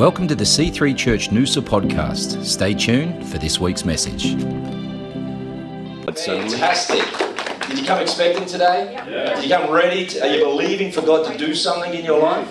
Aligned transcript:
Welcome 0.00 0.28
to 0.28 0.34
the 0.34 0.44
C3 0.44 0.96
Church 0.96 1.28
Noosa 1.28 1.60
podcast. 1.60 2.42
Stay 2.42 2.72
tuned 2.72 3.28
for 3.28 3.36
this 3.36 3.60
week's 3.60 3.84
message. 3.84 4.32
Fantastic. 6.06 7.04
Did 7.68 7.78
you 7.78 7.84
come 7.84 8.00
expecting 8.00 8.46
today? 8.46 8.94
Yeah. 8.94 9.34
Did 9.34 9.44
you 9.44 9.50
come 9.50 9.70
ready? 9.70 10.06
To, 10.06 10.22
are 10.22 10.34
you 10.34 10.42
believing 10.42 10.90
for 10.90 11.02
God 11.02 11.30
to 11.30 11.36
do 11.36 11.54
something 11.54 11.92
in 11.92 12.02
your 12.02 12.18
life? 12.18 12.48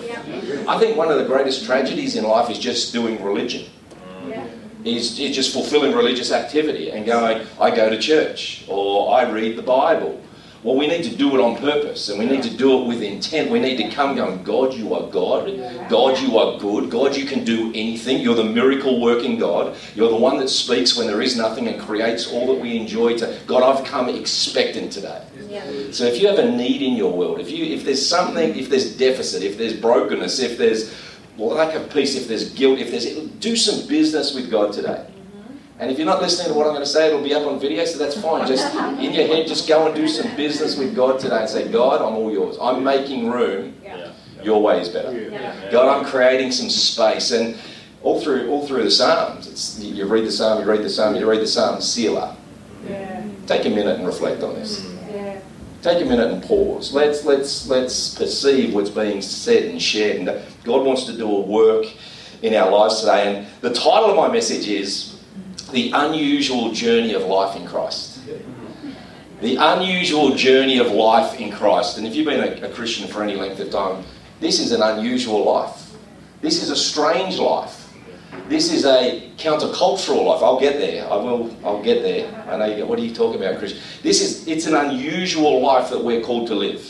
I 0.68 0.78
think 0.78 0.96
one 0.96 1.10
of 1.10 1.18
the 1.18 1.24
greatest 1.24 1.64
tragedies 1.64 2.14
in 2.14 2.22
life 2.22 2.50
is 2.50 2.58
just 2.60 2.92
doing 2.92 3.20
religion. 3.20 3.68
Is, 4.84 5.18
is 5.18 5.34
just 5.34 5.52
fulfilling 5.52 5.92
religious 5.92 6.30
activity 6.30 6.92
and 6.92 7.04
going, 7.04 7.44
I 7.60 7.74
go 7.74 7.90
to 7.90 7.98
church 7.98 8.64
or 8.68 9.12
I 9.12 9.28
read 9.28 9.56
the 9.56 9.62
Bible 9.62 10.22
well, 10.62 10.76
we 10.76 10.86
need 10.86 11.04
to 11.04 11.16
do 11.16 11.34
it 11.34 11.40
on 11.40 11.56
purpose 11.56 12.10
and 12.10 12.18
we 12.18 12.26
need 12.26 12.42
to 12.42 12.54
do 12.54 12.80
it 12.80 12.86
with 12.86 13.02
intent. 13.02 13.50
We 13.50 13.60
need 13.60 13.78
to 13.78 13.88
come 13.88 14.14
going, 14.14 14.42
God, 14.42 14.74
you 14.74 14.94
are 14.94 15.08
God. 15.08 15.46
God, 15.88 16.18
you 16.18 16.36
are 16.36 16.58
good. 16.58 16.90
God, 16.90 17.16
you 17.16 17.24
can 17.24 17.44
do 17.44 17.70
anything. 17.74 18.20
You're 18.20 18.34
the 18.34 18.44
miracle 18.44 19.00
working 19.00 19.38
God. 19.38 19.74
You're 19.94 20.10
the 20.10 20.16
one 20.16 20.38
that 20.38 20.48
speaks 20.48 20.96
when 20.96 21.06
there 21.06 21.22
is 21.22 21.34
nothing 21.34 21.66
and 21.66 21.80
creates 21.80 22.30
all 22.30 22.46
that 22.52 22.60
we 22.60 22.76
enjoy. 22.76 23.16
To 23.18 23.38
God, 23.46 23.62
I've 23.62 23.86
come 23.86 24.10
expectant 24.10 24.92
today. 24.92 25.22
So 25.92 26.04
if 26.04 26.20
you 26.20 26.28
have 26.28 26.38
a 26.38 26.50
need 26.50 26.82
in 26.82 26.94
your 26.94 27.12
world, 27.12 27.40
if 27.40 27.50
you 27.50 27.64
if 27.64 27.84
there's 27.84 28.06
something, 28.06 28.56
if 28.56 28.68
there's 28.68 28.96
deficit, 28.96 29.42
if 29.42 29.56
there's 29.56 29.72
brokenness, 29.72 30.40
if 30.40 30.58
there's 30.58 30.94
lack 31.38 31.74
of 31.74 31.90
peace, 31.90 32.16
if 32.16 32.28
there's 32.28 32.52
guilt, 32.52 32.78
if 32.78 32.90
there's 32.90 33.06
do 33.40 33.56
some 33.56 33.88
business 33.88 34.34
with 34.34 34.50
God 34.50 34.72
today. 34.74 35.06
And 35.80 35.90
if 35.90 35.96
you're 35.96 36.06
not 36.06 36.20
listening 36.20 36.48
to 36.48 36.54
what 36.54 36.66
I'm 36.66 36.74
going 36.74 36.84
to 36.84 36.90
say, 36.90 37.06
it'll 37.06 37.24
be 37.24 37.32
up 37.32 37.46
on 37.46 37.58
video, 37.58 37.82
so 37.86 37.96
that's 37.96 38.20
fine. 38.20 38.46
Just 38.46 38.74
in 38.76 39.14
your 39.14 39.26
head, 39.26 39.46
just 39.46 39.66
go 39.66 39.86
and 39.86 39.94
do 39.94 40.06
some 40.06 40.36
business 40.36 40.76
with 40.76 40.94
God 40.94 41.18
today 41.18 41.40
and 41.40 41.48
say, 41.48 41.72
God, 41.72 42.02
I'm 42.02 42.16
all 42.16 42.30
yours. 42.30 42.58
I'm 42.60 42.84
making 42.84 43.30
room. 43.30 43.74
Your 44.42 44.62
way 44.62 44.80
is 44.80 44.90
better. 44.90 45.30
God, 45.72 45.88
I'm 45.88 46.04
creating 46.04 46.52
some 46.52 46.68
space. 46.68 47.30
And 47.30 47.58
all 48.02 48.20
through 48.20 48.48
all 48.50 48.66
through 48.66 48.84
the 48.84 48.90
Psalms, 48.90 49.46
it's, 49.46 49.78
you 49.78 50.06
read 50.06 50.24
the 50.24 50.32
Psalm, 50.32 50.60
you 50.60 50.70
read 50.70 50.82
the 50.82 50.88
Psalm, 50.88 51.16
you 51.16 51.28
read 51.28 51.40
the 51.40 51.46
Psalm, 51.46 51.80
Selah. 51.80 52.36
Take 53.46 53.64
a 53.66 53.70
minute 53.70 53.98
and 53.98 54.06
reflect 54.06 54.42
on 54.42 54.54
this. 54.54 54.80
Mm. 54.80 55.40
Take 55.82 56.02
a 56.02 56.04
minute 56.04 56.30
and 56.30 56.42
pause. 56.42 56.92
Let's 56.92 57.24
let's 57.24 57.66
let's 57.68 58.14
perceive 58.14 58.74
what's 58.74 58.90
being 58.90 59.22
said 59.22 59.64
and 59.64 59.80
shared. 59.80 60.16
And 60.16 60.26
God 60.64 60.86
wants 60.86 61.04
to 61.04 61.16
do 61.16 61.30
a 61.30 61.40
work 61.40 61.86
in 62.42 62.54
our 62.54 62.70
lives 62.70 63.00
today. 63.00 63.36
And 63.36 63.46
the 63.60 63.72
title 63.72 64.10
of 64.10 64.16
my 64.16 64.28
message 64.28 64.68
is 64.68 65.09
the 65.72 65.92
unusual 65.94 66.72
journey 66.72 67.14
of 67.14 67.22
life 67.22 67.56
in 67.56 67.66
Christ. 67.66 68.20
The 69.40 69.56
unusual 69.56 70.34
journey 70.34 70.78
of 70.78 70.88
life 70.88 71.40
in 71.40 71.50
Christ. 71.50 71.98
And 71.98 72.06
if 72.06 72.14
you've 72.14 72.26
been 72.26 72.62
a, 72.62 72.68
a 72.68 72.72
Christian 72.72 73.08
for 73.08 73.22
any 73.22 73.36
length 73.36 73.58
of 73.60 73.70
time, 73.70 74.04
this 74.40 74.60
is 74.60 74.72
an 74.72 74.82
unusual 74.82 75.44
life. 75.44 75.92
This 76.40 76.62
is 76.62 76.70
a 76.70 76.76
strange 76.76 77.38
life. 77.38 77.92
This 78.48 78.72
is 78.72 78.84
a 78.84 79.30
countercultural 79.36 80.24
life. 80.24 80.42
I'll 80.42 80.60
get 80.60 80.78
there. 80.78 81.10
I 81.10 81.16
will. 81.16 81.56
I'll 81.64 81.82
get 81.82 82.02
there. 82.02 82.44
I 82.48 82.56
know 82.56 82.66
you 82.66 82.76
get. 82.76 82.88
What 82.88 82.98
are 82.98 83.02
you 83.02 83.14
talking 83.14 83.40
about, 83.40 83.58
Christian? 83.58 83.80
This 84.02 84.20
is. 84.20 84.46
It's 84.46 84.66
an 84.66 84.74
unusual 84.74 85.60
life 85.60 85.90
that 85.90 86.02
we're 86.02 86.20
called 86.20 86.48
to 86.48 86.54
live. 86.54 86.84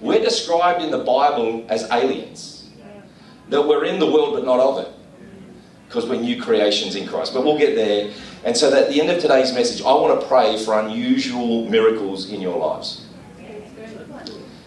We're 0.00 0.22
described 0.22 0.82
in 0.82 0.90
the 0.90 0.98
Bible 0.98 1.64
as 1.68 1.90
aliens. 1.90 2.68
That 3.48 3.62
we're 3.62 3.84
in 3.84 3.98
the 3.98 4.10
world 4.10 4.34
but 4.34 4.44
not 4.44 4.60
of 4.60 4.78
it 4.84 4.95
because 5.96 6.10
we're 6.10 6.20
new 6.20 6.40
creations 6.40 6.94
in 6.94 7.08
Christ. 7.08 7.32
But 7.32 7.42
we'll 7.42 7.56
get 7.56 7.74
there. 7.74 8.12
And 8.44 8.54
so, 8.54 8.72
at 8.76 8.90
the 8.90 9.00
end 9.00 9.10
of 9.10 9.18
today's 9.18 9.54
message, 9.54 9.80
I 9.80 9.94
want 9.94 10.20
to 10.20 10.26
pray 10.26 10.62
for 10.62 10.78
unusual 10.78 11.66
miracles 11.70 12.30
in 12.30 12.42
your 12.42 12.58
lives. 12.58 13.06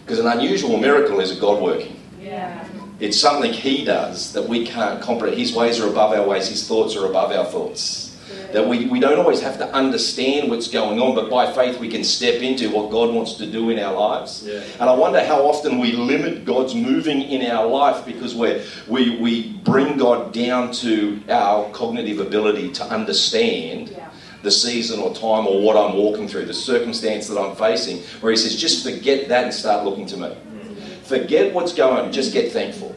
Because 0.03 0.19
an 0.19 0.25
unusual 0.25 0.77
miracle 0.77 1.19
is 1.19 1.37
a 1.37 1.39
God 1.39 1.61
working. 1.61 1.95
Yeah. 2.19 2.67
It's 2.99 3.19
something 3.19 3.53
He 3.53 3.85
does 3.85 4.33
that 4.33 4.49
we 4.49 4.65
can't 4.65 5.03
comprehend. 5.03 5.39
His 5.39 5.53
ways 5.53 5.79
are 5.79 5.87
above 5.87 6.13
our 6.13 6.27
ways, 6.27 6.47
His 6.47 6.67
thoughts 6.67 6.95
are 6.95 7.05
above 7.05 7.31
our 7.31 7.45
thoughts. 7.45 8.08
That 8.53 8.67
we, 8.67 8.87
we 8.87 8.99
don't 8.99 9.19
always 9.19 9.41
have 9.41 9.57
to 9.59 9.71
understand 9.73 10.49
what's 10.49 10.67
going 10.67 10.99
on, 10.99 11.15
but 11.15 11.29
by 11.29 11.51
faith 11.51 11.79
we 11.79 11.87
can 11.87 12.03
step 12.03 12.41
into 12.41 12.69
what 12.71 12.89
God 12.89 13.13
wants 13.13 13.33
to 13.35 13.45
do 13.45 13.69
in 13.69 13.79
our 13.79 13.93
lives. 13.93 14.43
Yeah. 14.45 14.63
And 14.79 14.89
I 14.89 14.93
wonder 14.93 15.23
how 15.23 15.45
often 15.45 15.77
we 15.79 15.91
limit 15.91 16.45
God's 16.45 16.73
moving 16.73 17.21
in 17.21 17.49
our 17.49 17.67
life 17.67 18.05
because 18.05 18.33
we 18.35 18.63
we, 18.87 19.17
we 19.17 19.53
bring 19.63 19.97
God 19.97 20.33
down 20.33 20.71
to 20.73 21.21
our 21.29 21.69
cognitive 21.71 22.19
ability 22.19 22.71
to 22.73 22.83
understand. 22.85 23.89
Yeah 23.89 24.05
the 24.41 24.49
season 24.49 25.01
or 25.01 25.13
time 25.13 25.45
or 25.45 25.61
what 25.61 25.75
I'm 25.75 25.97
walking 25.97 26.25
through, 26.25 26.45
the 26.45 26.53
circumstance 26.53 27.27
that 27.27 27.37
I'm 27.37 27.57
facing, 27.57 27.97
where 28.21 28.31
he 28.31 28.37
says, 28.37 28.55
just 28.55 28.85
forget 28.85 29.27
that 29.27 29.43
and 29.43 29.53
start 29.53 29.83
looking 29.83 30.05
to 30.05 30.15
me. 30.15 30.27
Mm-hmm. 30.29 31.03
Forget 31.03 31.53
what's 31.53 31.73
going 31.73 32.05
on, 32.05 32.11
just 32.13 32.31
get 32.31 32.53
thankful 32.53 32.95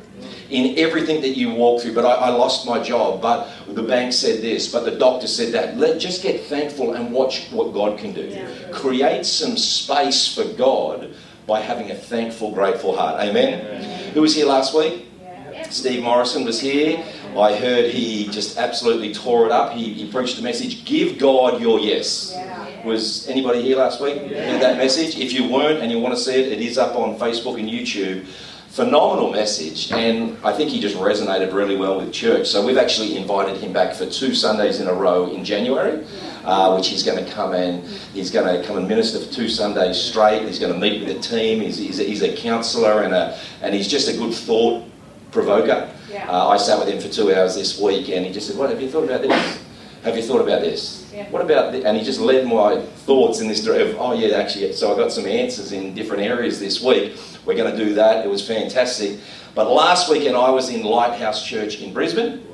in 0.52 0.78
everything 0.78 1.22
that 1.22 1.36
you 1.36 1.50
walk 1.50 1.82
through. 1.82 1.94
But 1.94 2.04
I, 2.04 2.14
I, 2.14 2.28
lost 2.28 2.66
my 2.66 2.82
job, 2.82 3.22
but 3.22 3.48
the 3.68 3.82
bank 3.82 4.12
said 4.12 4.42
this, 4.42 4.70
but 4.70 4.84
the 4.84 4.92
doctor 4.92 5.26
said 5.26 5.52
that. 5.54 5.76
Let 5.78 5.98
just 5.98 6.22
get 6.22 6.44
thankful 6.44 6.94
and 6.94 7.12
watch 7.12 7.48
what 7.50 7.72
God 7.72 7.98
can 7.98 8.12
do. 8.12 8.26
Yeah. 8.26 8.48
Create 8.70 9.24
some 9.24 9.56
space 9.56 10.34
for 10.34 10.44
God 10.44 11.14
by 11.46 11.60
having 11.60 11.91
a 11.91 11.94
thankful, 11.94 12.52
grateful 12.52 12.96
heart. 12.96 13.20
Amen. 13.20 13.82
Yeah. 13.82 14.10
Who 14.10 14.20
was 14.20 14.34
here 14.34 14.46
last 14.46 14.74
week? 14.74 15.06
Yeah. 15.20 15.68
Steve 15.70 16.02
Morrison 16.02 16.44
was 16.44 16.60
here. 16.60 17.02
I 17.36 17.56
heard 17.56 17.91
he 17.91 18.28
just 18.28 18.58
absolutely 18.58 19.14
tore 19.14 19.46
it 19.46 19.52
up. 19.52 19.72
He, 19.72 19.94
he 19.94 20.10
preached 20.10 20.38
a 20.38 20.42
message, 20.42 20.84
give 20.84 21.18
God 21.18 21.62
your 21.62 21.80
yes. 21.80 22.36
Was 22.84 23.26
anybody 23.28 23.62
here 23.62 23.78
last 23.78 24.00
week? 24.00 24.18
Heard 24.18 24.60
that 24.60 24.76
message? 24.76 25.16
If 25.16 25.32
you 25.32 25.48
weren't 25.48 25.80
and 25.80 25.91
you 25.91 25.98
want 25.98 26.14
to 26.14 26.20
see 26.20 26.34
it, 26.34 26.52
it 26.52 26.60
is 26.60 26.76
up 26.76 26.96
on 26.96 27.16
Facebook 27.18 27.58
and 27.58 27.70
YouTube 27.70 28.26
phenomenal 28.72 29.31
message, 29.31 29.93
and 29.93 30.34
I 30.43 30.55
think 30.55 30.71
he 30.71 30.81
just 30.81 30.97
resonated 30.97 31.53
really 31.53 31.77
well 31.77 32.00
with 32.00 32.10
church. 32.10 32.49
So 32.49 32.65
we've 32.65 32.78
actually 32.78 33.19
invited 33.19 33.59
him 33.59 33.71
back 33.71 33.94
for 33.94 34.06
two 34.06 34.34
Sundays 34.34 34.81
in 34.81 34.88
a 34.88 34.94
row 34.94 35.31
in 35.31 35.44
January, 35.44 36.06
uh, 36.44 36.75
which 36.75 36.88
he's 36.88 37.03
going 37.03 37.22
to 37.22 37.31
come 37.31 37.53
and 37.53 37.87
he's 38.15 38.31
going 38.31 38.47
to 38.47 38.66
come 38.66 38.78
and 38.78 38.88
minister 38.88 39.19
for 39.21 39.31
two 39.31 39.50
Sundays 39.50 40.00
straight. 40.00 40.47
He's 40.47 40.59
going 40.59 40.72
to 40.72 40.78
meet 40.78 41.05
with 41.05 41.15
the 41.15 41.21
team. 41.21 41.60
He's, 41.60 41.77
he's, 41.77 42.00
a, 42.00 42.05
he's 42.05 42.22
a 42.22 42.34
counsellor 42.34 43.03
and 43.03 43.12
a 43.12 43.38
and 43.60 43.75
he's 43.75 43.88
just 43.88 44.09
a 44.09 44.16
good 44.16 44.33
thought 44.33 44.89
provoker. 45.33 45.91
Yeah. 46.10 46.31
Uh, 46.31 46.49
I 46.49 46.56
sat 46.56 46.78
with 46.78 46.89
him 46.89 46.99
for 46.99 47.09
two 47.09 47.34
hours 47.34 47.54
this 47.54 47.78
week, 47.78 48.09
and 48.09 48.25
he 48.25 48.33
just 48.33 48.49
said, 48.49 48.56
"What 48.56 48.71
have 48.71 48.81
you 48.81 48.89
thought 48.89 49.04
about 49.04 49.21
this? 49.21 49.62
Have 50.02 50.16
you 50.16 50.22
thought 50.22 50.40
about 50.40 50.60
this? 50.60 51.10
Yeah. 51.14 51.30
What 51.30 51.42
about?" 51.42 51.74
And 51.74 51.96
he 51.96 52.04
just 52.04 52.20
led 52.20 52.46
my 52.46 52.80
thoughts 53.06 53.40
in 53.40 53.48
this 53.48 53.64
direction. 53.64 53.96
Oh 53.98 54.12
yeah, 54.12 54.36
actually. 54.36 54.72
So 54.72 54.92
I 54.92 54.96
got 54.96 55.12
some 55.12 55.26
answers 55.26 55.72
in 55.72 55.94
different 55.94 56.22
areas 56.22 56.58
this 56.58 56.82
week 56.82 57.16
we're 57.44 57.56
going 57.56 57.76
to 57.76 57.84
do 57.84 57.94
that. 57.94 58.24
It 58.24 58.28
was 58.28 58.46
fantastic. 58.46 59.18
But 59.54 59.70
last 59.70 60.10
weekend 60.10 60.36
I 60.36 60.50
was 60.50 60.70
in 60.70 60.82
Lighthouse 60.82 61.44
Church 61.44 61.80
in 61.80 61.92
Brisbane, 61.92 62.44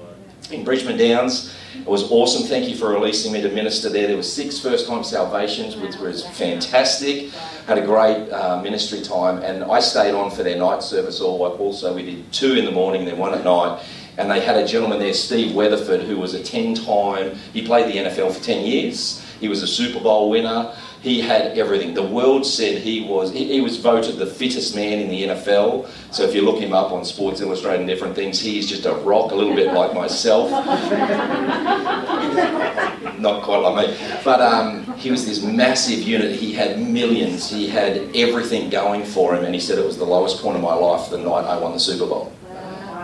in 0.50 0.64
Brisbane 0.64 0.96
Downs. 0.96 1.54
It 1.74 1.86
was 1.86 2.10
awesome. 2.10 2.46
Thank 2.46 2.68
you 2.68 2.76
for 2.76 2.88
releasing 2.88 3.32
me 3.32 3.42
to 3.42 3.50
minister 3.50 3.88
there. 3.88 4.06
There 4.06 4.16
were 4.16 4.22
six 4.22 4.58
first-time 4.58 5.04
salvations, 5.04 5.76
which 5.76 5.96
was 5.96 6.26
fantastic. 6.26 7.30
Had 7.66 7.78
a 7.78 7.84
great 7.84 8.30
uh, 8.30 8.60
ministry 8.62 9.02
time, 9.02 9.42
and 9.42 9.62
I 9.62 9.80
stayed 9.80 10.14
on 10.14 10.30
for 10.30 10.42
their 10.42 10.56
night 10.56 10.82
service. 10.82 11.20
All 11.20 11.38
also, 11.44 11.94
we 11.94 12.02
did 12.02 12.32
two 12.32 12.54
in 12.54 12.64
the 12.64 12.70
morning, 12.70 13.02
and 13.02 13.10
then 13.10 13.18
one 13.18 13.34
at 13.34 13.44
night. 13.44 13.84
And 14.18 14.28
they 14.28 14.40
had 14.40 14.56
a 14.56 14.66
gentleman 14.66 14.98
there, 14.98 15.14
Steve 15.14 15.54
Weatherford, 15.54 16.02
who 16.02 16.18
was 16.18 16.34
a 16.34 16.42
ten-time. 16.42 17.36
He 17.52 17.64
played 17.64 17.86
the 17.86 17.98
NFL 17.98 18.32
for 18.32 18.42
ten 18.42 18.66
years. 18.66 19.24
He 19.40 19.48
was 19.48 19.62
a 19.62 19.66
Super 19.66 20.00
Bowl 20.00 20.28
winner. 20.28 20.74
He 21.00 21.20
had 21.20 21.56
everything. 21.56 21.94
The 21.94 22.02
world 22.02 22.44
said 22.44 22.82
he 22.82 23.02
was, 23.02 23.32
he, 23.32 23.44
he, 23.44 23.60
was 23.60 23.76
voted 23.76 24.16
the 24.16 24.26
fittest 24.26 24.74
man 24.74 24.98
in 24.98 25.08
the 25.08 25.28
NFL. 25.28 25.88
So 26.12 26.24
if 26.24 26.34
you 26.34 26.42
look 26.42 26.60
him 26.60 26.72
up 26.72 26.90
on 26.90 27.04
Sports 27.04 27.40
Illustrated 27.40 27.80
and 27.80 27.88
different 27.88 28.16
things, 28.16 28.40
he's 28.40 28.68
just 28.68 28.84
a 28.84 28.94
rock, 28.94 29.30
a 29.30 29.36
little 29.36 29.54
bit 29.54 29.72
like 29.72 29.94
myself. 29.94 30.50
Not 33.20 33.44
quite 33.44 33.58
like 33.58 33.88
me. 33.88 33.96
But 34.24 34.40
um, 34.40 34.92
he 34.94 35.12
was 35.12 35.24
this 35.24 35.44
massive 35.44 36.02
unit. 36.02 36.34
He 36.34 36.52
had 36.52 36.80
millions. 36.80 37.48
He 37.48 37.68
had 37.68 38.10
everything 38.16 38.68
going 38.68 39.04
for 39.04 39.36
him. 39.36 39.44
And 39.44 39.54
he 39.54 39.60
said 39.60 39.78
it 39.78 39.86
was 39.86 39.98
the 39.98 40.04
lowest 40.04 40.42
point 40.42 40.56
of 40.56 40.62
my 40.62 40.74
life 40.74 41.10
the 41.10 41.18
night 41.18 41.44
I 41.44 41.60
won 41.60 41.72
the 41.72 41.78
Super 41.78 42.06
Bowl. 42.06 42.32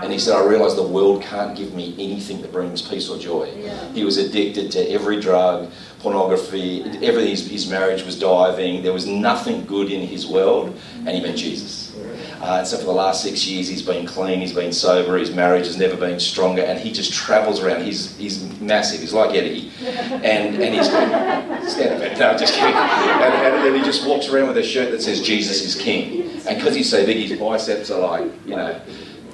And 0.04 0.12
he 0.12 0.18
said, 0.18 0.36
I 0.36 0.44
realised 0.44 0.76
the 0.76 0.82
world 0.82 1.22
can't 1.22 1.56
give 1.56 1.72
me 1.72 1.94
anything 1.94 2.42
that 2.42 2.52
brings 2.52 2.82
peace 2.82 3.08
or 3.08 3.18
joy. 3.18 3.50
Yeah. 3.56 3.92
He 3.92 4.04
was 4.04 4.18
addicted 4.18 4.70
to 4.72 4.90
every 4.90 5.18
drug, 5.18 5.72
pornography, 6.00 6.82
everything. 6.82 7.30
His, 7.30 7.48
his, 7.48 7.70
marriage 7.70 8.04
was 8.04 8.18
diving. 8.18 8.82
There 8.82 8.92
was 8.92 9.06
nothing 9.06 9.64
good 9.64 9.90
in 9.90 10.06
his 10.06 10.26
world, 10.26 10.78
and 10.98 11.08
he 11.08 11.22
met 11.22 11.36
Jesus. 11.36 11.96
Uh, 12.42 12.56
and 12.58 12.66
so 12.66 12.76
for 12.76 12.84
the 12.84 12.92
last 12.92 13.22
six 13.22 13.46
years, 13.46 13.66
he's 13.66 13.80
been 13.80 14.04
clean, 14.04 14.40
he's 14.40 14.52
been 14.52 14.74
sober, 14.74 15.16
his 15.16 15.30
marriage 15.30 15.64
has 15.64 15.78
never 15.78 15.96
been 15.96 16.20
stronger, 16.20 16.60
and 16.60 16.78
he 16.78 16.92
just 16.92 17.14
travels 17.14 17.62
around. 17.62 17.82
He's, 17.82 18.14
he's 18.18 18.60
massive, 18.60 19.00
he's 19.00 19.14
like 19.14 19.34
Eddie. 19.34 19.72
And, 20.24 20.62
and 20.62 20.74
he's 20.74 20.86
stand 20.86 22.02
up, 22.02 22.18
no, 22.18 22.36
just 22.38 22.54
kidding. 22.54 22.74
And, 22.74 23.34
and, 23.34 23.68
and 23.68 23.76
he 23.76 23.82
just 23.82 24.06
walks 24.06 24.28
around 24.28 24.48
with 24.48 24.58
a 24.58 24.62
shirt 24.62 24.90
that 24.90 25.00
says 25.00 25.22
Jesus 25.22 25.62
is 25.62 25.74
King. 25.74 26.30
And 26.46 26.58
because 26.58 26.74
he's 26.74 26.90
so 26.90 27.04
big, 27.06 27.16
his 27.26 27.38
biceps 27.38 27.90
are 27.90 28.00
like, 28.00 28.30
you 28.46 28.56
know, 28.56 28.80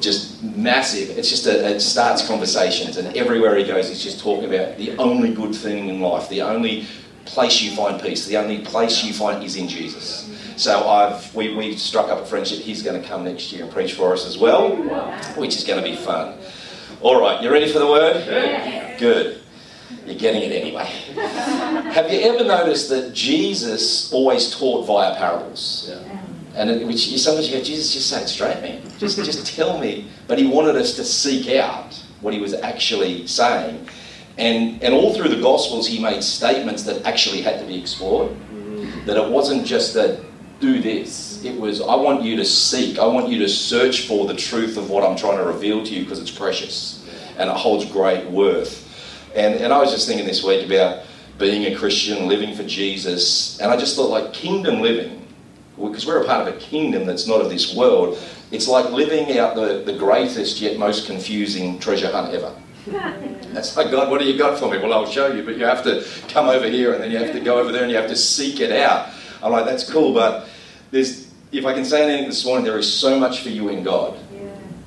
just 0.01 0.43
massive. 0.43 1.17
It's 1.17 1.29
just 1.29 1.47
a, 1.47 1.75
it 1.75 1.81
starts 1.81 2.27
conversations, 2.27 2.97
and 2.97 3.17
everywhere 3.17 3.57
he 3.57 3.65
goes, 3.65 3.89
he's 3.89 4.03
just 4.03 4.21
talking 4.21 4.53
about 4.53 4.79
the 4.79 4.97
only 4.97 5.33
good 5.35 5.55
thing 5.55 5.89
in 5.89 6.01
life, 6.01 6.29
the 6.29 6.43
only 6.43 6.87
place 7.25 7.63
you 7.63 7.71
find 7.77 8.01
peace, 8.01 8.27
the 8.27 8.37
only 8.37 8.61
place 8.61 9.05
you 9.05 9.13
find 9.13 9.43
is 9.45 9.57
in 9.57 9.69
Jesus. 9.69 10.27
So 10.57 10.89
I've 10.89 11.35
we 11.35 11.55
we 11.55 11.77
struck 11.77 12.09
up 12.09 12.21
a 12.21 12.27
friendship. 12.27 12.59
He's 12.59 12.83
going 12.83 13.01
to 13.01 13.07
come 13.07 13.25
next 13.25 13.53
year 13.53 13.65
and 13.65 13.73
preach 13.73 13.95
for 13.95 14.13
us 14.13 14.27
as 14.27 14.37
well, 14.37 14.77
which 15.37 15.57
is 15.57 15.65
going 15.65 15.83
to 15.83 15.89
be 15.89 15.97
fun. 15.97 16.39
All 17.01 17.19
right, 17.21 17.43
you 17.43 17.51
ready 17.51 17.73
for 17.73 17.79
the 17.79 17.87
word? 17.87 18.27
Yeah. 18.27 18.99
Good. 18.99 19.41
You're 20.05 20.19
getting 20.19 20.43
it 20.43 20.53
anyway. 20.53 20.85
Have 21.95 22.13
you 22.13 22.21
ever 22.21 22.45
noticed 22.45 22.91
that 22.91 23.15
Jesus 23.15 24.13
always 24.13 24.51
taught 24.55 24.87
via 24.87 25.17
parables? 25.17 25.87
Yeah. 25.89 26.10
And 26.61 26.69
it, 26.69 26.87
which 26.87 27.09
you, 27.09 27.17
sometimes 27.17 27.49
you 27.49 27.57
go, 27.57 27.65
Jesus, 27.65 27.91
just 27.95 28.11
say 28.11 28.23
it 28.23 28.29
straight, 28.29 28.61
man. 28.61 28.83
Just, 28.99 29.17
just 29.25 29.57
tell 29.57 29.79
me. 29.79 30.09
But 30.29 30.39
he 30.39 30.47
wanted 30.47 30.77
us 30.77 30.95
to 30.97 31.05
seek 31.05 31.57
out 31.57 31.95
what 32.21 32.35
he 32.35 32.41
was 32.41 32.53
actually 32.53 33.27
saying. 33.27 33.89
And, 34.37 34.83
and 34.83 34.93
all 34.93 35.15
through 35.15 35.31
the 35.31 35.41
Gospels, 35.41 35.89
he 35.89 36.03
made 36.03 36.23
statements 36.23 36.83
that 36.83 37.07
actually 37.07 37.41
had 37.41 37.61
to 37.61 37.67
be 37.67 37.81
explored. 37.81 38.33
Mm-hmm. 38.33 39.07
That 39.07 39.17
it 39.17 39.31
wasn't 39.31 39.67
just 39.67 39.97
a 39.97 40.23
do 40.61 40.83
this. 40.83 41.43
It 41.43 41.59
was, 41.59 41.81
I 41.81 41.95
want 41.95 42.23
you 42.23 42.37
to 42.37 42.45
seek, 42.45 42.99
I 42.99 43.07
want 43.07 43.31
you 43.31 43.39
to 43.39 43.49
search 43.49 44.07
for 44.07 44.27
the 44.27 44.35
truth 44.35 44.77
of 44.77 44.91
what 44.91 45.03
I'm 45.03 45.17
trying 45.17 45.39
to 45.39 45.45
reveal 45.45 45.83
to 45.83 45.95
you 45.95 46.03
because 46.03 46.21
it's 46.21 46.31
precious 46.31 47.03
and 47.39 47.49
it 47.49 47.57
holds 47.57 47.87
great 47.87 48.27
worth. 48.31 48.87
And, 49.35 49.55
and 49.55 49.73
I 49.73 49.79
was 49.79 49.91
just 49.93 50.07
thinking 50.07 50.27
this 50.27 50.45
week 50.45 50.67
about 50.67 51.05
being 51.39 51.73
a 51.73 51.75
Christian, 51.75 52.29
living 52.29 52.55
for 52.55 52.65
Jesus, 52.65 53.59
and 53.61 53.71
I 53.71 53.77
just 53.79 53.97
thought, 53.97 54.11
like, 54.11 54.35
kingdom 54.35 54.81
living, 54.81 55.27
because 55.89 56.07
we're 56.07 56.23
a 56.23 56.27
part 56.27 56.47
of 56.47 56.55
a 56.55 56.59
kingdom 56.59 57.07
that's 57.07 57.27
not 57.27 57.41
of 57.41 57.49
this 57.49 57.75
world, 57.75 58.19
it's 58.51 58.69
like 58.69 58.91
living 58.91 59.39
out 59.39 59.55
the, 59.55 59.83
the 59.85 59.93
greatest 59.93 60.61
yet 60.61 60.79
most 60.79 61.07
confusing 61.07 61.79
treasure 61.79 62.11
hunt 62.11 62.35
ever. 62.35 62.55
That's 63.53 63.77
like, 63.77 63.91
God, 63.91 64.11
what 64.11 64.21
do 64.21 64.27
you 64.27 64.39
got 64.39 64.59
for 64.59 64.71
me? 64.71 64.79
Well, 64.79 64.93
I'll 64.93 65.07
show 65.07 65.27
you, 65.29 65.43
but 65.43 65.57
you 65.57 65.65
have 65.65 65.85
to 65.85 66.05
come 66.29 66.49
over 66.49 66.67
here 66.67 66.95
and 66.95 67.03
then 67.03 67.11
you 67.11 67.19
have 67.19 67.33
to 67.33 67.41
go 67.41 67.59
over 67.59 67.73
there 67.73 67.83
and 67.83 67.91
you 67.91 67.97
have 67.97 68.09
to 68.09 68.17
seek 68.17 68.61
it 68.61 68.73
out. 68.73 69.11
I'm 69.43 69.53
like, 69.53 69.65
that's 69.65 69.89
cool, 69.91 70.15
but 70.15 70.49
there's, 70.91 71.33
if 71.53 71.67
I 71.67 71.75
can 71.75 71.85
say 71.85 72.03
anything 72.03 72.29
this 72.29 72.45
morning, 72.45 72.65
there 72.65 72.79
is 72.79 72.93
so 72.93 73.19
much 73.19 73.43
for 73.43 73.51
you 73.51 73.69
in 73.69 73.83
God, 73.83 74.19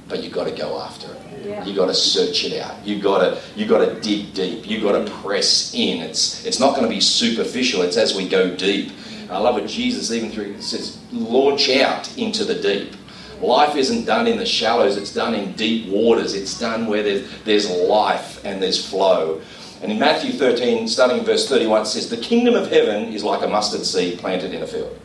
but 0.07 0.23
you've 0.23 0.33
got 0.33 0.45
to 0.45 0.55
go 0.55 0.81
after 0.81 1.11
it. 1.13 1.19
Yeah. 1.45 1.65
You 1.65 1.75
got 1.75 1.87
to 1.87 1.93
search 1.93 2.45
it 2.45 2.61
out. 2.61 2.85
You 2.85 3.01
got 3.01 3.19
to 3.19 3.41
you 3.55 3.65
got 3.65 3.79
to 3.79 3.99
dig 3.99 4.33
deep. 4.33 4.65
You 4.65 4.79
got 4.79 4.93
to 4.93 5.11
mm. 5.11 5.21
press 5.21 5.73
in. 5.73 6.01
It's 6.01 6.45
it's 6.45 6.57
not 6.57 6.71
going 6.75 6.83
to 6.83 6.89
be 6.89 7.01
superficial. 7.01 7.81
It's 7.81 7.97
as 7.97 8.15
we 8.15 8.29
go 8.29 8.55
deep. 8.55 8.93
I 9.33 9.39
love 9.39 9.55
what 9.55 9.67
Jesus 9.67 10.11
even 10.11 10.31
through 10.31 10.61
says, 10.61 10.99
launch 11.11 11.69
out 11.69 12.15
into 12.17 12.45
the 12.45 12.55
deep. 12.55 12.93
Life 13.41 13.75
isn't 13.75 14.05
done 14.05 14.27
in 14.27 14.37
the 14.37 14.45
shallows. 14.45 14.95
It's 14.95 15.13
done 15.13 15.33
in 15.33 15.53
deep 15.53 15.89
waters. 15.89 16.33
It's 16.33 16.57
done 16.57 16.87
where 16.87 17.03
there's 17.03 17.29
there's 17.43 17.69
life 17.69 18.43
and 18.45 18.63
there's 18.63 18.87
flow. 18.89 19.41
And 19.81 19.91
in 19.91 19.99
Matthew 19.99 20.31
13, 20.31 20.87
starting 20.87 21.17
in 21.17 21.25
verse 21.25 21.49
31, 21.49 21.81
it 21.81 21.85
says, 21.85 22.09
"The 22.09 22.17
kingdom 22.17 22.53
of 22.53 22.69
heaven 22.69 23.11
is 23.11 23.21
like 23.21 23.43
a 23.43 23.47
mustard 23.47 23.85
seed 23.85 24.19
planted 24.19 24.53
in 24.53 24.61
a 24.61 24.67
field." 24.67 24.97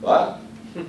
What? 0.00 0.40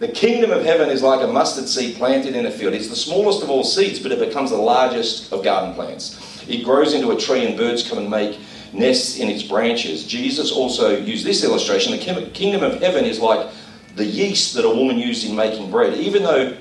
The 0.00 0.08
kingdom 0.08 0.50
of 0.50 0.64
heaven 0.64 0.88
is 0.88 1.02
like 1.02 1.20
a 1.20 1.30
mustard 1.30 1.68
seed 1.68 1.96
planted 1.96 2.34
in 2.34 2.46
a 2.46 2.50
field. 2.50 2.72
It's 2.72 2.88
the 2.88 2.96
smallest 2.96 3.42
of 3.42 3.50
all 3.50 3.62
seeds, 3.62 3.98
but 3.98 4.10
it 4.10 4.18
becomes 4.18 4.48
the 4.48 4.56
largest 4.56 5.30
of 5.30 5.44
garden 5.44 5.74
plants. 5.74 6.42
It 6.48 6.64
grows 6.64 6.94
into 6.94 7.10
a 7.10 7.20
tree, 7.20 7.44
and 7.44 7.54
birds 7.54 7.86
come 7.86 7.98
and 7.98 8.08
make 8.08 8.38
nests 8.72 9.18
in 9.18 9.28
its 9.28 9.42
branches. 9.42 10.06
Jesus 10.06 10.52
also 10.52 10.96
used 10.96 11.24
this 11.24 11.44
illustration. 11.44 11.92
The 11.92 12.30
kingdom 12.32 12.62
of 12.62 12.80
heaven 12.80 13.04
is 13.04 13.20
like 13.20 13.50
the 13.96 14.04
yeast 14.04 14.54
that 14.54 14.64
a 14.64 14.70
woman 14.70 14.98
used 14.98 15.28
in 15.28 15.34
making 15.34 15.70
bread. 15.70 15.94
Even 15.94 16.22
though 16.22 16.56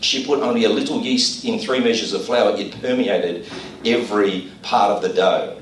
she 0.00 0.24
put 0.24 0.40
only 0.40 0.64
a 0.64 0.68
little 0.68 1.00
yeast 1.00 1.44
in 1.44 1.58
three 1.58 1.80
measures 1.80 2.12
of 2.12 2.24
flour, 2.24 2.56
it 2.56 2.80
permeated 2.80 3.46
every 3.84 4.50
part 4.62 4.90
of 4.90 5.02
the 5.02 5.08
dough. 5.08 5.60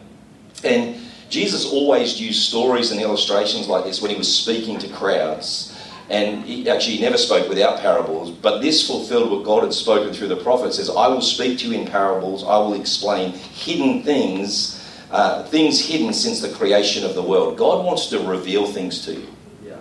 And 0.64 0.96
Jesus 1.30 1.64
always 1.64 2.20
used 2.20 2.42
stories 2.42 2.90
and 2.90 3.00
illustrations 3.00 3.68
like 3.68 3.84
this 3.84 4.02
when 4.02 4.10
he 4.10 4.16
was 4.16 4.32
speaking 4.32 4.78
to 4.80 4.88
crowds. 4.88 5.70
And 6.10 6.44
he 6.44 6.68
actually 6.68 7.00
never 7.00 7.16
spoke 7.16 7.48
without 7.48 7.80
parables, 7.80 8.30
but 8.30 8.60
this 8.60 8.86
fulfilled 8.86 9.30
what 9.30 9.44
God 9.44 9.62
had 9.62 9.72
spoken 9.72 10.12
through 10.12 10.28
the 10.28 10.36
prophet. 10.36 10.74
Says, 10.74 10.90
I 10.90 11.08
will 11.08 11.22
speak 11.22 11.58
to 11.60 11.68
you 11.68 11.80
in 11.80 11.86
parables, 11.86 12.44
I 12.44 12.58
will 12.58 12.74
explain 12.74 13.32
hidden 13.32 14.02
things, 14.02 14.81
uh, 15.12 15.44
things 15.44 15.86
hidden 15.86 16.12
since 16.12 16.40
the 16.40 16.48
creation 16.48 17.04
of 17.04 17.14
the 17.14 17.22
world. 17.22 17.58
God 17.58 17.84
wants 17.84 18.06
to 18.06 18.18
reveal 18.18 18.66
things 18.66 19.04
to 19.04 19.12
you. 19.12 19.28
Yeah. 19.64 19.76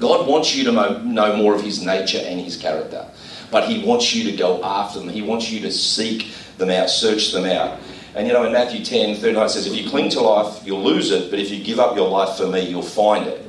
God 0.00 0.26
wants 0.26 0.54
you 0.54 0.64
to 0.64 0.72
mo- 0.72 0.98
know 1.00 1.36
more 1.36 1.54
of 1.54 1.60
his 1.60 1.84
nature 1.84 2.22
and 2.24 2.40
his 2.40 2.56
character, 2.56 3.06
but 3.50 3.68
he 3.68 3.84
wants 3.84 4.14
you 4.14 4.30
to 4.30 4.36
go 4.36 4.64
after 4.64 4.98
them. 4.98 5.10
He 5.10 5.20
wants 5.20 5.50
you 5.50 5.60
to 5.60 5.70
seek 5.70 6.32
them 6.56 6.70
out, 6.70 6.88
search 6.88 7.32
them 7.32 7.44
out. 7.44 7.78
And 8.14 8.26
you 8.26 8.32
know, 8.32 8.44
in 8.44 8.52
Matthew 8.52 8.82
10, 8.82 9.16
39 9.16 9.44
it 9.44 9.48
says, 9.50 9.66
If 9.66 9.74
you 9.74 9.88
cling 9.90 10.08
to 10.10 10.20
life, 10.20 10.66
you'll 10.66 10.82
lose 10.82 11.10
it, 11.10 11.30
but 11.30 11.38
if 11.38 11.50
you 11.50 11.62
give 11.62 11.78
up 11.78 11.94
your 11.94 12.08
life 12.08 12.38
for 12.38 12.46
me, 12.46 12.60
you'll 12.68 12.82
find 12.82 13.26
it. 13.26 13.46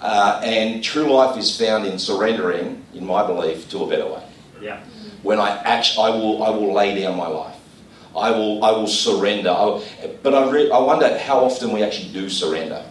Uh, 0.00 0.40
and 0.42 0.82
true 0.82 1.12
life 1.12 1.36
is 1.36 1.56
found 1.56 1.86
in 1.86 1.98
surrendering, 1.98 2.84
in 2.94 3.06
my 3.06 3.24
belief, 3.24 3.68
to 3.70 3.84
a 3.84 3.88
better 3.88 4.06
way. 4.06 4.22
Yeah. 4.60 4.82
When 5.22 5.38
I 5.38 5.58
actually, 5.58 6.06
I 6.06 6.10
will, 6.10 6.42
I 6.42 6.50
will 6.50 6.72
lay 6.72 7.00
down 7.00 7.16
my 7.16 7.26
life. 7.26 7.56
I 8.16 8.30
will, 8.30 8.64
I 8.64 8.70
will 8.72 8.86
surrender. 8.86 9.50
I 9.50 9.64
will- 9.64 9.84
but 10.22 10.34
I, 10.34 10.50
re- 10.50 10.70
I 10.70 10.78
wonder 10.78 11.16
how 11.18 11.44
often 11.44 11.72
we 11.72 11.82
actually 11.82 12.12
do 12.12 12.28
surrender. 12.28 12.84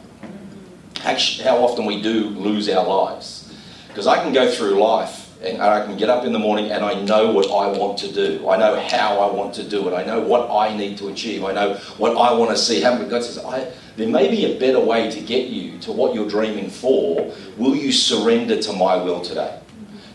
Actually, 1.03 1.45
how 1.47 1.57
often 1.57 1.85
we 1.85 2.01
do 2.01 2.29
lose 2.29 2.69
our 2.69 2.85
lives. 2.85 3.53
Because 3.87 4.07
I 4.07 4.21
can 4.23 4.33
go 4.33 4.49
through 4.49 4.81
life 4.81 5.29
and 5.41 5.61
I 5.61 5.85
can 5.85 5.97
get 5.97 6.09
up 6.09 6.25
in 6.25 6.33
the 6.33 6.39
morning 6.39 6.71
and 6.71 6.83
I 6.83 7.01
know 7.01 7.31
what 7.31 7.45
I 7.47 7.77
want 7.77 7.97
to 7.99 8.11
do. 8.11 8.49
I 8.49 8.57
know 8.57 8.79
how 8.79 9.19
I 9.19 9.33
want 9.33 9.53
to 9.55 9.63
do 9.63 9.87
it. 9.87 9.93
I 9.93 10.03
know 10.03 10.19
what 10.19 10.49
I 10.51 10.75
need 10.75 10.97
to 10.99 11.07
achieve. 11.09 11.43
I 11.43 11.53
know 11.53 11.75
what 11.97 12.17
I 12.17 12.33
want 12.33 12.51
to 12.51 12.57
see 12.57 12.81
happen. 12.81 13.07
God 13.09 13.23
says, 13.23 13.37
I, 13.37 13.71
there 13.95 14.07
may 14.09 14.29
be 14.29 14.45
a 14.53 14.59
better 14.59 14.79
way 14.79 15.09
to 15.09 15.19
get 15.21 15.47
you 15.47 15.79
to 15.79 15.91
what 15.91 16.13
you're 16.13 16.27
dreaming 16.29 16.69
for. 16.69 17.33
Will 17.57 17.75
you 17.75 17.91
surrender 17.91 18.61
to 18.61 18.73
my 18.73 18.95
will 18.97 19.21
today? 19.21 19.59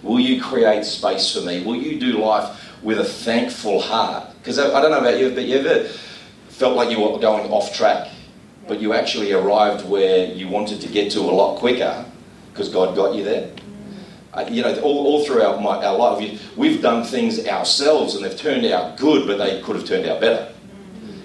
Will 0.03 0.21
you 0.21 0.43
create 0.43 0.85
space 0.85 1.33
for 1.35 1.41
me? 1.41 1.65
Will 1.65 1.77
you 1.77 1.99
do 1.99 2.19
life 2.19 2.83
with 2.83 3.01
a 3.01 3.05
thankful 3.05 3.81
heart? 3.81 4.34
Because 4.45 4.59
I, 4.59 4.77
I 4.77 4.83
don't 4.83 4.91
know 4.91 4.99
about 4.99 5.19
you, 5.19 5.31
but 5.31 5.45
you 5.45 5.57
ever 5.57 5.89
felt 6.49 6.77
like 6.77 6.91
you 6.91 7.01
were 7.01 7.19
going 7.19 7.51
off 7.51 7.75
track, 7.75 8.11
but 8.69 8.79
you 8.79 8.93
actually 8.93 9.33
arrived 9.33 9.89
where 9.89 10.27
you 10.27 10.49
wanted 10.49 10.83
to 10.83 10.89
get 10.89 11.11
to 11.13 11.21
a 11.21 11.33
lot 11.33 11.59
quicker 11.59 12.05
because 12.53 12.69
God 12.69 12.95
got 12.95 13.15
you 13.15 13.25
there? 13.25 13.51
Uh, 14.35 14.45
you 14.51 14.61
know, 14.61 14.79
all, 14.81 15.07
all 15.07 15.25
through 15.25 15.41
our, 15.41 15.59
my, 15.59 15.83
our 15.83 15.97
life, 15.97 16.19
we- 16.19 16.39
we've 16.57 16.83
done 16.83 17.05
things 17.05 17.47
ourselves 17.47 18.15
and 18.17 18.23
they've 18.23 18.37
turned 18.37 18.67
out 18.67 18.99
good, 18.99 19.27
but 19.27 19.39
they 19.39 19.63
could 19.63 19.77
have 19.77 19.87
turned 19.87 20.07
out 20.07 20.21
better 20.21 20.53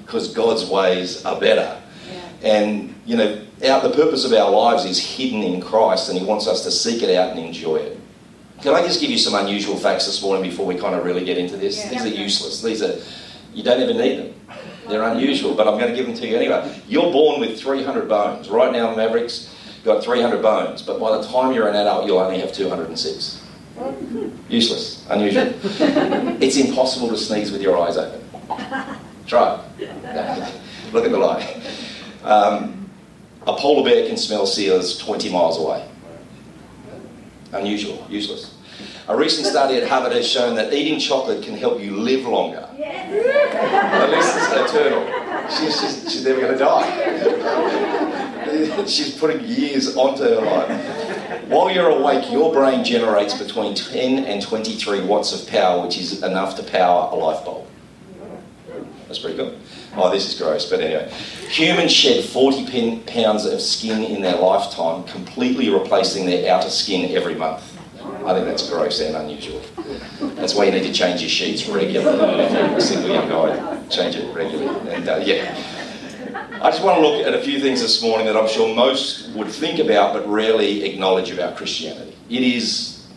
because 0.05 0.33
God's 0.33 0.69
ways 0.69 1.25
are 1.25 1.37
better. 1.41 1.77
And, 2.41 2.95
you 3.05 3.17
know, 3.17 3.41
the 3.59 3.91
purpose 3.93 4.23
of 4.23 4.31
our 4.31 4.49
lives 4.49 4.85
is 4.85 4.97
hidden 4.97 5.43
in 5.43 5.59
Christ 5.59 6.07
and 6.07 6.17
He 6.17 6.23
wants 6.23 6.47
us 6.47 6.63
to 6.63 6.71
seek 6.71 7.03
it 7.03 7.13
out 7.13 7.31
and 7.31 7.39
enjoy 7.39 7.75
it. 7.75 7.98
Can 8.61 8.75
I 8.75 8.81
just 8.81 8.99
give 8.99 9.09
you 9.09 9.17
some 9.17 9.35
unusual 9.35 9.77
facts 9.77 10.05
this 10.05 10.21
morning 10.21 10.49
before 10.49 10.65
we 10.65 10.75
kind 10.75 10.93
of 10.93 11.05
really 11.05 11.23
get 11.23 11.37
into 11.37 11.55
this? 11.55 11.77
Yeah. 11.77 11.91
These 11.91 12.05
are 12.05 12.09
useless. 12.09 12.61
These 12.61 12.81
are, 12.81 12.95
you 13.53 13.63
don't 13.63 13.81
even 13.81 13.97
need 13.97 14.19
them. 14.19 14.33
They're 14.89 15.03
unusual, 15.03 15.55
but 15.55 15.67
I'm 15.67 15.77
going 15.77 15.89
to 15.89 15.95
give 15.95 16.07
them 16.07 16.15
to 16.15 16.27
you 16.27 16.35
anyway. 16.35 16.81
You're 16.87 17.11
born 17.11 17.39
with 17.39 17.57
300 17.59 18.09
bones. 18.09 18.49
Right 18.49 18.73
now, 18.73 18.93
Mavericks 18.95 19.55
got 19.85 20.03
300 20.03 20.41
bones, 20.41 20.81
but 20.81 20.99
by 20.99 21.17
the 21.17 21.23
time 21.27 21.53
you're 21.53 21.69
an 21.69 21.75
adult, 21.75 22.05
you'll 22.05 22.19
only 22.19 22.39
have 22.39 22.51
206. 22.51 23.45
Useless, 24.49 25.05
unusual. 25.09 25.53
it's 26.41 26.57
impossible 26.57 27.07
to 27.09 27.17
sneeze 27.17 27.51
with 27.51 27.61
your 27.61 27.77
eyes 27.77 27.97
open. 27.97 28.21
Try 29.25 29.63
it. 29.79 30.53
Look 30.91 31.05
at 31.05 31.11
the 31.11 31.17
light. 31.17 31.61
Um, 32.23 32.89
a 33.43 33.55
polar 33.55 33.89
bear 33.89 34.07
can 34.07 34.17
smell 34.17 34.45
seals 34.45 34.97
20 34.97 35.31
miles 35.31 35.57
away. 35.57 35.87
Unusual, 37.53 38.05
useless. 38.09 38.53
A 39.07 39.15
recent 39.17 39.47
study 39.47 39.77
at 39.77 39.87
Harvard 39.87 40.13
has 40.13 40.27
shown 40.27 40.55
that 40.55 40.71
eating 40.71 40.99
chocolate 40.99 41.43
can 41.43 41.57
help 41.57 41.81
you 41.81 41.95
live 41.97 42.25
longer. 42.27 42.67
At 42.79 44.09
least 44.11 44.35
it's 44.37 44.71
eternal. 44.71 45.03
She's, 45.49 45.79
she's, 45.81 46.11
she's 46.11 46.23
never 46.23 46.41
going 46.41 46.53
to 46.53 46.59
die. 46.59 46.85
she's 48.87 49.17
putting 49.17 49.43
years 49.45 49.95
onto 49.97 50.23
her 50.23 50.41
life. 50.41 51.47
While 51.47 51.71
you're 51.71 51.89
awake, 51.89 52.31
your 52.31 52.53
brain 52.53 52.83
generates 52.83 53.33
between 53.35 53.73
10 53.73 54.25
and 54.25 54.41
23 54.41 55.01
watts 55.05 55.33
of 55.33 55.47
power, 55.49 55.83
which 55.83 55.97
is 55.97 56.21
enough 56.21 56.55
to 56.57 56.63
power 56.63 57.09
a 57.11 57.15
light 57.15 57.43
bulb. 57.43 57.65
That's 59.07 59.17
pretty 59.17 59.37
good. 59.37 59.59
Oh, 59.95 60.09
this 60.11 60.31
is 60.31 60.39
gross, 60.39 60.69
but 60.69 60.81
anyway. 60.81 61.11
Humans 61.49 61.91
shed 61.91 62.23
40 62.23 62.65
pen- 62.67 63.03
pounds 63.05 63.45
of 63.45 63.59
skin 63.61 64.03
in 64.03 64.21
their 64.21 64.37
lifetime, 64.37 65.03
completely 65.05 65.69
replacing 65.69 66.25
their 66.25 66.53
outer 66.53 66.69
skin 66.69 67.15
every 67.15 67.35
month. 67.35 67.63
I 68.25 68.33
think 68.33 68.45
that's 68.45 68.69
gross 68.69 69.01
and 69.01 69.15
unusual. 69.15 69.61
That's 70.35 70.53
why 70.53 70.65
you 70.65 70.71
need 70.71 70.83
to 70.83 70.93
change 70.93 71.21
your 71.21 71.29
sheets 71.29 71.67
regularly. 71.67 72.43
If 72.43 72.81
single 72.81 73.09
young 73.09 73.27
guy, 73.27 73.87
change 73.87 74.15
it 74.15 74.33
regularly. 74.33 74.91
And 74.91 75.07
uh, 75.07 75.21
yeah. 75.23 75.55
I 76.61 76.69
just 76.69 76.83
want 76.83 76.97
to 76.97 77.07
look 77.07 77.25
at 77.25 77.33
a 77.33 77.41
few 77.41 77.59
things 77.59 77.81
this 77.81 78.01
morning 78.01 78.25
that 78.27 78.35
I'm 78.35 78.47
sure 78.47 78.75
most 78.75 79.29
would 79.29 79.47
think 79.47 79.79
about 79.79 80.13
but 80.13 80.27
rarely 80.27 80.83
acknowledge 80.83 81.31
about 81.31 81.55
Christianity. 81.55 82.15
It 82.29 82.43
is 82.43 83.07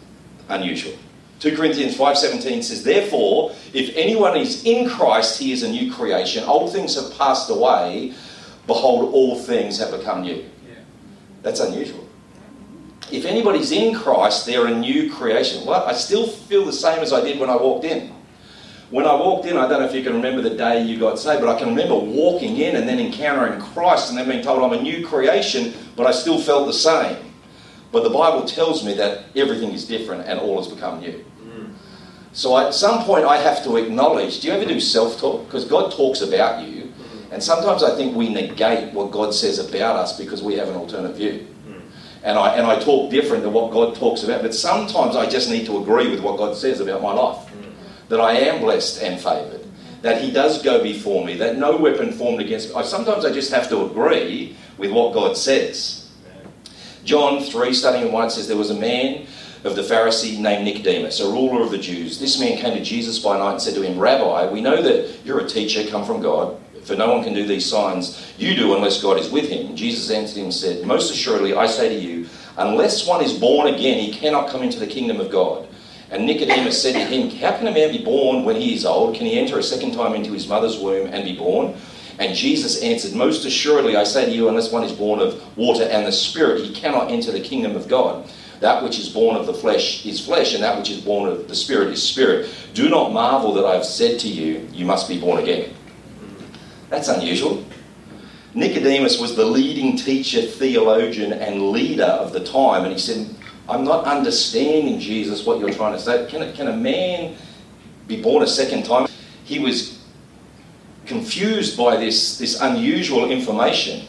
unusual. 0.48 0.94
2 1.42 1.56
Corinthians 1.56 1.96
5:17 1.96 2.62
says, 2.62 2.84
"Therefore, 2.84 3.50
if 3.74 3.92
anyone 3.96 4.36
is 4.36 4.62
in 4.62 4.88
Christ, 4.88 5.40
he 5.40 5.50
is 5.50 5.64
a 5.64 5.68
new 5.68 5.90
creation. 5.90 6.44
Old 6.44 6.70
things 6.70 6.94
have 6.94 7.18
passed 7.18 7.50
away; 7.50 8.12
behold, 8.68 9.12
all 9.12 9.34
things 9.34 9.80
have 9.80 9.90
become 9.90 10.22
new." 10.22 10.44
That's 11.42 11.58
unusual. 11.58 12.04
If 13.10 13.24
anybody's 13.24 13.72
in 13.72 13.92
Christ, 13.92 14.46
they're 14.46 14.66
a 14.66 14.78
new 14.78 15.10
creation. 15.10 15.66
Well, 15.66 15.82
I 15.84 15.94
still 15.94 16.28
feel 16.28 16.64
the 16.64 16.72
same 16.72 17.00
as 17.00 17.12
I 17.12 17.20
did 17.20 17.40
when 17.40 17.50
I 17.50 17.56
walked 17.56 17.84
in. 17.86 18.12
when 18.90 19.06
I 19.06 19.14
walked 19.14 19.46
in, 19.46 19.56
I 19.56 19.66
don't 19.66 19.80
know 19.80 19.86
if 19.86 19.94
you 19.94 20.04
can 20.04 20.12
remember 20.12 20.42
the 20.42 20.50
day 20.50 20.82
you 20.82 20.98
got 20.98 21.18
saved, 21.18 21.40
but 21.40 21.48
I 21.48 21.58
can 21.58 21.70
remember 21.70 21.94
walking 21.94 22.58
in 22.58 22.76
and 22.76 22.86
then 22.86 23.00
encountering 23.00 23.58
Christ 23.58 24.10
and 24.10 24.18
then 24.18 24.28
being 24.28 24.42
told 24.42 24.62
I'm 24.62 24.78
a 24.78 24.82
new 24.82 25.04
creation, 25.04 25.72
but 25.96 26.06
I 26.06 26.12
still 26.12 26.38
felt 26.38 26.66
the 26.66 26.74
same. 26.74 27.16
But 27.90 28.04
the 28.04 28.10
Bible 28.10 28.44
tells 28.44 28.84
me 28.84 28.92
that 28.94 29.24
everything 29.34 29.72
is 29.72 29.86
different 29.86 30.28
and 30.28 30.38
all 30.38 30.58
has 30.58 30.68
become 30.68 31.00
new. 31.00 31.24
So 32.32 32.56
at 32.56 32.72
some 32.72 33.04
point, 33.04 33.26
I 33.26 33.36
have 33.36 33.62
to 33.64 33.76
acknowledge 33.76 34.40
do 34.40 34.48
you 34.48 34.54
ever 34.54 34.64
do 34.64 34.80
self 34.80 35.20
talk? 35.20 35.46
Because 35.46 35.66
God 35.66 35.92
talks 35.92 36.22
about 36.22 36.66
you, 36.66 36.84
mm-hmm. 36.84 37.32
and 37.32 37.42
sometimes 37.42 37.82
I 37.82 37.94
think 37.94 38.16
we 38.16 38.30
negate 38.30 38.92
what 38.94 39.10
God 39.10 39.34
says 39.34 39.58
about 39.58 39.96
us 39.96 40.18
because 40.18 40.42
we 40.42 40.54
have 40.54 40.68
an 40.68 40.74
alternate 40.74 41.14
view. 41.14 41.46
Mm. 41.68 41.82
And 42.24 42.38
I, 42.38 42.54
and 42.54 42.66
I 42.66 42.78
talk 42.78 43.10
different 43.10 43.42
than 43.42 43.52
what 43.52 43.70
God 43.70 43.94
talks 43.96 44.22
about, 44.22 44.40
but 44.40 44.54
sometimes 44.54 45.14
I 45.14 45.28
just 45.28 45.50
need 45.50 45.66
to 45.66 45.82
agree 45.82 46.08
with 46.08 46.20
what 46.20 46.38
God 46.38 46.56
says 46.56 46.80
about 46.80 47.02
my 47.02 47.12
life. 47.12 47.46
Mm. 47.48 47.72
That 48.08 48.20
I 48.20 48.32
am 48.32 48.62
blessed 48.62 49.02
and 49.02 49.20
favoured, 49.20 49.66
that 50.00 50.22
He 50.22 50.32
does 50.32 50.62
go 50.62 50.82
before 50.82 51.26
me, 51.26 51.36
that 51.36 51.58
no 51.58 51.76
weapon 51.76 52.12
formed 52.12 52.40
against 52.40 52.74
me. 52.74 52.82
Sometimes 52.82 53.26
I 53.26 53.32
just 53.32 53.52
have 53.52 53.68
to 53.68 53.84
agree 53.84 54.56
with 54.78 54.90
what 54.90 55.12
God 55.12 55.36
says. 55.36 55.98
John 57.04 57.42
3, 57.42 57.74
starting 57.74 58.02
in 58.02 58.12
1, 58.12 58.30
says, 58.30 58.48
There 58.48 58.56
was 58.56 58.70
a 58.70 58.74
man 58.74 59.26
of 59.64 59.76
the 59.76 59.82
Pharisee 59.82 60.38
named 60.38 60.64
Nicodemus, 60.64 61.20
a 61.20 61.26
ruler 61.30 61.62
of 61.62 61.70
the 61.70 61.78
Jews. 61.78 62.18
This 62.18 62.38
man 62.40 62.58
came 62.58 62.74
to 62.76 62.82
Jesus 62.82 63.18
by 63.20 63.38
night 63.38 63.52
and 63.52 63.62
said 63.62 63.74
to 63.74 63.82
him, 63.82 63.98
Rabbi, 63.98 64.50
we 64.50 64.60
know 64.60 64.82
that 64.82 65.24
you're 65.24 65.40
a 65.40 65.48
teacher 65.48 65.88
come 65.88 66.04
from 66.04 66.20
God, 66.20 66.58
for 66.84 66.96
no 66.96 67.12
one 67.12 67.22
can 67.22 67.32
do 67.32 67.46
these 67.46 67.68
signs 67.68 68.32
you 68.38 68.56
do 68.56 68.74
unless 68.74 69.00
God 69.00 69.18
is 69.18 69.30
with 69.30 69.48
him. 69.48 69.76
Jesus 69.76 70.10
answered 70.10 70.38
him 70.38 70.44
and 70.46 70.54
said, 70.54 70.84
Most 70.84 71.12
assuredly, 71.12 71.54
I 71.54 71.66
say 71.66 71.88
to 71.88 71.94
you, 71.94 72.28
unless 72.56 73.06
one 73.06 73.22
is 73.22 73.32
born 73.32 73.72
again, 73.72 74.00
he 74.00 74.12
cannot 74.12 74.50
come 74.50 74.62
into 74.62 74.80
the 74.80 74.86
kingdom 74.86 75.20
of 75.20 75.30
God. 75.30 75.68
And 76.10 76.26
Nicodemus 76.26 76.82
said 76.82 76.94
to 76.94 77.04
him, 77.04 77.30
How 77.30 77.56
can 77.56 77.68
a 77.68 77.72
man 77.72 77.92
be 77.92 78.04
born 78.04 78.44
when 78.44 78.56
he 78.56 78.74
is 78.74 78.84
old? 78.84 79.14
Can 79.14 79.26
he 79.26 79.38
enter 79.38 79.58
a 79.58 79.62
second 79.62 79.94
time 79.94 80.14
into 80.14 80.32
his 80.32 80.48
mother's 80.48 80.78
womb 80.78 81.06
and 81.06 81.24
be 81.24 81.36
born? 81.36 81.74
And 82.18 82.34
Jesus 82.34 82.82
answered, 82.82 83.14
Most 83.14 83.46
assuredly, 83.46 83.96
I 83.96 84.04
say 84.04 84.26
to 84.26 84.30
you, 84.30 84.48
unless 84.48 84.72
one 84.72 84.84
is 84.84 84.92
born 84.92 85.20
of 85.20 85.56
water 85.56 85.84
and 85.84 86.06
the 86.06 86.12
Spirit, 86.12 86.62
he 86.64 86.74
cannot 86.74 87.10
enter 87.10 87.32
the 87.32 87.40
kingdom 87.40 87.76
of 87.76 87.88
God. 87.88 88.28
That 88.62 88.84
which 88.84 89.00
is 89.00 89.08
born 89.08 89.34
of 89.34 89.46
the 89.46 89.52
flesh 89.52 90.06
is 90.06 90.24
flesh, 90.24 90.54
and 90.54 90.62
that 90.62 90.78
which 90.78 90.88
is 90.88 91.00
born 91.00 91.28
of 91.28 91.48
the 91.48 91.54
Spirit 91.54 91.88
is 91.88 92.00
spirit. 92.00 92.48
Do 92.74 92.88
not 92.88 93.12
marvel 93.12 93.52
that 93.54 93.64
I 93.64 93.74
have 93.74 93.84
said 93.84 94.20
to 94.20 94.28
you, 94.28 94.68
You 94.72 94.86
must 94.86 95.08
be 95.08 95.20
born 95.20 95.42
again. 95.42 95.74
That's 96.88 97.08
unusual. 97.08 97.64
Nicodemus 98.54 99.18
was 99.18 99.34
the 99.34 99.44
leading 99.44 99.96
teacher, 99.96 100.42
theologian, 100.42 101.32
and 101.32 101.70
leader 101.70 102.04
of 102.04 102.32
the 102.32 102.44
time, 102.44 102.84
and 102.84 102.92
he 102.92 103.00
said, 103.00 103.34
I'm 103.68 103.82
not 103.82 104.04
understanding, 104.04 105.00
Jesus, 105.00 105.44
what 105.44 105.58
you're 105.58 105.72
trying 105.72 105.94
to 105.94 106.00
say. 106.00 106.28
Can 106.30 106.42
a, 106.42 106.52
can 106.52 106.68
a 106.68 106.76
man 106.76 107.34
be 108.06 108.22
born 108.22 108.44
a 108.44 108.46
second 108.46 108.84
time? 108.84 109.08
He 109.42 109.58
was 109.58 110.04
confused 111.06 111.76
by 111.76 111.96
this, 111.96 112.38
this 112.38 112.60
unusual 112.60 113.28
information. 113.28 114.06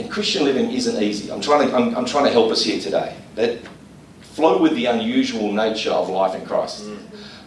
And 0.00 0.10
Christian 0.10 0.44
living 0.44 0.70
isn't 0.70 1.02
easy. 1.02 1.30
I'm 1.30 1.42
trying 1.42 1.68
to, 1.68 1.76
I'm, 1.76 1.94
I'm 1.94 2.06
trying 2.06 2.24
to 2.24 2.30
help 2.30 2.50
us 2.50 2.64
here 2.64 2.80
today. 2.80 3.14
That 3.34 3.58
flow 4.22 4.60
with 4.62 4.74
the 4.74 4.86
unusual 4.86 5.52
nature 5.52 5.90
of 5.90 6.08
life 6.08 6.34
in 6.34 6.46
Christ. 6.46 6.86
Mm. 6.86 6.96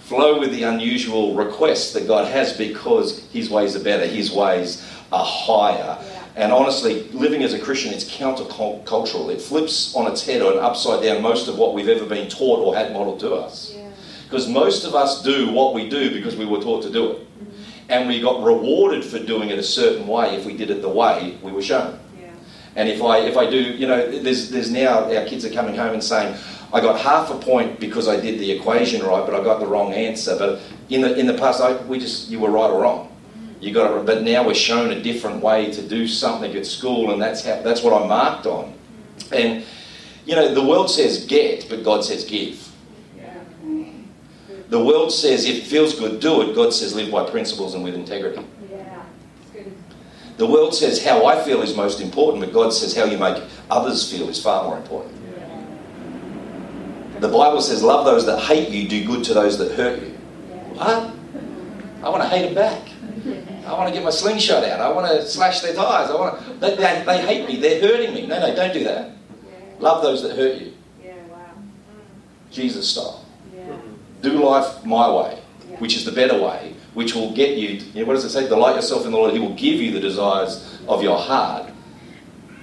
Flow 0.02 0.40
with 0.40 0.52
the 0.52 0.62
unusual 0.62 1.34
requests 1.34 1.94
that 1.94 2.08
God 2.08 2.32
has 2.32 2.56
because 2.56 3.28
His 3.30 3.50
ways 3.50 3.76
are 3.76 3.84
better, 3.84 4.06
His 4.06 4.32
ways 4.32 4.88
are 5.12 5.26
higher. 5.26 5.98
Yeah. 6.00 6.26
And 6.36 6.52
honestly, 6.52 7.10
living 7.10 7.42
as 7.42 7.54
a 7.54 7.60
Christian, 7.60 7.92
it's 7.92 8.06
countercultural. 8.16 9.34
It 9.34 9.42
flips 9.42 9.96
on 9.96 10.06
its 10.12 10.24
head 10.24 10.44
or 10.44 10.62
upside 10.62 11.02
down 11.02 11.24
most 11.24 11.48
of 11.48 11.58
what 11.58 11.74
we've 11.74 11.90
ever 11.90 12.06
been 12.06 12.30
taught 12.30 12.60
or 12.60 12.76
had 12.76 12.94
modeled 12.94 13.20
to 13.22 13.34
us. 13.34 13.74
Yeah. 13.76 13.90
Because 14.26 14.48
most 14.48 14.86
of 14.86 14.94
us 14.94 15.24
do 15.24 15.52
what 15.52 15.74
we 15.74 15.90
do 15.90 16.14
because 16.14 16.36
we 16.36 16.46
were 16.46 16.62
taught 16.62 16.84
to 16.84 16.92
do 16.92 17.14
it. 17.14 17.18
Mm-hmm. 17.18 17.64
And 17.90 18.08
we 18.08 18.22
got 18.22 18.44
rewarded 18.44 19.04
for 19.04 19.18
doing 19.18 19.50
it 19.50 19.58
a 19.58 19.64
certain 19.64 20.06
way 20.06 20.36
if 20.36 20.46
we 20.46 20.56
did 20.56 20.70
it 20.70 20.84
the 20.84 20.90
way 20.90 21.40
we 21.42 21.52
were 21.52 21.64
shown. 21.64 22.00
And 22.76 22.90
if 22.90 23.02
I 23.02 23.20
if 23.20 23.38
I 23.38 23.50
do, 23.50 23.58
you 23.58 23.88
know, 23.88 24.10
there's 24.10 24.50
there's 24.50 24.72
now 24.72 25.04
our 25.04 25.26
kids 25.26 25.46
are 25.46 25.52
coming 25.52 25.76
home 25.76 25.94
and 25.94 26.04
saying, 26.04 26.36
I 26.74 26.82
got 26.82 27.00
half 27.00 27.30
a 27.30 27.38
point 27.38 27.80
because 27.80 28.08
I 28.08 28.20
did 28.20 28.40
the 28.40 28.52
equation 28.52 29.06
right, 29.06 29.26
but 29.26 29.36
I 29.36 29.44
got 29.44 29.60
the 29.60 29.68
wrong 29.68 29.94
answer. 29.94 30.36
But 30.38 30.62
in 30.90 31.02
the 31.02 31.18
in 31.18 31.28
the 31.28 31.36
past, 31.36 31.62
I, 31.62 31.76
we 31.84 32.00
just 32.00 32.30
you 32.30 32.40
were 32.40 32.50
right 32.50 32.70
or 32.70 32.82
wrong. 32.82 33.10
You 33.62 33.74
got 33.74 33.96
it, 33.96 34.06
but 34.06 34.24
now 34.24 34.46
we're 34.46 34.56
shown 34.56 34.92
a 34.92 35.02
different 35.02 35.42
way 35.42 35.72
to 35.72 35.88
do 35.88 36.08
something 36.08 36.54
at 36.54 36.66
school, 36.66 37.12
and 37.12 37.22
that's 37.22 37.46
how 37.46 37.62
that's 37.62 37.84
what 37.84 37.94
I 37.94 38.08
marked 38.08 38.48
on. 38.48 38.74
And 39.32 39.64
you 40.26 40.36
know, 40.36 40.54
the 40.54 40.64
world 40.64 40.90
says 40.90 41.26
get, 41.26 41.70
but 41.70 41.84
God 41.84 42.04
says 42.04 42.26
give. 42.26 42.70
The 44.70 44.84
world 44.84 45.12
says 45.12 45.46
if 45.46 45.58
it 45.58 45.64
feels 45.68 45.98
good, 46.00 46.20
do 46.20 46.42
it. 46.42 46.56
God 46.56 46.74
says 46.74 46.96
live 46.96 47.12
by 47.12 47.30
principles 47.30 47.76
and 47.76 47.84
with 47.84 47.94
integrity. 47.94 48.44
The 50.38 50.48
world 50.48 50.74
says 50.74 51.04
how 51.04 51.26
I 51.26 51.44
feel 51.44 51.62
is 51.62 51.76
most 51.76 52.02
important, 52.02 52.44
but 52.44 52.54
God 52.54 52.74
says 52.74 52.96
how 52.96 53.06
you 53.06 53.18
make 53.18 53.42
others 53.70 54.12
feel 54.12 54.30
is 54.30 54.42
far 54.42 54.64
more 54.64 54.78
important. 54.78 55.14
The 57.22 57.30
Bible 57.30 57.62
says, 57.62 57.84
Love 57.84 58.06
those 58.06 58.26
that 58.26 58.40
hate 58.40 58.70
you, 58.70 58.90
do 58.90 59.06
good 59.06 59.24
to 59.26 59.34
those 59.34 59.58
that 59.60 59.74
hurt 59.74 60.02
you. 60.02 60.10
What? 60.76 61.14
I 62.04 62.10
want 62.10 62.24
to 62.24 62.30
hate 62.30 62.46
them 62.46 62.56
back. 62.56 62.90
I 63.66 63.72
want 63.74 63.88
to 63.88 63.94
get 63.94 64.04
my 64.04 64.10
slingshot 64.10 64.64
out. 64.66 64.82
I 64.82 64.92
want 64.92 65.08
to 65.08 65.26
slash 65.26 65.62
their 65.62 65.74
tires. 65.74 66.10
I 66.10 66.16
want 66.16 66.46
to, 66.46 66.54
they, 66.56 66.76
they, 66.76 67.04
they 67.06 67.22
hate 67.22 67.48
me. 67.48 67.56
They're 67.56 67.80
hurting 67.80 68.14
me. 68.14 68.28
No, 68.28 68.40
no, 68.40 68.54
don't 68.54 68.74
do 68.74 68.84
that. 68.84 69.12
Love 69.80 70.04
those 70.04 70.22
that 70.24 70.36
hurt 70.36 70.60
you. 70.60 70.74
Jesus 72.52 72.90
style. 72.90 73.26
Do 74.22 74.32
life 74.44 74.86
my 74.86 75.10
way, 75.10 75.42
which 75.80 75.96
is 75.96 76.06
the 76.06 76.12
better 76.12 76.40
way, 76.42 76.73
which 76.94 77.16
will 77.16 77.34
get 77.34 77.58
you, 77.58 77.70
you 77.70 78.02
know, 78.02 78.06
what 78.06 78.14
does 78.14 78.26
it 78.26 78.30
say? 78.30 78.48
Delight 78.48 78.76
yourself 78.76 79.06
in 79.06 79.12
the 79.12 79.18
Lord. 79.18 79.34
He 79.34 79.40
will 79.40 79.56
give 79.56 79.82
you 79.82 79.92
the 79.92 80.00
desires 80.00 80.80
of 80.88 81.02
your 81.02 81.18
heart. 81.18 81.72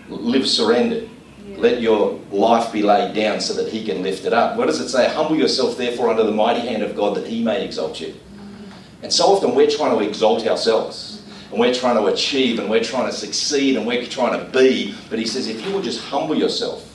Live 0.08 0.46
surrendered. 0.46 1.08
Yeah. 1.46 1.56
Let 1.58 1.80
your 1.80 2.20
life 2.30 2.72
be 2.72 2.82
laid 2.82 3.14
down 3.14 3.40
so 3.40 3.54
that 3.54 3.72
He 3.72 3.84
can 3.84 4.02
lift 4.02 4.25
it 4.25 4.32
up. 4.32 4.56
What 4.56 4.66
does 4.66 4.80
it 4.80 4.88
say? 4.88 5.08
Humble 5.08 5.37
yourself, 5.37 5.76
therefore, 5.76 6.10
under 6.10 6.22
the 6.22 6.32
mighty 6.32 6.60
hand 6.60 6.82
of 6.82 6.94
God 6.94 7.16
that 7.16 7.26
He 7.26 7.42
may 7.42 7.64
exalt 7.64 8.00
you. 8.00 8.08
Mm. 8.08 8.72
And 9.02 9.12
so 9.12 9.26
often 9.26 9.54
we're 9.54 9.70
trying 9.70 9.99
to 9.99 10.04
exalt 10.06 10.46
ourselves. 10.46 11.22
And 11.50 11.58
we're 11.58 11.75
trying 11.75 11.96
to 11.96 12.06
achieve 12.06 12.60
and 12.60 12.70
we're 12.70 12.84
trying 12.84 13.06
to 13.06 13.12
succeed 13.12 13.76
and 13.76 13.84
we're 13.84 14.06
trying 14.06 14.38
to 14.38 14.52
be. 14.56 14.94
But 15.08 15.18
He 15.18 15.26
says, 15.26 15.49
if 15.49 15.64
you 15.66 15.72
will 15.72 15.82
just 15.82 16.00
humble 16.04 16.37
yourself 16.37 16.87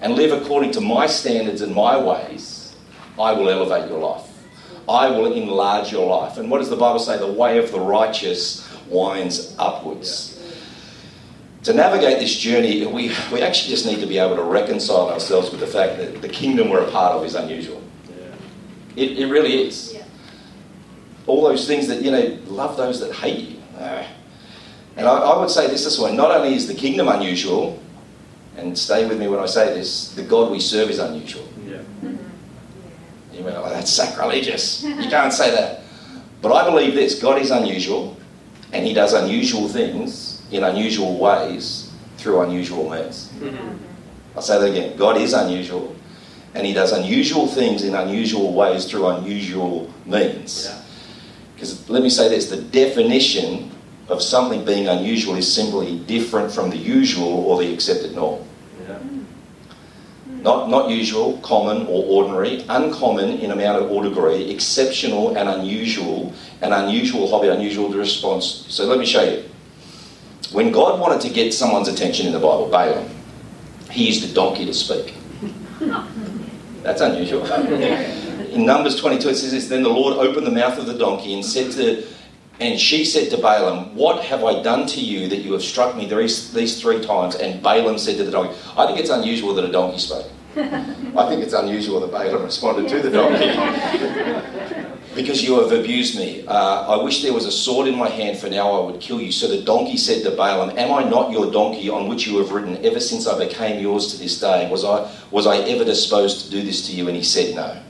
and 0.00 0.14
live 0.14 0.32
according 0.32 0.72
to 0.72 0.80
my 0.80 1.06
standards 1.06 1.60
and 1.60 1.72
my 1.72 1.96
ways, 1.96 2.74
I 3.18 3.32
will 3.32 3.48
elevate 3.48 3.88
your 3.88 4.00
life. 4.00 4.33
I 4.88 5.10
will 5.10 5.32
enlarge 5.32 5.92
your 5.92 6.06
life. 6.06 6.36
And 6.36 6.50
what 6.50 6.58
does 6.58 6.70
the 6.70 6.76
Bible 6.76 6.98
say? 6.98 7.18
The 7.18 7.30
way 7.30 7.58
of 7.58 7.72
the 7.72 7.80
righteous 7.80 8.68
winds 8.88 9.54
upwards. 9.58 10.30
To 11.64 11.72
navigate 11.72 12.18
this 12.18 12.36
journey, 12.36 12.84
we, 12.84 13.10
we 13.32 13.40
actually 13.40 13.70
just 13.70 13.86
need 13.86 14.00
to 14.00 14.06
be 14.06 14.18
able 14.18 14.36
to 14.36 14.42
reconcile 14.42 15.08
ourselves 15.08 15.50
with 15.50 15.60
the 15.60 15.66
fact 15.66 15.96
that 15.96 16.20
the 16.20 16.28
kingdom 16.28 16.68
we're 16.68 16.86
a 16.86 16.90
part 16.90 17.12
of 17.12 17.24
is 17.24 17.34
unusual. 17.34 17.82
Yeah. 18.08 18.26
It, 18.96 19.18
it 19.18 19.26
really 19.26 19.62
is. 19.62 19.94
Yeah. 19.94 20.04
All 21.26 21.42
those 21.42 21.66
things 21.66 21.88
that, 21.88 22.02
you 22.02 22.10
know, 22.10 22.38
love 22.46 22.76
those 22.76 23.00
that 23.00 23.14
hate 23.14 23.48
you. 23.48 23.56
Uh, 23.78 24.06
and 24.96 25.08
I, 25.08 25.16
I 25.16 25.38
would 25.38 25.48
say 25.48 25.66
this 25.66 25.84
this 25.84 25.98
way 25.98 26.14
not 26.14 26.30
only 26.30 26.54
is 26.54 26.68
the 26.68 26.74
kingdom 26.74 27.08
unusual, 27.08 27.82
and 28.56 28.78
stay 28.78 29.06
with 29.06 29.18
me 29.18 29.26
when 29.28 29.40
I 29.40 29.46
say 29.46 29.74
this, 29.74 30.14
the 30.14 30.22
God 30.22 30.50
we 30.50 30.60
serve 30.60 30.90
is 30.90 30.98
unusual. 30.98 31.48
Yeah. 33.34 33.38
You 33.38 33.44
went, 33.44 33.56
oh, 33.56 33.68
that's 33.68 33.90
sacrilegious. 33.90 34.82
You 34.84 35.08
can't 35.10 35.32
say 35.32 35.50
that. 35.50 35.82
But 36.40 36.52
I 36.52 36.64
believe 36.68 36.94
this 36.94 37.20
God 37.20 37.40
is 37.40 37.50
unusual, 37.50 38.16
and 38.72 38.86
He 38.86 38.92
does 38.92 39.12
unusual 39.12 39.68
things 39.68 40.42
in 40.50 40.62
unusual 40.62 41.18
ways 41.18 41.90
through 42.18 42.42
unusual 42.42 42.90
means. 42.90 43.30
Mm-hmm. 43.38 43.76
I'll 44.36 44.42
say 44.42 44.58
that 44.58 44.70
again 44.70 44.96
God 44.96 45.16
is 45.16 45.32
unusual, 45.32 45.96
and 46.54 46.66
He 46.66 46.74
does 46.74 46.92
unusual 46.92 47.46
things 47.46 47.82
in 47.82 47.94
unusual 47.94 48.52
ways 48.52 48.84
through 48.84 49.06
unusual 49.08 49.92
means. 50.04 50.70
Because 51.54 51.88
let 51.88 52.02
me 52.02 52.10
say 52.10 52.28
this 52.28 52.50
the 52.50 52.60
definition 52.60 53.70
of 54.08 54.22
something 54.22 54.64
being 54.64 54.86
unusual 54.86 55.36
is 55.36 55.50
simply 55.52 55.98
different 56.00 56.52
from 56.52 56.68
the 56.68 56.76
usual 56.76 57.46
or 57.46 57.58
the 57.58 57.72
accepted 57.72 58.14
norm. 58.14 58.44
Not, 60.44 60.68
not 60.68 60.90
usual, 60.90 61.38
common 61.38 61.86
or 61.86 62.04
ordinary, 62.04 62.66
uncommon 62.68 63.38
in 63.38 63.50
amount 63.50 63.90
or 63.90 64.02
degree, 64.04 64.50
exceptional 64.50 65.36
and 65.38 65.48
unusual, 65.48 66.34
an 66.60 66.74
unusual 66.74 67.30
hobby, 67.30 67.48
unusual 67.48 67.88
response. 67.88 68.66
So 68.68 68.84
let 68.84 68.98
me 68.98 69.06
show 69.06 69.22
you. 69.22 69.42
When 70.52 70.70
God 70.70 71.00
wanted 71.00 71.22
to 71.22 71.30
get 71.30 71.54
someone's 71.54 71.88
attention 71.88 72.26
in 72.26 72.34
the 72.34 72.38
Bible, 72.38 72.68
Balaam, 72.70 73.08
he 73.90 74.06
used 74.06 74.30
a 74.30 74.34
donkey 74.34 74.66
to 74.66 74.74
speak. 74.74 75.14
That's 76.82 77.00
unusual. 77.00 77.46
In 78.54 78.66
Numbers 78.66 79.00
22 79.00 79.30
it 79.30 79.34
says 79.36 79.50
this, 79.50 79.68
Then 79.68 79.82
the 79.82 79.88
Lord 79.88 80.16
opened 80.18 80.46
the 80.46 80.52
mouth 80.52 80.78
of 80.78 80.86
the 80.86 80.96
donkey 80.96 81.34
and 81.34 81.44
said 81.44 81.72
to 81.72 82.04
and 82.60 82.78
she 82.78 83.04
said 83.04 83.30
to 83.30 83.36
Balaam, 83.38 83.96
What 83.96 84.22
have 84.24 84.44
I 84.44 84.62
done 84.62 84.86
to 84.88 85.00
you 85.00 85.28
that 85.28 85.38
you 85.38 85.52
have 85.54 85.62
struck 85.62 85.96
me 85.96 86.06
these, 86.06 86.52
these 86.52 86.80
three 86.80 87.04
times? 87.04 87.34
And 87.34 87.60
Balaam 87.62 87.98
said 87.98 88.16
to 88.18 88.24
the 88.24 88.30
donkey, 88.30 88.54
I 88.76 88.86
think 88.86 89.00
it's 89.00 89.10
unusual 89.10 89.54
that 89.54 89.64
a 89.64 89.72
donkey 89.72 89.98
spoke. 89.98 90.30
I 90.56 91.28
think 91.28 91.42
it's 91.42 91.52
unusual 91.52 92.00
that 92.00 92.12
Balaam 92.12 92.44
responded 92.44 92.88
to 92.88 93.02
the 93.02 93.10
donkey. 93.10 94.90
because 95.14 95.42
you 95.42 95.60
have 95.60 95.72
abused 95.72 96.16
me. 96.16 96.46
Uh, 96.46 96.96
I 96.96 97.02
wish 97.02 97.22
there 97.22 97.32
was 97.32 97.44
a 97.44 97.52
sword 97.52 97.88
in 97.88 97.96
my 97.96 98.08
hand, 98.08 98.38
for 98.38 98.48
now 98.48 98.70
I 98.70 98.86
would 98.86 99.00
kill 99.00 99.20
you. 99.20 99.32
So 99.32 99.48
the 99.48 99.62
donkey 99.62 99.96
said 99.96 100.22
to 100.24 100.30
Balaam, 100.30 100.76
Am 100.76 100.92
I 100.92 101.08
not 101.08 101.30
your 101.30 101.50
donkey 101.50 101.88
on 101.88 102.08
which 102.08 102.26
you 102.26 102.38
have 102.38 102.52
ridden 102.52 102.84
ever 102.84 103.00
since 103.00 103.26
I 103.26 103.38
became 103.38 103.80
yours 103.80 104.12
to 104.12 104.18
this 104.18 104.40
day? 104.40 104.70
Was 104.70 104.84
I, 104.84 105.10
was 105.30 105.46
I 105.46 105.58
ever 105.58 105.84
disposed 105.84 106.44
to 106.46 106.50
do 106.50 106.62
this 106.62 106.86
to 106.88 106.92
you? 106.92 107.08
And 107.08 107.16
he 107.16 107.22
said, 107.22 107.54
No. 107.54 107.80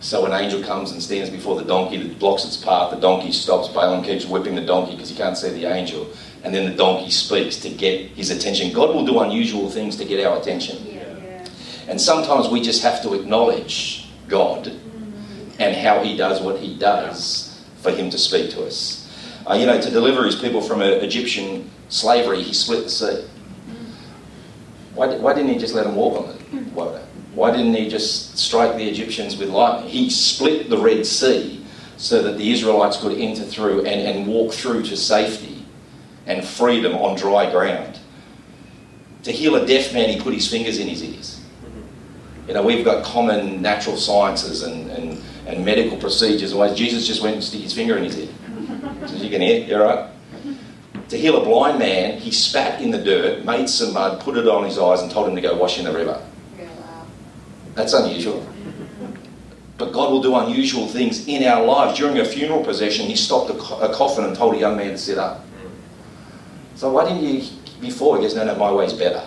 So 0.00 0.26
an 0.26 0.32
angel 0.32 0.62
comes 0.64 0.90
and 0.90 1.00
stands 1.00 1.30
before 1.30 1.54
the 1.54 1.64
donkey 1.64 1.96
that 1.96 2.18
blocks 2.18 2.44
its 2.44 2.56
path. 2.56 2.90
The 2.90 3.00
donkey 3.00 3.30
stops. 3.30 3.68
Balaam 3.68 4.02
keeps 4.02 4.26
whipping 4.26 4.56
the 4.56 4.66
donkey 4.66 4.92
because 4.92 5.10
he 5.10 5.16
can't 5.16 5.38
see 5.38 5.50
the 5.50 5.66
angel. 5.66 6.08
And 6.42 6.52
then 6.52 6.68
the 6.68 6.76
donkey 6.76 7.10
speaks 7.10 7.56
to 7.60 7.70
get 7.70 8.10
his 8.10 8.30
attention. 8.30 8.72
God 8.72 8.92
will 8.94 9.06
do 9.06 9.20
unusual 9.20 9.70
things 9.70 9.96
to 9.96 10.04
get 10.04 10.26
our 10.26 10.38
attention. 10.38 10.91
And 11.88 12.00
sometimes 12.00 12.48
we 12.48 12.60
just 12.60 12.82
have 12.82 13.02
to 13.02 13.14
acknowledge 13.14 14.08
God 14.28 14.68
and 15.58 15.76
how 15.76 16.02
He 16.02 16.16
does 16.16 16.40
what 16.40 16.58
He 16.58 16.76
does 16.78 17.64
for 17.82 17.90
Him 17.90 18.10
to 18.10 18.18
speak 18.18 18.50
to 18.52 18.64
us. 18.64 18.98
Uh, 19.48 19.54
you 19.54 19.66
know, 19.66 19.80
to 19.80 19.90
deliver 19.90 20.24
His 20.24 20.36
people 20.36 20.60
from 20.60 20.82
Egyptian 20.82 21.70
slavery, 21.88 22.42
He 22.42 22.52
split 22.52 22.84
the 22.84 22.90
sea. 22.90 23.24
Why, 24.94 25.16
why 25.16 25.34
didn't 25.34 25.52
He 25.52 25.58
just 25.58 25.74
let 25.74 25.84
them 25.84 25.96
walk 25.96 26.28
on 26.28 26.38
the 26.52 26.70
water? 26.70 27.04
Why 27.34 27.50
didn't 27.50 27.74
He 27.74 27.88
just 27.88 28.38
strike 28.38 28.76
the 28.76 28.88
Egyptians 28.88 29.36
with 29.36 29.48
lightning? 29.48 29.90
He 29.90 30.10
split 30.10 30.70
the 30.70 30.78
Red 30.78 31.06
Sea 31.06 31.64
so 31.96 32.22
that 32.22 32.38
the 32.38 32.52
Israelites 32.52 32.96
could 32.96 33.18
enter 33.18 33.42
through 33.42 33.84
and, 33.84 34.00
and 34.00 34.26
walk 34.26 34.52
through 34.52 34.82
to 34.82 34.96
safety 34.96 35.64
and 36.26 36.44
freedom 36.44 36.94
on 36.94 37.16
dry 37.16 37.50
ground. 37.50 37.98
To 39.24 39.32
heal 39.32 39.56
a 39.56 39.66
deaf 39.66 39.92
man, 39.92 40.08
He 40.08 40.20
put 40.20 40.34
His 40.34 40.48
fingers 40.48 40.78
in 40.78 40.88
his 40.88 41.02
ears. 41.02 41.41
You 42.52 42.58
know, 42.58 42.64
we've 42.64 42.84
got 42.84 43.02
common 43.02 43.62
natural 43.62 43.96
sciences 43.96 44.62
and, 44.62 44.90
and, 44.90 45.18
and 45.46 45.64
medical 45.64 45.96
procedures. 45.96 46.54
Whereas 46.54 46.76
Jesus 46.76 47.06
just 47.06 47.22
went 47.22 47.36
and 47.36 47.42
stick 47.42 47.62
his 47.62 47.72
finger 47.72 47.96
in 47.96 48.04
his 48.04 48.18
ear. 48.18 48.28
So 49.06 49.16
you 49.16 49.30
can 49.30 49.40
hear, 49.40 49.64
you 49.64 49.82
right? 49.82 50.10
To 51.08 51.16
heal 51.16 51.40
a 51.40 51.44
blind 51.46 51.78
man, 51.78 52.18
he 52.18 52.30
spat 52.30 52.82
in 52.82 52.90
the 52.90 52.98
dirt, 52.98 53.46
made 53.46 53.70
some 53.70 53.94
mud, 53.94 54.20
put 54.20 54.36
it 54.36 54.46
on 54.46 54.64
his 54.64 54.78
eyes, 54.78 55.00
and 55.00 55.10
told 55.10 55.30
him 55.30 55.34
to 55.34 55.40
go 55.40 55.56
wash 55.56 55.78
in 55.78 55.86
the 55.86 55.94
river. 55.94 56.22
That's 57.74 57.94
unusual. 57.94 58.46
But 59.78 59.94
God 59.94 60.12
will 60.12 60.20
do 60.20 60.36
unusual 60.36 60.86
things 60.86 61.26
in 61.26 61.44
our 61.44 61.64
lives. 61.64 61.98
During 61.98 62.18
a 62.18 62.24
funeral 62.26 62.62
procession, 62.62 63.06
he 63.06 63.16
stopped 63.16 63.48
a, 63.48 63.54
co- 63.54 63.80
a 63.80 63.94
coffin 63.94 64.24
and 64.24 64.36
told 64.36 64.56
a 64.56 64.58
young 64.58 64.76
man 64.76 64.90
to 64.90 64.98
sit 64.98 65.16
up. 65.16 65.42
So 66.74 66.90
why 66.92 67.04
didn't 67.08 67.22
you 67.22 67.48
before? 67.80 68.18
He 68.18 68.24
goes, 68.24 68.34
no, 68.36 68.44
no, 68.44 68.54
my 68.56 68.70
way's 68.70 68.92
better. 68.92 69.26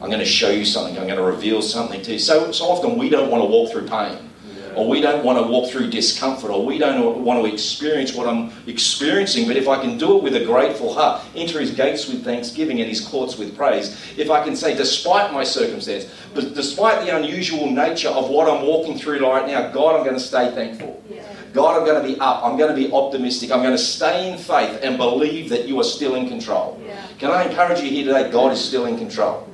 I'm 0.00 0.08
going 0.08 0.20
to 0.20 0.24
show 0.24 0.50
you 0.50 0.64
something. 0.64 0.96
I'm 0.96 1.06
going 1.06 1.18
to 1.18 1.24
reveal 1.24 1.60
something 1.60 2.00
to 2.02 2.12
you. 2.12 2.18
So, 2.18 2.52
so 2.52 2.66
often 2.66 2.96
we 2.96 3.08
don't 3.08 3.30
want 3.30 3.42
to 3.42 3.46
walk 3.46 3.72
through 3.72 3.88
pain, 3.88 4.30
or 4.76 4.88
we 4.88 5.00
don't 5.00 5.24
want 5.24 5.38
to 5.38 5.50
walk 5.50 5.70
through 5.70 5.90
discomfort, 5.90 6.52
or 6.52 6.64
we 6.64 6.78
don't 6.78 7.24
want 7.24 7.44
to 7.44 7.52
experience 7.52 8.14
what 8.14 8.28
I'm 8.28 8.52
experiencing. 8.68 9.48
But 9.48 9.56
if 9.56 9.66
I 9.66 9.80
can 9.80 9.98
do 9.98 10.16
it 10.16 10.22
with 10.22 10.36
a 10.36 10.44
grateful 10.44 10.94
heart, 10.94 11.24
enter 11.34 11.58
his 11.58 11.72
gates 11.72 12.06
with 12.06 12.22
thanksgiving 12.22 12.80
and 12.80 12.88
his 12.88 13.00
courts 13.00 13.36
with 13.36 13.56
praise, 13.56 13.96
if 14.16 14.30
I 14.30 14.44
can 14.44 14.54
say, 14.54 14.76
despite 14.76 15.32
my 15.32 15.42
circumstance, 15.42 16.06
but 16.32 16.54
despite 16.54 17.04
the 17.04 17.16
unusual 17.16 17.68
nature 17.68 18.10
of 18.10 18.28
what 18.28 18.48
I'm 18.48 18.66
walking 18.66 18.98
through 18.98 19.26
right 19.26 19.48
now, 19.48 19.72
God, 19.72 19.96
I'm 19.96 20.04
going 20.04 20.16
to 20.16 20.20
stay 20.20 20.52
thankful. 20.52 21.02
Yeah. 21.10 21.24
God, 21.52 21.78
I'm 21.78 21.86
going 21.86 22.00
to 22.00 22.06
be 22.06 22.20
up. 22.20 22.44
I'm 22.44 22.56
going 22.56 22.70
to 22.70 22.76
be 22.76 22.92
optimistic. 22.92 23.50
I'm 23.50 23.62
going 23.62 23.72
to 23.72 23.82
stay 23.82 24.30
in 24.30 24.38
faith 24.38 24.78
and 24.82 24.96
believe 24.96 25.48
that 25.48 25.66
you 25.66 25.80
are 25.80 25.84
still 25.84 26.14
in 26.14 26.28
control. 26.28 26.80
Yeah. 26.84 27.04
Can 27.18 27.30
I 27.30 27.44
encourage 27.48 27.80
you 27.80 27.90
here 27.90 28.04
today? 28.04 28.30
God 28.30 28.52
is 28.52 28.62
still 28.62 28.84
in 28.84 28.98
control. 28.98 29.47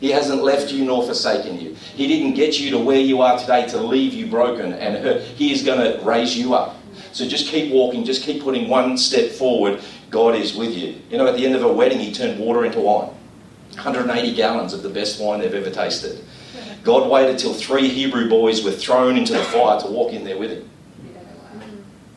He 0.00 0.10
hasn't 0.10 0.42
left 0.42 0.72
you 0.72 0.84
nor 0.84 1.04
forsaken 1.04 1.60
you. 1.60 1.74
He 1.74 2.06
didn't 2.06 2.34
get 2.34 2.58
you 2.60 2.70
to 2.70 2.78
where 2.78 3.00
you 3.00 3.22
are 3.22 3.38
today 3.38 3.66
to 3.68 3.78
leave 3.78 4.12
you 4.12 4.26
broken 4.26 4.72
and 4.74 5.02
hurt. 5.02 5.22
He 5.22 5.52
is 5.52 5.62
going 5.62 5.80
to 5.80 6.04
raise 6.04 6.36
you 6.36 6.54
up. 6.54 6.76
So 7.12 7.26
just 7.26 7.48
keep 7.48 7.72
walking, 7.72 8.04
just 8.04 8.22
keep 8.22 8.42
putting 8.42 8.68
one 8.68 8.98
step 8.98 9.30
forward. 9.30 9.80
God 10.10 10.34
is 10.34 10.54
with 10.54 10.76
you. 10.76 11.00
You 11.10 11.18
know, 11.18 11.26
at 11.26 11.36
the 11.36 11.44
end 11.44 11.54
of 11.54 11.62
a 11.62 11.72
wedding, 11.72 11.98
he 11.98 12.12
turned 12.12 12.38
water 12.38 12.64
into 12.64 12.80
wine 12.80 13.10
180 13.74 14.34
gallons 14.34 14.72
of 14.72 14.82
the 14.82 14.88
best 14.88 15.20
wine 15.20 15.40
they've 15.40 15.52
ever 15.52 15.70
tasted. 15.70 16.24
God 16.82 17.10
waited 17.10 17.38
till 17.38 17.52
three 17.52 17.88
Hebrew 17.88 18.28
boys 18.28 18.64
were 18.64 18.70
thrown 18.70 19.16
into 19.16 19.32
the 19.32 19.42
fire 19.44 19.80
to 19.80 19.86
walk 19.88 20.12
in 20.12 20.24
there 20.24 20.38
with 20.38 20.50
him. 20.50 20.70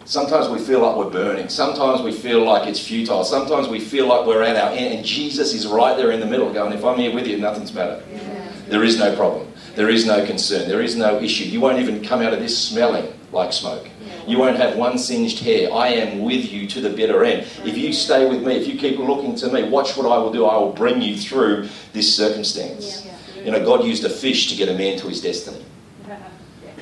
Sometimes 0.10 0.50
we 0.50 0.58
feel 0.58 0.80
like 0.80 0.96
we're 0.96 1.12
burning. 1.12 1.50
Sometimes 1.50 2.02
we 2.02 2.12
feel 2.12 2.44
like 2.44 2.68
it's 2.68 2.80
futile. 2.80 3.24
Sometimes 3.24 3.68
we 3.68 3.80
feel 3.80 4.08
like 4.08 4.26
we're 4.26 4.42
at 4.42 4.56
our 4.56 4.72
end. 4.72 4.96
And 4.96 5.06
Jesus 5.06 5.54
is 5.54 5.68
right 5.68 5.96
there 5.96 6.10
in 6.10 6.20
the 6.20 6.26
middle 6.26 6.52
going, 6.52 6.74
if 6.74 6.84
I'm 6.84 6.98
here 6.98 7.14
with 7.14 7.28
you, 7.28 7.38
nothing's 7.38 7.72
matter. 7.76 8.02
Yeah. 8.12 8.52
There 8.70 8.84
is 8.84 8.98
no 8.98 9.16
problem. 9.16 9.54
There 9.76 9.88
is 9.88 10.08
no 10.08 10.26
concern. 10.26 10.68
There 10.68 10.82
is 10.82 10.96
no 10.96 11.22
issue. 11.22 11.44
You 11.44 11.62
won't 11.62 11.78
even 11.78 12.04
come 12.04 12.24
out 12.24 12.34
of 12.34 12.40
this 12.40 12.58
smelling 12.58 13.14
like 13.32 13.54
smoke. 13.54 13.88
You 14.26 14.40
won't 14.40 14.58
have 14.58 14.76
one 14.76 14.98
singed 14.98 15.42
hair. 15.42 15.72
I 15.72 15.90
am 15.90 16.24
with 16.24 16.52
you 16.52 16.68
to 16.70 16.82
the 16.82 16.90
bitter 16.90 17.24
end. 17.24 17.46
If 17.64 17.78
you 17.78 17.94
stay 17.94 18.28
with 18.28 18.44
me, 18.44 18.56
if 18.56 18.68
you 18.68 18.80
keep 18.80 18.98
looking 18.98 19.36
to 19.36 19.52
me, 19.52 19.70
watch 19.70 19.96
what 19.96 20.08
I 20.12 20.18
will 20.18 20.34
do. 20.34 20.46
I 20.46 20.58
will 20.58 20.74
bring 20.74 21.04
you 21.04 21.18
through 21.18 21.70
this 21.94 22.16
circumstance. 22.16 23.06
Yeah. 23.06 23.44
You 23.44 23.52
know, 23.52 23.64
God 23.64 23.86
used 23.86 24.04
a 24.06 24.10
fish 24.10 24.50
to 24.50 24.56
get 24.56 24.70
a 24.70 24.74
man 24.74 24.98
to 24.98 25.08
his 25.08 25.22
destiny. 25.22 25.64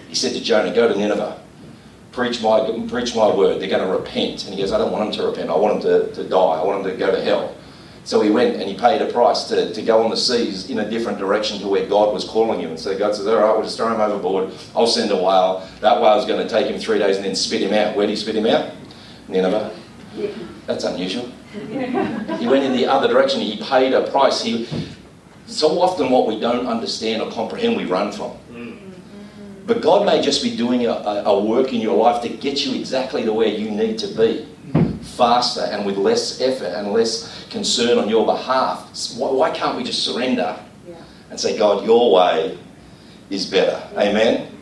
He 0.08 0.16
said 0.16 0.32
to 0.32 0.42
Jonah, 0.42 0.74
Go 0.74 0.88
to 0.88 0.98
Nineveh, 0.98 1.42
preach 2.18 2.42
my, 2.42 2.84
preach 2.90 3.16
my 3.16 3.34
word. 3.34 3.62
They're 3.62 3.70
going 3.70 3.88
to 3.88 3.96
repent. 3.96 4.46
And 4.46 4.56
he 4.56 4.60
goes, 4.60 4.72
I 4.72 4.80
don't 4.80 4.92
want 4.92 5.06
them 5.06 5.22
to 5.22 5.28
repent. 5.28 5.52
I 5.52 5.56
want 5.56 5.84
them 5.84 6.08
to, 6.08 6.16
to 6.16 6.28
die. 6.28 6.36
I 6.36 6.64
want 6.64 6.84
them 6.84 6.92
to 6.92 6.98
go 6.98 7.12
to 7.12 7.24
hell. 7.24 7.56
So 8.06 8.22
he 8.22 8.32
went 8.32 8.56
and 8.56 8.68
he 8.68 8.76
paid 8.76 9.04
a 9.04 9.12
price 9.12 9.44
to, 9.50 9.72
to 9.72 9.82
go 9.84 10.04
on 10.04 10.10
the 10.10 10.18
seas 10.18 10.70
in 10.72 10.80
a 10.80 10.90
different 10.90 11.20
direction 11.20 11.60
to 11.60 11.68
where 11.68 11.86
God 11.86 12.14
was 12.14 12.24
calling 12.24 12.60
him. 12.62 12.72
And 12.72 12.80
so 12.80 12.98
God 12.98 13.14
says, 13.14 13.28
All 13.28 13.36
right, 13.36 13.52
we'll 13.52 13.64
just 13.64 13.78
throw 13.78 13.94
him 13.94 14.02
overboard. 14.02 14.52
I'll 14.76 14.88
send 14.88 15.12
a 15.12 15.16
whale. 15.16 15.70
That 15.82 16.02
whale's 16.02 16.26
going 16.26 16.42
to 16.42 16.50
take 16.50 16.68
him 16.68 16.80
three 16.80 16.98
days 16.98 17.18
and 17.18 17.26
then 17.26 17.36
spit 17.36 17.62
him 17.62 17.74
out. 17.74 17.96
Where 17.96 18.08
did 18.08 18.14
he 18.14 18.16
spit 18.16 18.36
him 18.36 18.48
out? 18.48 18.74
Nineveh. 19.28 19.76
That's 20.66 20.86
unusual. 20.86 21.30
He 21.52 22.48
went 22.48 22.64
in 22.64 22.72
the 22.72 22.88
other 22.88 23.08
direction. 23.08 23.42
He 23.42 23.62
paid 23.62 23.94
a 23.94 24.10
price. 24.10 24.42
He, 24.42 24.68
so 25.46 25.80
often, 25.82 26.10
what 26.10 26.28
we 26.28 26.40
don't 26.40 26.66
understand 26.66 27.22
or 27.22 27.30
comprehend, 27.32 27.78
we 27.78 27.86
run 27.86 28.12
from. 28.12 28.32
But 29.68 29.82
God 29.82 30.06
may 30.06 30.22
just 30.22 30.42
be 30.42 30.56
doing 30.56 30.86
a, 30.86 30.92
a, 30.92 31.24
a 31.26 31.44
work 31.44 31.74
in 31.74 31.82
your 31.82 31.98
life 31.98 32.22
to 32.24 32.30
get 32.30 32.66
you 32.66 32.74
exactly 32.80 33.26
to 33.26 33.34
where 33.34 33.50
you 33.50 33.70
need 33.70 33.98
to 34.00 34.08
be, 34.08 34.48
faster 35.02 35.62
and 35.62 35.86
with 35.86 35.98
less 35.98 36.40
effort 36.40 36.68
and 36.74 36.94
less 36.94 37.46
concern 37.50 37.98
on 37.98 38.08
your 38.08 38.26
behalf. 38.26 38.88
Why, 39.18 39.30
why 39.30 39.52
can't 39.52 39.76
we 39.76 39.84
just 39.84 40.04
surrender 40.04 40.58
Yeah. 40.88 40.96
and 41.30 41.38
say, 41.40 41.58
God, 41.58 41.86
your 41.86 42.14
way 42.14 42.58
is 43.30 43.46
better? 43.46 43.84
Amen? 43.98 44.54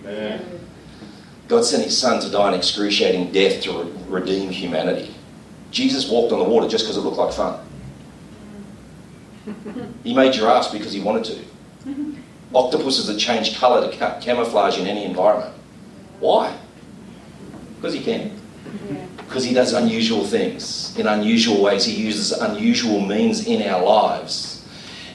God 1.47 1.63
sent 1.63 1.83
his 1.83 1.95
son 1.95 2.19
to 2.21 2.29
die 2.31 2.47
an 2.47 2.53
excruciating 2.55 3.31
death 3.31 3.61
to 3.63 3.83
re- 3.83 3.91
redeem 4.19 4.49
humanity. 4.49 5.13
Jesus 5.69 6.09
walked 6.09 6.33
on 6.33 6.39
the 6.39 6.45
water 6.45 6.67
just 6.67 6.85
because 6.85 6.97
it 6.97 7.01
looked 7.01 7.17
like 7.17 7.33
fun. 7.33 7.59
He 10.03 10.15
made 10.15 10.33
giraffes 10.33 10.69
because 10.69 10.93
he 10.93 11.01
wanted 11.01 11.25
to. 11.25 12.15
Octopuses 12.53 13.07
that 13.07 13.17
change 13.17 13.57
colour 13.57 13.89
to 13.89 13.97
ca- 13.97 14.19
camouflage 14.19 14.77
in 14.77 14.87
any 14.87 15.05
environment. 15.05 15.53
Why? 16.19 16.57
Because 17.75 17.93
he 17.93 18.01
can. 18.01 18.31
Yeah. 18.89 19.05
Because 19.17 19.43
he 19.43 19.53
does 19.53 19.73
unusual 19.73 20.25
things 20.25 20.97
in 20.97 21.07
unusual 21.07 21.61
ways. 21.61 21.85
He 21.85 21.95
uses 21.95 22.31
unusual 22.31 23.01
means 23.01 23.47
in 23.47 23.67
our 23.67 23.83
lives. 23.83 24.65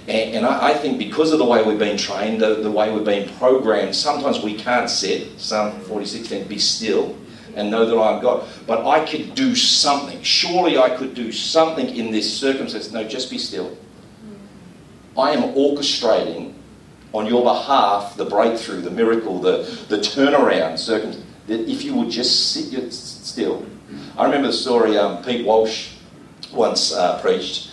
And, 0.09 0.37
and 0.37 0.47
I, 0.47 0.71
I 0.71 0.75
think 0.75 0.99
because 0.99 1.33
of 1.33 1.39
the 1.39 1.45
way 1.45 1.63
we've 1.63 1.79
been 1.79 1.97
trained, 1.97 2.41
the, 2.41 2.57
the 2.57 2.71
way 2.71 2.93
we've 2.93 3.05
been 3.05 3.29
programmed, 3.37 3.95
sometimes 3.95 4.43
we 4.43 4.55
can't 4.55 4.91
sit, 4.91 5.39
Psalm 5.41 5.81
46, 5.83 6.29
then 6.29 6.49
be 6.49 6.59
still 6.59 7.17
and 7.55 7.71
know 7.71 7.87
that 7.87 7.99
I'm 7.99 8.21
God. 8.21 8.49
But 8.67 8.87
I 8.87 9.05
could 9.05 9.35
do 9.35 9.55
something. 9.55 10.23
Surely 10.23 10.79
I 10.79 10.91
could 10.91 11.15
do 11.15 11.33
something 11.33 11.89
in 11.95 12.11
this 12.11 12.39
circumstance. 12.39 12.93
No, 12.93 13.05
just 13.05 13.31
be 13.31 13.39
still. 13.39 13.71
Mm. 14.25 15.21
I 15.21 15.33
am 15.33 15.55
orchestrating 15.55 16.55
on 17.13 17.27
your 17.27 17.43
behalf 17.43 18.17
the 18.17 18.25
breakthrough, 18.25 18.81
the 18.81 18.91
miracle, 18.91 19.41
the, 19.41 19.59
the 19.89 19.99
turnaround 19.99 20.79
circumstance. 20.79 21.27
That 21.47 21.69
if 21.69 21.83
you 21.83 21.95
would 21.95 22.11
just 22.11 22.53
sit 22.53 22.93
still. 22.93 23.67
I 24.17 24.25
remember 24.25 24.49
the 24.49 24.53
story 24.53 24.97
um, 24.97 25.23
Pete 25.25 25.45
Walsh 25.45 25.95
once 26.53 26.93
uh, 26.93 27.21
preached, 27.21 27.73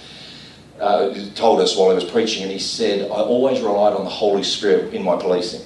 uh, 0.80 1.14
told 1.36 1.60
us 1.60 1.78
while 1.78 1.90
he 1.90 1.96
was 1.96 2.06
preaching, 2.06 2.44
and 2.44 2.52
he 2.52 2.60
said, 2.60 3.04
I 3.04 3.16
always 3.16 3.60
relied 3.62 3.94
on 3.94 4.04
the 4.04 4.10
Holy 4.10 4.44
Spirit 4.44 4.94
in 4.94 5.04
my 5.04 5.16
policing. 5.16 5.62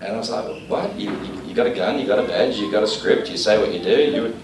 And 0.00 0.12
I 0.12 0.16
was 0.16 0.30
like, 0.30 0.68
what? 0.68 0.94
You, 0.98 1.10
you, 1.10 1.42
you 1.46 1.54
got 1.54 1.66
a 1.66 1.74
gun, 1.74 1.98
you 1.98 2.06
got 2.06 2.18
a 2.18 2.26
badge, 2.26 2.56
you 2.56 2.70
got 2.70 2.82
a 2.82 2.86
script, 2.86 3.28
you 3.28 3.36
say 3.36 3.58
what 3.58 3.72
you 3.72 3.82
do. 3.82 3.90
You, 3.90 4.36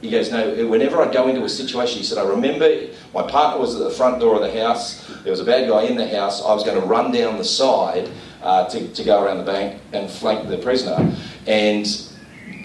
he 0.00 0.10
goes, 0.10 0.30
no, 0.30 0.66
whenever 0.66 1.02
I 1.02 1.12
go 1.12 1.28
into 1.28 1.44
a 1.44 1.48
situation, 1.48 1.98
he 1.98 2.04
said, 2.04 2.18
I 2.18 2.26
remember 2.26 2.88
my 3.12 3.28
partner 3.28 3.60
was 3.60 3.74
at 3.74 3.82
the 3.82 3.90
front 3.90 4.20
door 4.20 4.36
of 4.36 4.40
the 4.40 4.60
house, 4.60 5.06
there 5.22 5.30
was 5.30 5.40
a 5.40 5.44
bad 5.44 5.68
guy 5.68 5.82
in 5.82 5.96
the 5.96 6.08
house, 6.08 6.42
I 6.42 6.54
was 6.54 6.64
going 6.64 6.80
to 6.80 6.86
run 6.86 7.12
down 7.12 7.36
the 7.36 7.44
side 7.44 8.10
uh, 8.42 8.68
to, 8.70 8.88
to 8.88 9.04
go 9.04 9.22
around 9.22 9.38
the 9.38 9.44
bank 9.44 9.80
and 9.92 10.10
flank 10.10 10.48
the 10.48 10.58
prisoner. 10.58 11.14
And 11.46 11.84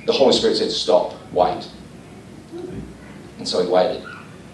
the 0.06 0.14
Holy 0.14 0.34
Spirit 0.34 0.58
said, 0.58 0.72
stop, 0.72 1.14
wait. 1.34 1.70
And 3.38 3.48
so 3.48 3.62
he 3.62 3.68
waited, 3.68 4.04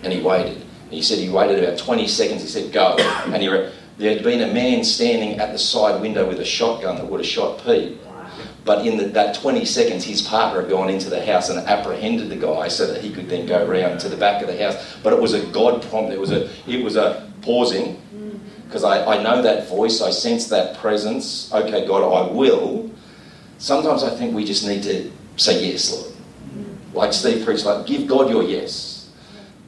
and 0.04 0.12
he 0.12 0.22
waited. 0.22 0.58
And 0.58 0.92
he 0.92 1.04
said 1.04 1.20
he 1.20 1.30
waited 1.30 1.64
about 1.64 1.78
20 1.78 2.08
seconds, 2.08 2.42
he 2.42 2.48
said, 2.48 2.72
go. 2.72 2.96
And 2.98 3.42
he 3.42 3.48
re- 3.48 3.72
there 3.98 4.16
had 4.16 4.24
been 4.24 4.42
a 4.42 4.52
man 4.52 4.84
standing 4.84 5.40
at 5.40 5.52
the 5.52 5.60
side 5.60 6.02
window 6.02 6.28
with 6.28 6.40
a 6.40 6.46
shotgun 6.46 6.96
that 6.96 7.06
would 7.06 7.20
have 7.20 7.28
shot 7.28 7.64
Pete. 7.64 8.00
But 8.64 8.86
in 8.86 8.98
the, 8.98 9.06
that 9.06 9.36
20 9.36 9.66
seconds, 9.66 10.04
his 10.04 10.22
partner 10.22 10.62
had 10.62 10.70
gone 10.70 10.90
into 10.90 11.10
the 11.10 11.26
house 11.26 11.50
and 11.50 11.60
apprehended 11.60 12.30
the 12.30 12.36
guy 12.36 12.68
so 12.68 12.86
that 12.86 13.02
he 13.02 13.12
could 13.12 13.28
then 13.28 13.48
go 13.48 13.66
round 13.66 14.00
to 14.02 14.10
the 14.10 14.18
back 14.18 14.42
of 14.42 14.48
the 14.48 14.58
house. 14.58 14.98
But 15.02 15.14
it 15.14 15.20
was 15.20 15.34
a 15.34 15.46
God 15.48 15.82
prompt. 15.84 16.12
It 16.12 16.20
was 16.20 16.32
a, 16.32 16.50
it 16.68 16.84
was 16.84 16.96
a 16.96 17.28
pausing 17.42 17.96
mm-hmm. 17.96 18.38
because 18.66 18.84
I, 18.84 19.04
I 19.16 19.24
know 19.24 19.42
that 19.42 19.68
voice. 19.68 20.02
I 20.02 20.12
sense 20.12 20.48
that 20.50 20.78
presence. 20.78 21.52
Okay, 21.52 21.88
God, 21.88 22.04
I 22.04 22.32
will. 22.32 22.92
Sometimes 23.58 24.04
I 24.04 24.16
think 24.16 24.36
we 24.36 24.46
just 24.46 24.66
need 24.66 24.84
to 24.84 25.12
say 25.38 25.72
yes, 25.72 25.92
Lord. 25.92 26.14
Mm-hmm. 26.14 26.98
Like 26.98 27.14
Steve 27.14 27.44
preached, 27.44 27.66
like 27.66 27.88
give 27.88 28.08
God 28.08 28.30
your 28.30 28.44
yes. 28.44 29.10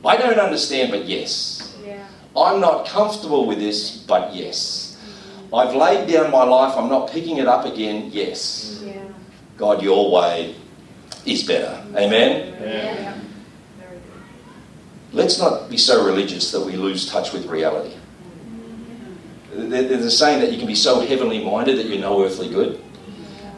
I 0.06 0.18
don't 0.18 0.40
understand, 0.40 0.92
but 0.92 1.06
yes. 1.06 1.76
Yeah. 1.84 2.06
I'm 2.36 2.60
not 2.60 2.88
comfortable 2.88 3.48
with 3.48 3.60
this, 3.60 3.98
but 3.98 4.36
yes. 4.36 4.83
I've 5.54 5.76
laid 5.76 6.08
down 6.12 6.32
my 6.32 6.44
life. 6.44 6.76
I'm 6.78 6.90
not 6.90 7.12
picking 7.12 7.38
it 7.38 7.48
up 7.48 7.66
again. 7.66 8.10
Yes. 8.12 8.82
Yeah. 8.86 9.04
God, 9.58 9.82
your 9.84 10.12
way 10.12 10.56
is 11.26 11.44
better. 11.44 11.84
Amen. 11.96 12.54
Yeah. 12.62 13.14
Let's 15.12 15.38
not 15.38 15.70
be 15.70 15.78
so 15.78 16.04
religious 16.06 16.52
that 16.52 16.62
we 16.66 16.74
lose 16.76 17.08
touch 17.10 17.34
with 17.34 17.46
reality. 17.46 17.94
There- 19.54 19.84
There's 19.84 20.06
a 20.06 20.10
saying 20.12 20.40
that 20.42 20.52
you 20.52 20.58
can 20.58 20.66
be 20.66 20.74
so 20.76 21.02
heavenly 21.02 21.44
minded 21.44 21.78
that 21.78 21.86
you're 21.86 22.00
no 22.02 22.24
earthly 22.24 22.50
good. 22.50 22.80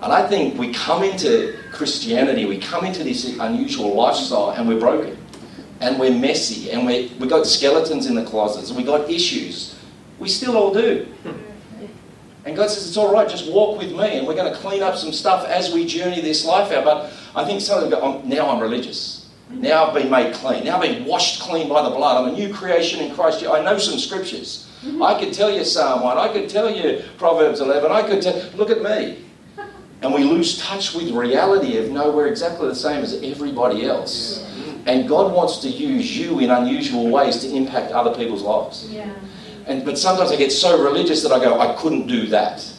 And 0.01 0.12
I 0.12 0.27
think 0.27 0.60
we 0.60 0.73
come 0.73 1.01
into 1.03 1.55
Christianity, 1.71 2.45
we 2.45 2.58
come 2.58 2.86
into 2.86 3.03
this 3.03 3.38
unusual 3.39 3.95
lifestyle 3.95 4.49
and 4.49 4.67
we're 4.67 4.79
broken. 4.79 5.17
And 5.79 5.97
we're 5.99 6.12
messy 6.13 6.71
and 6.71 6.86
we 6.86 7.12
we 7.19 7.27
got 7.27 7.45
skeletons 7.47 8.05
in 8.05 8.15
the 8.15 8.23
closets 8.25 8.69
and 8.69 8.77
we 8.77 8.84
got 8.84 9.10
issues. 9.10 9.75
We 10.19 10.27
still 10.29 10.58
all 10.58 10.73
do. 10.73 11.08
And 12.45 12.55
God 12.55 12.69
says, 12.69 12.88
it's 12.88 12.95
all 12.97 13.12
right, 13.12 13.27
just 13.27 13.51
walk 13.51 13.77
with 13.79 13.91
me 13.91 14.17
and 14.17 14.27
we're 14.27 14.36
going 14.36 14.51
to 14.53 14.60
clean 14.60 14.84
up 14.84 14.95
some 14.95 15.12
stuff 15.12 15.45
as 15.47 15.73
we 15.73 15.86
journey 15.86 16.21
this 16.21 16.45
life 16.45 16.71
out. 16.71 16.84
But 16.86 17.12
I 17.36 17.43
think 17.43 17.60
some 17.62 17.84
of 17.84 17.89
them 17.89 17.99
go, 17.99 18.05
"I'm- 18.05 18.29
now 18.29 18.49
I'm 18.51 18.60
religious. 18.62 19.25
Now 19.49 19.86
I've 19.86 19.93
been 19.95 20.10
made 20.12 20.34
clean. 20.36 20.63
Now 20.63 20.75
I've 20.77 20.81
been 20.81 21.05
washed 21.05 21.41
clean 21.41 21.69
by 21.69 21.81
the 21.84 21.89
blood. 21.89 22.21
I'm 22.23 22.34
a 22.34 22.38
new 22.38 22.53
creation 22.53 22.99
in 22.99 23.13
Christ. 23.15 23.43
I 23.45 23.63
know 23.63 23.77
some 23.79 23.97
scriptures. 23.97 24.67
Mm-hmm. 24.84 25.01
I 25.01 25.19
could 25.19 25.34
tell 25.34 25.49
you 25.49 25.63
Psalm 25.63 26.01
1. 26.03 26.17
I 26.17 26.31
could 26.31 26.47
tell 26.49 26.69
you 26.69 27.01
Proverbs 27.17 27.62
11. 27.62 27.91
I 27.91 28.03
could 28.08 28.21
tell, 28.21 28.36
look 28.55 28.69
at 28.69 28.81
me. 28.81 29.19
And 30.01 30.13
we 30.13 30.23
lose 30.23 30.60
touch 30.60 30.93
with 30.93 31.10
reality 31.12 31.77
of 31.77 31.89
no, 31.89 32.12
we're 32.12 32.27
exactly 32.27 32.67
the 32.67 32.75
same 32.75 33.01
as 33.01 33.19
everybody 33.23 33.86
else. 33.88 34.45
And 34.86 35.08
God 35.08 35.34
wants 35.34 35.58
to 35.60 35.69
use 35.69 36.15
you 36.15 36.38
in 36.39 36.51
unusual 36.51 37.08
ways 37.10 37.38
to 37.39 37.49
impact 37.51 37.91
other 37.91 38.13
people's 38.13 38.43
lives. 38.43 38.88
Yeah. 38.91 39.10
And, 39.67 39.84
but 39.84 39.97
sometimes 39.97 40.32
I 40.32 40.36
get 40.36 40.51
so 40.51 40.84
religious 40.84 41.23
that 41.23 41.32
I 41.32 41.39
go, 41.39 41.60
I 41.60 41.75
couldn't 41.75 42.08
do 42.08 42.28
that. 42.28 42.71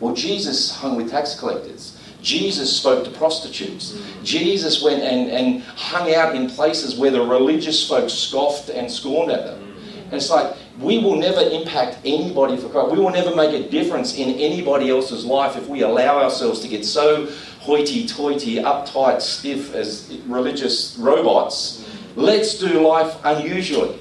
Well, 0.00 0.14
Jesus 0.14 0.74
hung 0.74 0.96
with 0.96 1.10
tax 1.10 1.38
collectors. 1.38 1.92
Jesus 2.20 2.76
spoke 2.76 3.04
to 3.04 3.10
prostitutes. 3.10 4.00
Jesus 4.24 4.82
went 4.82 5.02
and, 5.02 5.30
and 5.30 5.62
hung 5.62 6.12
out 6.12 6.34
in 6.34 6.50
places 6.50 6.98
where 6.98 7.10
the 7.10 7.20
religious 7.20 7.88
folks 7.88 8.12
scoffed 8.12 8.68
and 8.68 8.90
scorned 8.90 9.30
at 9.30 9.44
them. 9.44 9.76
And 10.06 10.14
it's 10.14 10.30
like, 10.30 10.56
we 10.80 10.98
will 10.98 11.16
never 11.16 11.40
impact 11.40 11.98
anybody 12.04 12.56
for 12.56 12.68
Christ. 12.68 12.90
We 12.90 12.98
will 12.98 13.10
never 13.10 13.34
make 13.34 13.52
a 13.52 13.68
difference 13.70 14.16
in 14.16 14.30
anybody 14.30 14.90
else's 14.90 15.24
life 15.24 15.56
if 15.56 15.68
we 15.68 15.82
allow 15.82 16.22
ourselves 16.22 16.60
to 16.60 16.68
get 16.68 16.84
so 16.84 17.26
hoity 17.60 18.06
toity, 18.06 18.56
uptight, 18.56 19.20
stiff 19.20 19.74
as 19.74 20.18
religious 20.26 20.96
robots. 20.98 21.88
Let's 22.14 22.58
do 22.58 22.86
life 22.86 23.16
unusually. 23.24 23.98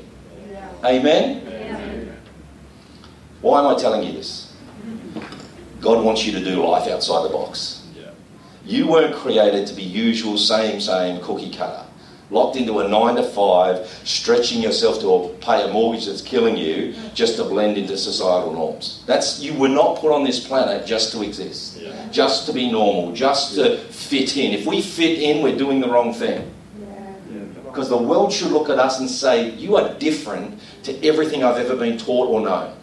Amen? 0.84 1.55
Yeah. 3.46 3.52
Why 3.52 3.60
am 3.60 3.68
I 3.68 3.80
telling 3.80 4.04
you 4.04 4.14
this? 4.14 4.54
God 5.80 6.04
wants 6.04 6.26
you 6.26 6.32
to 6.34 6.44
do 6.44 6.66
life 6.66 6.90
outside 6.90 7.24
the 7.24 7.30
box. 7.30 7.84
You 8.66 8.88
weren't 8.88 9.16
created 9.16 9.68
to 9.68 9.76
be 9.76 9.84
usual, 9.84 10.40
same, 10.40 10.82
same 10.82 11.22
cookie 11.22 11.52
cutter. 11.52 11.84
Locked 12.32 12.56
into 12.56 12.80
a 12.80 12.88
nine 12.88 13.18
to 13.18 13.24
five, 13.24 13.86
stretching 14.04 14.64
yourself 14.64 15.00
to 15.02 15.38
pay 15.42 15.62
a 15.64 15.72
mortgage 15.72 16.08
that's 16.08 16.24
killing 16.24 16.58
you 16.58 16.96
just 17.14 17.36
to 17.36 17.44
blend 17.44 17.78
into 17.78 17.96
societal 17.96 18.52
norms. 18.52 19.04
That's 19.06 19.40
you 19.40 19.54
were 19.54 19.70
not 19.70 20.00
put 20.00 20.12
on 20.12 20.24
this 20.24 20.46
planet 20.46 20.88
just 20.88 21.12
to 21.12 21.22
exist, 21.22 21.80
just 22.12 22.48
to 22.48 22.54
be 22.54 22.72
normal, 22.72 23.12
just 23.12 23.54
to 23.56 23.78
fit 23.78 24.36
in. 24.38 24.54
If 24.54 24.66
we 24.66 24.82
fit 24.82 25.20
in, 25.20 25.44
we're 25.44 25.56
doing 25.56 25.80
the 25.80 25.88
wrong 25.88 26.16
thing. 26.16 26.52
Yeah. 26.80 27.42
Because 27.66 27.90
the 27.90 27.98
world 27.98 28.34
should 28.34 28.52
look 28.52 28.70
at 28.72 28.80
us 28.80 29.00
and 29.00 29.08
say, 29.08 29.52
You 29.52 29.76
are 29.78 29.94
different 30.00 30.60
to 30.82 31.06
everything 31.06 31.44
I've 31.44 31.58
ever 31.58 31.76
been 31.76 32.00
taught 32.00 32.30
or 32.30 32.42
known. 32.42 32.76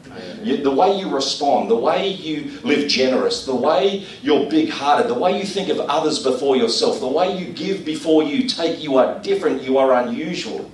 You, 0.43 0.59
the 0.59 0.71
way 0.71 0.99
you 0.99 1.09
respond, 1.09 1.71
the 1.71 1.77
way 1.77 2.09
you 2.09 2.61
live 2.63 2.89
generous, 2.89 3.47
the 3.47 3.55
way 3.55 4.07
you're 4.23 4.49
big 4.51 4.71
hearted, 4.71 5.09
the 5.09 5.19
way 5.19 5.39
you 5.39 5.45
think 5.45 5.69
of 5.69 5.79
others 5.81 6.23
before 6.23 6.57
yourself, 6.57 7.01
the 7.01 7.07
way 7.07 7.39
you 7.39 7.53
give 7.53 7.85
before 7.85 8.23
you 8.23 8.49
take, 8.49 8.83
you 8.83 8.97
are 8.97 9.19
different, 9.21 9.63
you 9.63 9.79
are 9.79 9.93
unusual. 9.93 10.71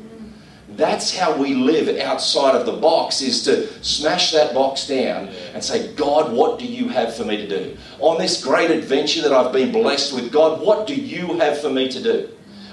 That's 0.70 1.16
how 1.16 1.36
we 1.36 1.54
live 1.54 1.98
outside 1.98 2.54
of 2.54 2.64
the 2.64 2.72
box, 2.72 3.20
is 3.20 3.42
to 3.44 3.66
smash 3.82 4.30
that 4.30 4.54
box 4.54 4.86
down 4.86 5.28
and 5.52 5.62
say, 5.62 5.92
God, 5.94 6.32
what 6.32 6.58
do 6.58 6.66
you 6.66 6.88
have 6.88 7.16
for 7.16 7.24
me 7.24 7.36
to 7.36 7.48
do? 7.48 7.76
On 7.98 8.16
this 8.16 8.42
great 8.44 8.70
adventure 8.70 9.22
that 9.22 9.32
I've 9.32 9.52
been 9.52 9.72
blessed 9.72 10.14
with, 10.14 10.30
God, 10.30 10.60
what 10.60 10.86
do 10.86 10.94
you 10.94 11.36
have 11.38 11.60
for 11.60 11.68
me 11.68 11.88
to 11.88 12.00
do? 12.00 12.28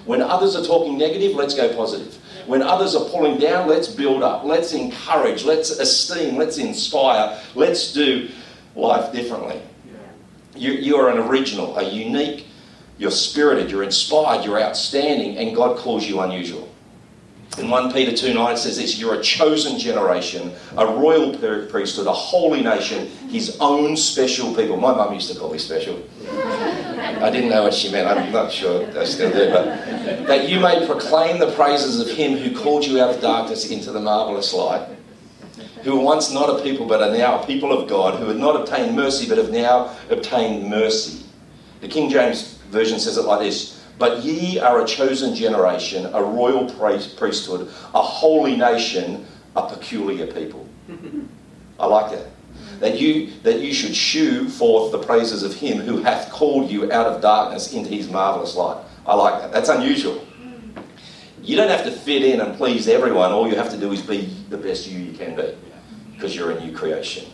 When 0.06 0.22
others 0.22 0.56
are 0.56 0.64
talking 0.64 1.00
negative, 1.00 1.36
let's 1.36 1.56
go 1.56 1.76
positive. 1.76 2.20
When 2.48 2.62
others 2.62 2.96
are 2.96 3.06
pulling 3.10 3.40
down, 3.40 3.68
let's 3.68 3.88
build 3.88 4.24
up. 4.24 4.44
Let's 4.44 4.74
encourage. 4.74 5.44
Let's 5.44 5.72
esteem. 5.72 6.38
Let's 6.38 6.58
inspire. 6.58 7.40
Let's 7.56 7.94
do 7.94 8.30
life 8.76 9.12
differently. 9.12 9.62
You, 10.56 10.72
you 10.74 10.96
are 10.98 11.10
an 11.10 11.18
original, 11.18 11.78
a 11.78 11.84
unique, 11.84 12.48
you're 12.98 13.12
spirited, 13.12 13.70
you're 13.70 13.84
inspired, 13.84 14.46
you're 14.46 14.62
outstanding, 14.62 15.38
and 15.38 15.56
God 15.56 15.78
calls 15.78 16.08
you 16.08 16.22
unusual. 16.22 16.74
In 17.58 17.70
1 17.70 17.94
Peter 17.94 18.16
2 18.16 18.34
9 18.34 18.54
it 18.54 18.58
says 18.58 18.78
this 18.78 19.00
You're 19.00 19.16
a 19.16 19.22
chosen 19.22 19.80
generation, 19.80 20.54
a 20.78 20.86
royal 20.86 21.38
priesthood, 21.70 22.06
a 22.06 22.12
holy 22.12 22.62
nation, 22.62 23.08
his 23.30 23.58
own 23.62 23.96
special 23.96 24.54
people. 24.54 24.76
My 24.76 24.94
mum 24.94 25.14
used 25.14 25.32
to 25.32 25.40
call 25.40 25.52
me 25.52 25.58
special. 25.58 26.04
I 26.28 27.30
didn't 27.32 27.50
know 27.50 27.64
what 27.64 27.74
she 27.74 27.92
meant. 27.92 28.08
I'm 28.08 28.32
not 28.32 28.52
sure 28.52 28.86
I 29.00 29.06
still 29.06 29.32
do, 29.32 29.52
but 29.52 30.28
that 30.28 30.50
you 30.50 30.60
may 30.60 30.86
proclaim 30.86 31.40
the 31.40 31.52
praises 31.54 32.00
of 32.00 32.10
him 32.10 32.38
who 32.38 32.60
called 32.60 32.86
you 32.86 33.02
out 33.02 33.16
of 33.16 33.22
darkness 33.22 33.72
into 33.72 33.92
the 33.92 34.02
marvelous 34.02 34.54
light, 34.54 34.90
who 35.84 35.98
were 35.98 36.04
once 36.04 36.32
not 36.32 36.60
a 36.60 36.62
people 36.62 36.86
but 36.86 37.02
are 37.02 37.16
now 37.16 37.42
a 37.42 37.46
people 37.46 37.72
of 37.72 37.88
God, 37.88 38.20
who 38.20 38.28
had 38.28 38.38
not 38.38 38.58
obtained 38.58 38.98
mercy 38.98 39.30
but 39.30 39.38
have 39.38 39.52
now 39.52 39.96
obtained 40.10 40.70
mercy. 40.70 41.24
The 41.80 41.88
King 41.88 42.10
James 42.10 42.56
Version 42.70 43.00
says 43.00 43.18
it 43.18 43.24
like 43.24 43.40
this 43.40 43.75
But 43.98 44.24
ye 44.24 44.60
are 44.60 44.82
a 44.82 44.86
chosen 44.86 45.36
generation, 45.36 46.06
a 46.14 46.22
royal 46.22 46.70
priesthood, 46.74 47.72
a 47.94 48.02
holy 48.02 48.56
nation, 48.56 49.26
a 49.56 49.68
peculiar 49.68 50.28
people. 50.28 50.68
I 51.80 51.88
like 51.88 52.12
that. 52.12 52.28
That 52.80 53.00
you, 53.00 53.32
that 53.44 53.62
you 53.62 53.74
should 53.74 53.96
shew 53.96 54.50
forth 54.50 54.92
the 54.92 55.00
praises 55.00 55.44
of 55.44 55.54
him 55.54 55.78
who 55.78 56.02
hath 56.02 56.30
called 56.32 56.70
you 56.70 56.92
out 56.92 57.08
of 57.08 57.22
darkness 57.22 57.74
into 57.74 57.90
his 57.90 58.10
marvellous 58.10 58.56
light. 58.56 58.84
I 59.06 59.16
like 59.16 59.42
that. 59.42 59.52
That's 59.52 59.70
unusual. 59.70 60.26
Mm. 60.42 60.84
You 61.42 61.56
don't 61.56 61.70
have 61.70 61.86
to 61.86 61.92
fit 61.92 62.24
in 62.24 62.42
and 62.42 62.58
please 62.58 62.88
everyone. 62.88 63.32
All 63.32 63.48
you 63.48 63.56
have 63.56 63.70
to 63.72 63.78
do 63.78 63.92
is 63.92 64.02
be 64.02 64.26
the 64.50 64.58
best 64.58 64.88
you 64.88 65.00
you 65.00 65.18
can 65.18 65.36
be 65.36 65.56
because 66.14 66.36
you're 66.36 66.52
a 66.52 66.66
new 66.66 66.76
creation. 66.76 67.26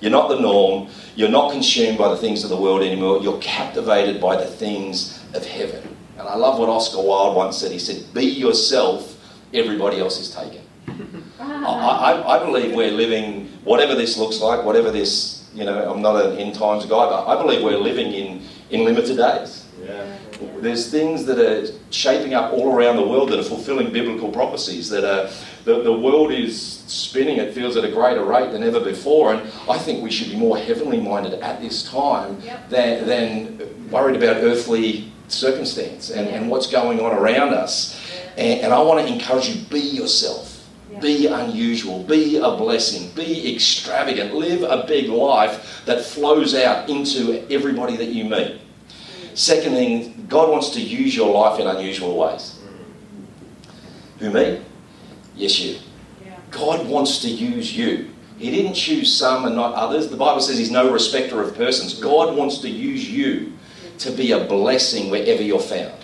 You're 0.00 0.10
not 0.10 0.28
the 0.28 0.40
norm. 0.40 0.88
You're 1.14 1.28
not 1.28 1.52
consumed 1.52 1.98
by 1.98 2.08
the 2.08 2.16
things 2.16 2.42
of 2.42 2.50
the 2.50 2.56
world 2.56 2.82
anymore. 2.82 3.20
You're 3.22 3.40
captivated 3.40 4.20
by 4.20 4.36
the 4.36 4.46
things 4.46 5.22
of 5.34 5.44
heaven. 5.44 5.96
And 6.20 6.28
I 6.28 6.36
love 6.36 6.58
what 6.58 6.68
Oscar 6.68 6.98
Wilde 7.00 7.34
once 7.34 7.56
said. 7.56 7.72
He 7.72 7.78
said, 7.78 8.12
Be 8.12 8.24
yourself, 8.24 9.16
everybody 9.54 9.98
else 10.00 10.20
is 10.20 10.34
taken. 10.34 10.60
Ah. 11.40 11.98
I, 12.04 12.12
I, 12.12 12.36
I 12.36 12.44
believe 12.44 12.74
we're 12.74 12.90
living, 12.90 13.46
whatever 13.64 13.94
this 13.94 14.18
looks 14.18 14.40
like, 14.40 14.62
whatever 14.64 14.90
this, 14.90 15.48
you 15.54 15.64
know, 15.64 15.90
I'm 15.90 16.02
not 16.02 16.22
an 16.24 16.36
end 16.36 16.54
times 16.54 16.84
guy, 16.84 17.08
but 17.08 17.26
I 17.26 17.40
believe 17.40 17.62
we're 17.64 17.78
living 17.78 18.12
in, 18.12 18.42
in 18.68 18.84
limited 18.84 19.16
days. 19.16 19.66
There's 20.58 20.90
things 20.90 21.24
that 21.24 21.38
are 21.38 21.72
shaping 21.90 22.34
up 22.34 22.52
all 22.52 22.74
around 22.74 22.96
the 22.96 23.06
world 23.06 23.30
that 23.30 23.38
are 23.38 23.42
fulfilling 23.44 23.90
biblical 23.92 24.30
prophecies. 24.30 24.90
That 24.90 25.04
are, 25.04 25.30
the, 25.64 25.82
the 25.82 25.92
world 25.92 26.32
is 26.32 26.80
spinning, 26.86 27.38
it 27.38 27.54
feels 27.54 27.76
at 27.78 27.84
a 27.84 27.90
greater 27.90 28.24
rate 28.24 28.52
than 28.52 28.62
ever 28.62 28.80
before. 28.80 29.34
And 29.34 29.50
I 29.70 29.78
think 29.78 30.02
we 30.02 30.10
should 30.10 30.30
be 30.30 30.36
more 30.36 30.58
heavenly 30.58 31.00
minded 31.00 31.34
at 31.40 31.60
this 31.62 31.88
time 31.88 32.40
Yep. 32.42 32.68
than, 32.68 33.06
than 33.06 33.90
worried 33.90 34.16
about 34.22 34.36
earthly 34.36 35.10
circumstance 35.32 36.10
and, 36.10 36.28
and 36.28 36.50
what's 36.50 36.66
going 36.66 37.00
on 37.00 37.12
around 37.12 37.54
us. 37.54 38.00
And, 38.36 38.60
and 38.60 38.72
I 38.72 38.80
want 38.82 39.06
to 39.06 39.12
encourage 39.12 39.48
you 39.48 39.62
be 39.66 39.80
yourself. 39.80 40.68
Yeah. 40.90 41.00
Be 41.00 41.26
unusual, 41.28 42.02
be 42.02 42.36
a 42.38 42.50
blessing, 42.56 43.10
be 43.14 43.54
extravagant, 43.54 44.34
live 44.34 44.62
a 44.62 44.84
big 44.88 45.08
life 45.08 45.82
that 45.86 46.04
flows 46.04 46.54
out 46.54 46.90
into 46.90 47.46
everybody 47.48 47.96
that 47.96 48.08
you 48.08 48.24
meet. 48.24 48.58
Mm. 48.58 49.36
Second 49.36 49.74
thing, 49.74 50.26
God 50.28 50.50
wants 50.50 50.70
to 50.70 50.80
use 50.80 51.14
your 51.14 51.32
life 51.32 51.60
in 51.60 51.68
unusual 51.68 52.16
ways. 52.16 52.58
Mm. 52.64 54.20
Who, 54.20 54.30
me? 54.30 54.62
Yes, 55.36 55.60
you. 55.60 55.78
God 56.50 56.86
wants 56.88 57.20
to 57.20 57.28
use 57.28 57.76
you. 57.76 58.10
He 58.36 58.50
didn't 58.50 58.74
choose 58.74 59.14
some 59.14 59.44
and 59.44 59.54
not 59.54 59.74
others. 59.74 60.08
The 60.08 60.16
Bible 60.16 60.40
says 60.40 60.58
He's 60.58 60.70
no 60.70 60.92
respecter 60.92 61.42
of 61.42 61.54
persons. 61.54 61.94
God 61.94 62.36
wants 62.36 62.58
to 62.58 62.68
use 62.68 63.08
you 63.08 63.52
to 64.00 64.10
be 64.10 64.32
a 64.32 64.44
blessing 64.44 65.10
wherever 65.10 65.42
you're 65.42 65.60
found. 65.60 65.94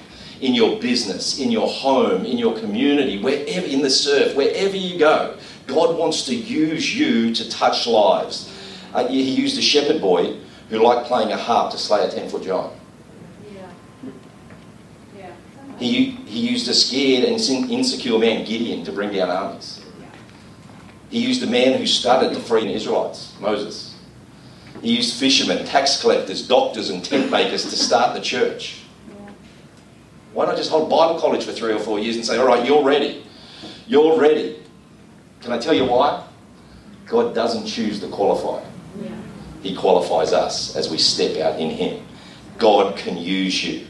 In 0.40 0.54
your 0.54 0.78
business, 0.80 1.38
in 1.38 1.50
your 1.50 1.68
home, 1.68 2.24
in 2.24 2.37
your 2.37 2.59
community, 2.59 3.22
wherever, 3.22 3.66
in 3.66 3.80
the 3.80 3.90
surf, 3.90 4.37
wherever 4.37 4.76
you 4.76 4.98
go, 4.98 5.38
God 5.66 5.96
wants 5.96 6.26
to 6.26 6.35
use 6.35 6.96
you 6.96 7.35
to 7.35 7.48
touch 7.48 7.87
lives. 7.87 8.52
Uh, 8.92 9.09
he 9.09 9.22
used 9.22 9.59
a 9.59 9.62
shepherd 9.62 10.00
boy 10.00 10.37
who 10.68 10.78
liked 10.78 11.06
playing 11.06 11.32
a 11.32 11.37
harp 11.37 11.72
to 11.72 11.78
slay 11.78 12.04
a 12.04 12.11
10 12.11 12.28
foot 12.28 12.44
giant. 12.44 12.72
Yeah. 13.54 13.68
Yeah. 15.16 15.32
He, 15.78 16.11
he 16.11 16.48
used 16.48 16.68
a 16.68 16.74
scared 16.74 17.24
and 17.24 17.40
insecure 17.70 18.18
man, 18.18 18.44
Gideon, 18.44 18.85
to 18.85 18.92
bring 18.92 19.12
down 19.12 19.30
armies. 19.30 19.82
He 21.09 21.20
used 21.20 21.42
a 21.42 21.46
man 21.46 21.78
who 21.78 21.87
stuttered 21.87 22.35
to 22.35 22.40
free 22.40 22.66
the 22.66 22.74
Israelites, 22.74 23.35
Moses. 23.40 23.86
He 24.83 24.97
used 24.97 25.19
fishermen, 25.19 25.65
tax 25.67 26.01
collectors, 26.01 26.47
doctors, 26.47 26.91
and 26.91 27.05
tent 27.05 27.31
makers 27.31 27.65
to 27.65 27.77
start 27.77 28.15
the 28.15 28.21
church. 28.21 28.83
Why 30.33 30.47
not 30.47 30.57
just 30.57 30.71
hold 30.71 30.91
Bible 30.91 31.19
college 31.19 31.45
for 31.45 31.53
three 31.53 31.73
or 31.73 31.79
four 31.79 31.99
years 31.99 32.17
and 32.17 32.25
say, 32.25 32.37
all 32.37 32.47
right, 32.47 32.65
you're 32.67 32.85
ready. 32.85 33.25
You're 33.87 34.19
ready. 34.19 34.59
Can 35.41 35.53
I 35.53 35.59
tell 35.59 35.75
you 35.75 35.87
why? 35.87 36.25
God 37.07 37.35
doesn't 37.35 37.67
choose 37.67 38.01
the 38.01 38.09
qualified. 38.09 38.67
Yeah. 39.01 39.11
He 39.62 39.75
qualifies 39.75 40.33
us 40.33 40.77
as 40.77 40.91
we 40.91 40.99
step 40.99 41.37
out 41.39 41.59
in 41.59 41.71
Him. 41.71 42.05
God 42.59 42.97
can 42.97 43.17
use 43.17 43.65
you. 43.65 43.87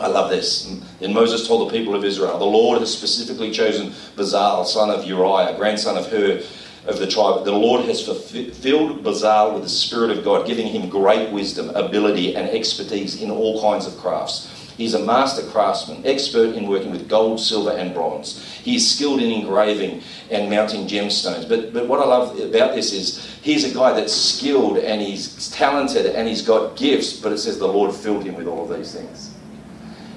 I 0.00 0.06
love 0.06 0.30
this. 0.30 0.70
And 1.00 1.12
Moses 1.12 1.46
told 1.46 1.68
the 1.68 1.76
people 1.76 1.94
of 1.94 2.04
Israel, 2.04 2.38
the 2.38 2.44
Lord 2.44 2.80
has 2.80 2.96
specifically 2.96 3.50
chosen 3.50 3.90
Bezalel, 4.16 4.64
son 4.64 4.90
of 4.90 5.04
Uriah, 5.04 5.56
grandson 5.56 5.96
of 5.98 6.06
Hur, 6.06 6.42
of 6.88 6.98
the 6.98 7.06
tribe. 7.06 7.44
The 7.44 7.52
Lord 7.52 7.84
has 7.84 8.02
filled 8.04 9.04
Bezalel 9.04 9.54
with 9.54 9.62
the 9.62 9.68
Spirit 9.68 10.10
of 10.10 10.24
God, 10.24 10.46
giving 10.46 10.66
him 10.66 10.88
great 10.88 11.30
wisdom, 11.30 11.70
ability, 11.70 12.34
and 12.34 12.48
expertise 12.48 13.20
in 13.20 13.30
all 13.30 13.60
kinds 13.60 13.86
of 13.86 13.96
crafts. 13.98 14.54
He's 14.78 14.94
a 14.94 15.04
master 15.04 15.42
craftsman, 15.50 16.06
expert 16.06 16.54
in 16.54 16.68
working 16.68 16.92
with 16.92 17.08
gold, 17.08 17.40
silver, 17.40 17.72
and 17.72 17.92
bronze. 17.92 18.42
He 18.62 18.76
is 18.76 18.94
skilled 18.94 19.20
in 19.20 19.30
engraving 19.30 20.02
and 20.30 20.48
mounting 20.48 20.86
gemstones. 20.86 21.48
But, 21.48 21.72
but 21.72 21.88
what 21.88 22.00
I 22.00 22.04
love 22.04 22.38
about 22.38 22.76
this 22.76 22.92
is 22.92 23.38
he's 23.42 23.64
a 23.70 23.74
guy 23.74 23.92
that's 23.92 24.14
skilled 24.14 24.78
and 24.78 25.02
he's 25.02 25.50
talented 25.50 26.06
and 26.06 26.28
he's 26.28 26.42
got 26.42 26.76
gifts, 26.76 27.14
but 27.14 27.32
it 27.32 27.38
says 27.38 27.58
the 27.58 27.66
Lord 27.66 27.92
filled 27.92 28.24
him 28.24 28.36
with 28.36 28.46
all 28.46 28.70
of 28.70 28.78
these 28.78 28.94
things. 28.94 29.34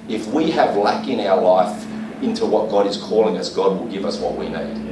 If 0.07 0.27
we 0.27 0.51
have 0.51 0.77
lack 0.77 1.07
in 1.07 1.19
our 1.21 1.41
life 1.41 1.87
into 2.21 2.45
what 2.45 2.69
God 2.69 2.85
is 2.85 2.97
calling 2.97 3.37
us, 3.37 3.49
God 3.53 3.79
will 3.79 3.87
give 3.87 4.05
us 4.05 4.19
what 4.19 4.35
we 4.35 4.47
need. 4.47 4.90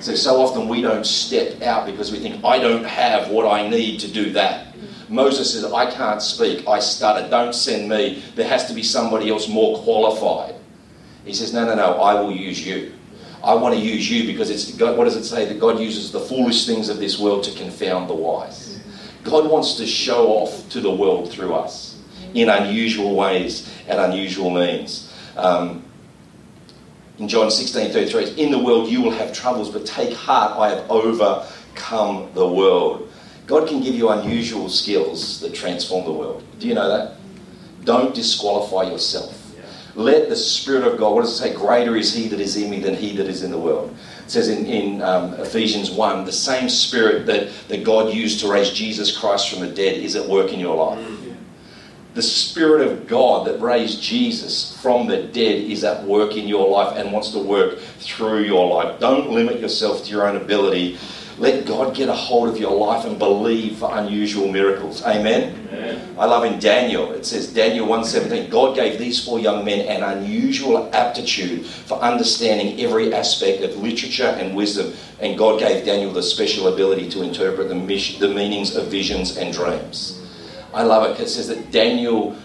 So, 0.00 0.14
so 0.14 0.40
often 0.40 0.68
we 0.68 0.80
don't 0.80 1.06
step 1.06 1.60
out 1.62 1.86
because 1.86 2.12
we 2.12 2.18
think, 2.18 2.44
I 2.44 2.58
don't 2.58 2.84
have 2.84 3.30
what 3.30 3.46
I 3.46 3.68
need 3.68 4.00
to 4.00 4.08
do 4.08 4.30
that. 4.32 4.74
Moses 5.08 5.52
says, 5.52 5.64
I 5.64 5.90
can't 5.90 6.20
speak, 6.20 6.68
I 6.68 6.80
stutter, 6.80 7.28
don't 7.28 7.54
send 7.54 7.88
me. 7.88 8.22
There 8.34 8.46
has 8.46 8.66
to 8.66 8.74
be 8.74 8.82
somebody 8.82 9.30
else 9.30 9.48
more 9.48 9.82
qualified. 9.82 10.54
He 11.24 11.34
says, 11.34 11.52
No, 11.52 11.64
no, 11.64 11.74
no, 11.74 12.00
I 12.00 12.20
will 12.20 12.32
use 12.32 12.64
you. 12.64 12.92
I 13.42 13.54
want 13.54 13.74
to 13.74 13.80
use 13.80 14.10
you 14.10 14.26
because 14.26 14.50
it's 14.50 14.72
God, 14.72 14.96
what 14.96 15.04
does 15.04 15.16
it 15.16 15.24
say? 15.24 15.46
That 15.46 15.60
God 15.60 15.78
uses 15.78 16.12
the 16.12 16.20
foolish 16.20 16.66
things 16.66 16.88
of 16.88 16.98
this 16.98 17.18
world 17.18 17.44
to 17.44 17.52
confound 17.52 18.10
the 18.10 18.14
wise. 18.14 18.80
God 19.24 19.50
wants 19.50 19.76
to 19.76 19.86
show 19.86 20.28
off 20.28 20.68
to 20.70 20.80
the 20.80 20.90
world 20.90 21.30
through 21.30 21.54
us 21.54 22.00
in 22.34 22.48
unusual 22.48 23.14
ways 23.14 23.72
and 23.86 23.98
unusual 24.00 24.50
means. 24.50 25.12
Um, 25.36 25.84
in 27.18 27.28
John 27.28 27.50
16 27.50 27.92
33, 27.92 28.42
in 28.42 28.50
the 28.50 28.58
world 28.58 28.88
you 28.88 29.02
will 29.02 29.10
have 29.10 29.32
troubles, 29.32 29.70
but 29.70 29.84
take 29.84 30.14
heart, 30.14 30.58
I 30.58 30.70
have 30.70 30.90
overcome 30.90 32.30
the 32.34 32.46
world. 32.46 33.10
God 33.46 33.66
can 33.66 33.80
give 33.80 33.94
you 33.94 34.10
unusual 34.10 34.68
skills 34.68 35.40
that 35.40 35.54
transform 35.54 36.04
the 36.04 36.12
world. 36.12 36.44
Do 36.58 36.68
you 36.68 36.74
know 36.74 36.88
that? 36.88 37.16
Don't 37.84 38.14
disqualify 38.14 38.90
yourself. 38.90 39.34
Let 39.94 40.28
the 40.28 40.36
Spirit 40.36 40.86
of 40.86 40.96
God, 40.98 41.14
what 41.14 41.22
does 41.22 41.32
it 41.32 41.36
say? 41.38 41.54
Greater 41.54 41.96
is 41.96 42.14
He 42.14 42.28
that 42.28 42.38
is 42.38 42.56
in 42.56 42.70
me 42.70 42.78
than 42.78 42.94
He 42.94 43.16
that 43.16 43.26
is 43.26 43.42
in 43.42 43.50
the 43.50 43.58
world. 43.58 43.96
It 44.24 44.30
says 44.30 44.48
in, 44.48 44.66
in 44.66 45.02
um, 45.02 45.34
Ephesians 45.34 45.90
1 45.90 46.24
the 46.24 46.30
same 46.30 46.68
Spirit 46.68 47.26
that, 47.26 47.48
that 47.66 47.82
God 47.82 48.14
used 48.14 48.38
to 48.40 48.52
raise 48.52 48.70
Jesus 48.70 49.16
Christ 49.16 49.50
from 49.50 49.60
the 49.60 49.74
dead 49.74 49.96
is 49.96 50.14
at 50.14 50.28
work 50.28 50.52
in 50.52 50.60
your 50.60 50.76
life. 50.76 51.04
The 52.18 52.22
Spirit 52.24 52.84
of 52.84 53.06
God 53.06 53.46
that 53.46 53.60
raised 53.60 54.02
Jesus 54.02 54.76
from 54.82 55.06
the 55.06 55.22
dead 55.22 55.62
is 55.70 55.84
at 55.84 56.02
work 56.02 56.36
in 56.36 56.48
your 56.48 56.68
life 56.68 56.96
and 56.96 57.12
wants 57.12 57.30
to 57.30 57.38
work 57.38 57.78
through 57.78 58.42
your 58.42 58.74
life. 58.74 58.98
Don't 58.98 59.30
limit 59.30 59.60
yourself 59.60 60.02
to 60.02 60.10
your 60.10 60.26
own 60.26 60.34
ability. 60.34 60.98
Let 61.38 61.64
God 61.64 61.94
get 61.94 62.08
a 62.08 62.12
hold 62.12 62.48
of 62.48 62.58
your 62.58 62.76
life 62.76 63.04
and 63.04 63.20
believe 63.20 63.76
for 63.76 63.96
unusual 63.96 64.50
miracles. 64.50 65.00
Amen. 65.04 65.68
Amen. 65.68 66.16
I 66.18 66.24
love 66.24 66.42
in 66.42 66.58
Daniel, 66.58 67.12
it 67.12 67.24
says 67.24 67.54
Daniel 67.54 67.86
1:17, 67.86 68.50
God 68.50 68.74
gave 68.74 68.98
these 68.98 69.24
four 69.24 69.38
young 69.38 69.64
men 69.64 69.86
an 69.86 70.02
unusual 70.02 70.92
aptitude 70.92 71.66
for 71.66 72.02
understanding 72.02 72.80
every 72.80 73.14
aspect 73.14 73.62
of 73.62 73.76
literature 73.76 74.34
and 74.40 74.56
wisdom, 74.56 74.92
and 75.20 75.38
God 75.38 75.60
gave 75.60 75.84
Daniel 75.84 76.12
the 76.12 76.24
special 76.24 76.66
ability 76.66 77.08
to 77.10 77.22
interpret 77.22 77.68
the, 77.68 77.76
the 78.18 78.34
meanings 78.34 78.74
of 78.74 78.88
visions 78.88 79.36
and 79.36 79.54
dreams. 79.54 80.18
I 80.72 80.82
love 80.82 81.08
it. 81.08 81.12
Because 81.14 81.30
it 81.30 81.34
says 81.34 81.48
that 81.48 81.70
Daniel 81.70 82.36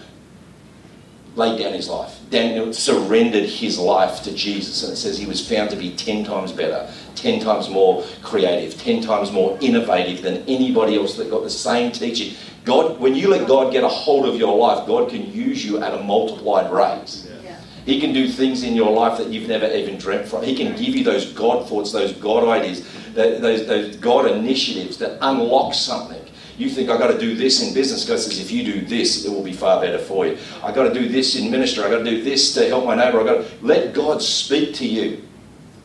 laid 1.36 1.58
down 1.58 1.72
his 1.72 1.88
life. 1.88 2.18
Daniel 2.30 2.72
surrendered 2.72 3.44
his 3.44 3.78
life 3.78 4.22
to 4.22 4.34
Jesus, 4.34 4.82
and 4.82 4.92
it 4.92 4.96
says 4.96 5.18
he 5.18 5.26
was 5.26 5.46
found 5.46 5.70
to 5.70 5.76
be 5.76 5.94
10 5.94 6.24
times 6.24 6.52
better, 6.52 6.90
10 7.16 7.40
times 7.40 7.68
more 7.68 8.04
creative, 8.22 8.80
10 8.80 9.02
times 9.02 9.32
more 9.32 9.58
innovative 9.60 10.22
than 10.22 10.44
anybody 10.46 10.96
else 10.96 11.16
that 11.16 11.30
got 11.30 11.42
the 11.42 11.50
same 11.50 11.90
teaching. 11.90 12.36
God, 12.64 12.98
when 12.98 13.14
you 13.14 13.28
let 13.28 13.46
God 13.46 13.72
get 13.72 13.84
a 13.84 13.88
hold 13.88 14.26
of 14.26 14.36
your 14.36 14.56
life, 14.56 14.86
God 14.86 15.10
can 15.10 15.30
use 15.32 15.64
you 15.64 15.82
at 15.82 15.92
a 15.92 16.02
multiplied 16.02 16.72
rate. 16.72 17.26
Yeah. 17.42 17.60
He 17.84 18.00
can 18.00 18.12
do 18.12 18.28
things 18.28 18.62
in 18.62 18.74
your 18.74 18.90
life 18.90 19.18
that 19.18 19.28
you've 19.28 19.48
never 19.48 19.66
even 19.66 19.98
dreamt 19.98 20.26
from. 20.26 20.42
He 20.42 20.56
can 20.56 20.74
give 20.76 20.94
you 20.94 21.04
those 21.04 21.32
God 21.32 21.68
thoughts, 21.68 21.92
those 21.92 22.12
God 22.12 22.48
ideas, 22.48 22.86
those, 23.12 23.66
those 23.66 23.96
God 23.96 24.30
initiatives 24.30 24.96
that 24.98 25.18
unlock 25.20 25.74
something. 25.74 26.23
You 26.56 26.70
think 26.70 26.88
I've 26.88 27.00
got 27.00 27.08
to 27.08 27.18
do 27.18 27.34
this 27.34 27.66
in 27.66 27.74
business. 27.74 28.06
God 28.06 28.20
says, 28.20 28.38
if 28.38 28.50
you 28.50 28.64
do 28.64 28.80
this, 28.82 29.24
it 29.24 29.30
will 29.30 29.42
be 29.42 29.52
far 29.52 29.80
better 29.80 29.98
for 29.98 30.26
you. 30.26 30.38
I've 30.62 30.74
got 30.74 30.84
to 30.84 30.94
do 30.94 31.08
this 31.08 31.34
in 31.36 31.50
ministry. 31.50 31.82
I've 31.82 31.90
got 31.90 31.98
to 31.98 32.04
do 32.04 32.22
this 32.22 32.54
to 32.54 32.68
help 32.68 32.84
my 32.84 32.94
neighbour. 32.94 33.20
I've 33.20 33.26
got 33.26 33.44
to 33.44 33.66
let 33.66 33.92
God 33.92 34.22
speak 34.22 34.74
to 34.76 34.86
you 34.86 35.26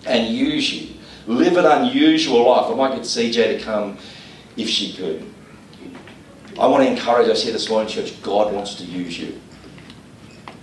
and 0.05 0.33
use 0.33 0.71
you. 0.71 0.95
Live 1.25 1.57
an 1.57 1.65
unusual 1.65 2.49
life. 2.49 2.71
I 2.71 2.75
might 2.75 2.95
get 2.95 3.01
CJ 3.01 3.57
to 3.57 3.63
come 3.63 3.97
if 4.57 4.69
she 4.69 4.93
could. 4.93 5.25
I 6.59 6.67
want 6.67 6.83
to 6.83 6.91
encourage 6.91 7.29
us 7.29 7.43
here 7.43 7.53
this 7.53 7.69
morning, 7.69 7.89
church. 7.89 8.21
God 8.21 8.53
wants 8.53 8.75
to 8.75 8.83
use 8.83 9.17
you. 9.17 9.39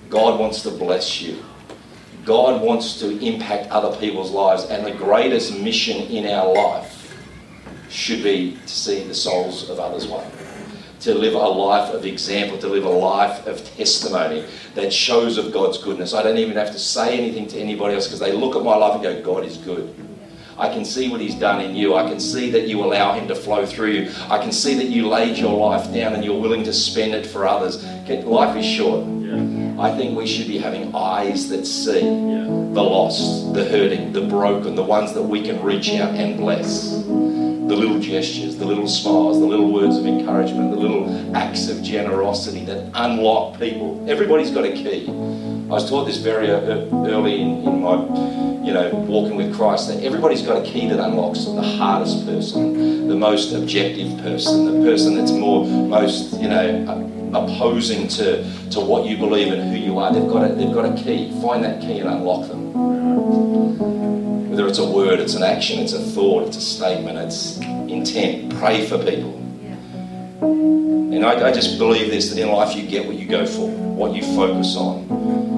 God 0.08 0.38
wants 0.38 0.62
to 0.62 0.70
bless 0.70 1.20
you. 1.20 1.42
God 2.24 2.60
wants 2.60 2.98
to 3.00 3.18
impact 3.24 3.70
other 3.70 3.96
people's 3.96 4.30
lives. 4.30 4.64
And 4.64 4.86
the 4.86 4.92
greatest 4.92 5.58
mission 5.58 6.02
in 6.08 6.26
our 6.26 6.52
life 6.52 6.95
should 7.88 8.22
be 8.22 8.58
to 8.66 8.68
see 8.68 9.04
the 9.04 9.14
souls 9.14 9.68
of 9.68 9.78
others 9.78 10.06
won. 10.06 10.26
To 11.00 11.14
live 11.14 11.34
a 11.34 11.38
life 11.38 11.92
of 11.92 12.04
example, 12.04 12.58
to 12.58 12.68
live 12.68 12.84
a 12.84 12.88
life 12.90 13.46
of 13.46 13.64
testimony 13.76 14.44
that 14.74 14.92
shows 14.92 15.38
of 15.38 15.52
God's 15.52 15.78
goodness. 15.78 16.14
I 16.14 16.22
don't 16.22 16.38
even 16.38 16.56
have 16.56 16.72
to 16.72 16.78
say 16.78 17.18
anything 17.18 17.46
to 17.48 17.58
anybody 17.58 17.94
else 17.94 18.06
because 18.06 18.20
they 18.20 18.32
look 18.32 18.56
at 18.56 18.62
my 18.62 18.74
life 18.74 18.94
and 18.94 19.02
go, 19.02 19.22
God 19.22 19.44
is 19.44 19.56
good. 19.58 19.94
I 20.58 20.70
can 20.70 20.86
see 20.86 21.10
what 21.10 21.20
He's 21.20 21.34
done 21.34 21.60
in 21.60 21.76
you. 21.76 21.94
I 21.94 22.08
can 22.08 22.18
see 22.18 22.50
that 22.52 22.66
you 22.66 22.82
allow 22.82 23.12
Him 23.12 23.28
to 23.28 23.34
flow 23.34 23.66
through 23.66 23.90
you. 23.90 24.10
I 24.30 24.38
can 24.38 24.52
see 24.52 24.74
that 24.76 24.86
you 24.86 25.06
laid 25.06 25.36
your 25.36 25.56
life 25.56 25.92
down 25.92 26.14
and 26.14 26.24
you're 26.24 26.40
willing 26.40 26.64
to 26.64 26.72
spend 26.72 27.14
it 27.14 27.26
for 27.26 27.46
others. 27.46 27.84
Life 28.08 28.56
is 28.56 28.64
short. 28.64 29.06
I 29.78 29.94
think 29.96 30.16
we 30.16 30.26
should 30.26 30.48
be 30.48 30.56
having 30.56 30.94
eyes 30.94 31.50
that 31.50 31.66
see 31.66 32.00
the 32.00 32.82
lost, 32.82 33.52
the 33.52 33.64
hurting, 33.64 34.12
the 34.12 34.22
broken, 34.22 34.74
the 34.74 34.82
ones 34.82 35.12
that 35.12 35.22
we 35.22 35.42
can 35.42 35.62
reach 35.62 35.90
out 35.90 36.14
and 36.14 36.38
bless 36.38 37.04
the 37.76 37.82
little 37.82 38.00
gestures, 38.00 38.56
the 38.56 38.64
little 38.64 38.88
smiles, 38.88 39.38
the 39.38 39.44
little 39.44 39.70
words 39.70 39.98
of 39.98 40.06
encouragement, 40.06 40.70
the 40.70 40.76
little 40.76 41.36
acts 41.36 41.68
of 41.68 41.82
generosity 41.82 42.64
that 42.64 42.90
unlock 42.94 43.58
people. 43.58 44.02
Everybody's 44.08 44.50
got 44.50 44.64
a 44.64 44.72
key. 44.72 45.06
I 45.08 45.74
was 45.76 45.88
taught 45.88 46.06
this 46.06 46.16
very 46.16 46.50
uh, 46.50 46.88
early 47.06 47.42
in, 47.42 47.62
in 47.64 47.82
my, 47.82 47.96
you 48.64 48.72
know, 48.72 48.94
walking 49.06 49.36
with 49.36 49.54
Christ 49.54 49.88
that 49.88 50.02
everybody's 50.02 50.40
got 50.40 50.56
a 50.56 50.64
key 50.64 50.88
that 50.88 50.98
unlocks 50.98 51.44
the 51.44 51.60
hardest 51.60 52.24
person, 52.24 53.08
the 53.08 53.14
most 53.14 53.52
objective 53.52 54.16
person, 54.22 54.64
the 54.64 54.86
person 54.88 55.14
that's 55.16 55.32
more 55.32 55.66
most, 55.66 56.40
you 56.40 56.48
know, 56.48 57.30
opposing 57.34 58.08
to, 58.08 58.42
to 58.70 58.80
what 58.80 59.04
you 59.04 59.18
believe 59.18 59.52
and 59.52 59.70
who 59.70 59.76
you 59.76 59.98
are. 59.98 60.14
They've 60.14 60.28
got 60.28 60.50
a, 60.50 60.54
they've 60.54 60.72
got 60.72 60.86
a 60.86 61.02
key. 61.02 61.30
Find 61.42 61.62
that 61.62 61.82
key 61.82 61.98
and 61.98 62.08
unlock 62.08 62.48
them. 62.48 63.45
It's 64.76 64.84
a 64.84 64.90
word, 64.92 65.20
it's 65.20 65.32
an 65.32 65.42
action, 65.42 65.78
it's 65.78 65.94
a 65.94 65.98
thought, 65.98 66.48
it's 66.48 66.58
a 66.58 66.60
statement, 66.60 67.16
it's 67.16 67.56
intent. 67.56 68.54
Pray 68.58 68.86
for 68.86 68.98
people. 68.98 69.34
And 70.42 71.24
I, 71.24 71.48
I, 71.48 71.50
just 71.50 71.78
believe 71.78 72.10
this 72.10 72.28
that 72.28 72.38
in 72.38 72.50
life 72.50 72.76
you 72.76 72.86
get 72.86 73.06
what 73.06 73.16
you 73.16 73.26
go 73.26 73.46
for, 73.46 73.70
what 73.70 74.14
you 74.14 74.20
focus 74.36 74.76
on. 74.76 74.98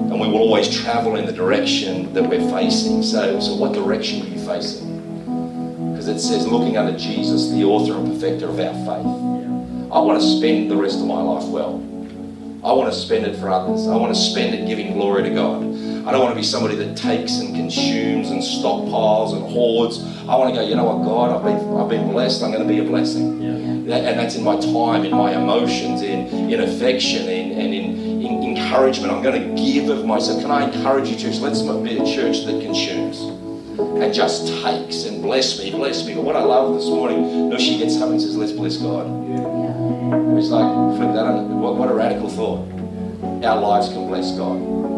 And 0.09 0.21
we 0.21 0.27
will 0.27 0.37
always 0.37 0.73
travel 0.73 1.17
in 1.17 1.25
the 1.25 1.33
direction 1.33 2.13
that 2.13 2.29
we're 2.29 2.49
facing. 2.49 3.03
So, 3.03 3.41
so 3.41 3.55
what 3.55 3.73
direction 3.73 4.21
are 4.21 4.29
you 4.29 4.39
facing? 4.39 5.91
Because 5.91 6.07
it 6.07 6.21
says, 6.21 6.47
looking 6.47 6.77
unto 6.77 6.97
Jesus, 6.97 7.49
the 7.49 7.65
author 7.65 7.95
and 7.95 8.13
perfecter 8.13 8.47
of 8.47 8.57
our 8.57 8.73
faith. 8.73 9.91
I 9.91 9.99
want 9.99 10.21
to 10.21 10.25
spend 10.25 10.71
the 10.71 10.77
rest 10.77 11.01
of 11.01 11.07
my 11.07 11.21
life 11.21 11.43
well. 11.49 11.75
I 12.63 12.71
want 12.71 12.89
to 12.93 12.97
spend 12.97 13.25
it 13.25 13.35
for 13.35 13.49
others. 13.49 13.85
I 13.85 13.97
want 13.97 14.15
to 14.15 14.21
spend 14.21 14.55
it 14.55 14.65
giving 14.65 14.93
glory 14.93 15.23
to 15.23 15.29
God. 15.29 15.78
I 16.05 16.11
don't 16.11 16.21
want 16.21 16.31
to 16.31 16.39
be 16.39 16.43
somebody 16.43 16.75
that 16.75 16.95
takes 16.95 17.39
and 17.39 17.55
consumes 17.55 18.31
and 18.31 18.41
stockpiles 18.41 19.33
and 19.33 19.43
hoards. 19.43 19.99
I 20.27 20.35
want 20.35 20.53
to 20.53 20.59
go, 20.59 20.67
you 20.67 20.75
know 20.75 20.85
what, 20.85 21.03
God, 21.03 21.35
I've 21.35 21.43
been, 21.43 21.77
I've 21.77 21.89
been 21.89 22.11
blessed. 22.11 22.41
I'm 22.41 22.51
going 22.51 22.67
to 22.67 22.73
be 22.73 22.79
a 22.79 22.83
blessing. 22.83 23.41
Yeah. 23.41 23.49
and 23.97 24.19
that's 24.19 24.35
in 24.35 24.43
my 24.43 24.59
time, 24.59 25.05
in 25.05 25.11
my 25.11 25.33
emotions, 25.33 26.01
in, 26.01 26.51
in 26.51 26.61
affection, 26.61 27.27
in, 27.27 27.59
and 27.59 27.73
in, 27.73 28.21
in 28.25 28.57
encouragement. 28.57 29.11
I'm 29.11 29.21
going 29.21 29.55
to 29.55 29.61
give 29.61 29.89
of 29.89 30.05
myself. 30.05 30.41
Can 30.41 30.51
I 30.51 30.71
encourage 30.71 31.09
you, 31.09 31.17
church? 31.17 31.39
Let's 31.39 31.61
not 31.61 31.83
be 31.83 31.97
a 31.97 32.05
church 32.05 32.45
that 32.45 32.61
consumes 32.61 33.19
and 33.79 34.13
just 34.13 34.47
takes 34.63 35.05
and 35.05 35.21
bless 35.21 35.59
me, 35.59 35.71
bless 35.71 36.05
me. 36.05 36.15
But 36.15 36.23
what 36.23 36.35
I 36.35 36.43
love 36.43 36.75
this 36.75 36.87
morning, 36.87 37.49
no, 37.49 37.57
she 37.57 37.77
gets 37.77 37.99
up 38.01 38.09
and 38.09 38.21
says, 38.21 38.35
let's 38.35 38.51
bless 38.51 38.77
God. 38.77 39.05
It's 40.37 40.49
like, 40.49 40.97
flip 40.97 41.13
that 41.13 41.25
on. 41.25 41.59
What, 41.59 41.75
what 41.75 41.89
a 41.89 41.93
radical 41.93 42.29
thought. 42.29 42.65
Our 43.43 43.61
lives 43.61 43.89
can 43.89 44.07
bless 44.07 44.31
God. 44.37 44.88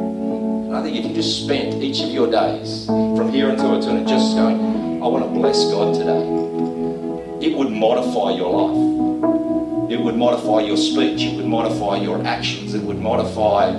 I 0.73 0.81
think 0.81 0.95
if 0.95 1.05
you 1.05 1.13
just 1.13 1.43
spent 1.43 1.83
each 1.83 2.01
of 2.01 2.09
your 2.09 2.31
days 2.31 2.85
from 2.85 3.31
here 3.33 3.49
until 3.49 3.77
eternity 3.77 4.05
just 4.09 4.35
going, 4.35 5.03
I 5.03 5.07
want 5.07 5.25
to 5.25 5.31
bless 5.31 5.65
God 5.65 5.93
today, 5.93 7.45
it 7.45 7.57
would 7.57 7.71
modify 7.71 8.31
your 8.31 8.51
life. 8.51 9.91
It 9.91 9.99
would 9.99 10.15
modify 10.15 10.61
your 10.61 10.77
speech. 10.77 11.23
It 11.23 11.35
would 11.35 11.45
modify 11.45 11.97
your 11.97 12.25
actions. 12.25 12.73
It 12.73 12.83
would 12.83 12.99
modify 12.99 13.73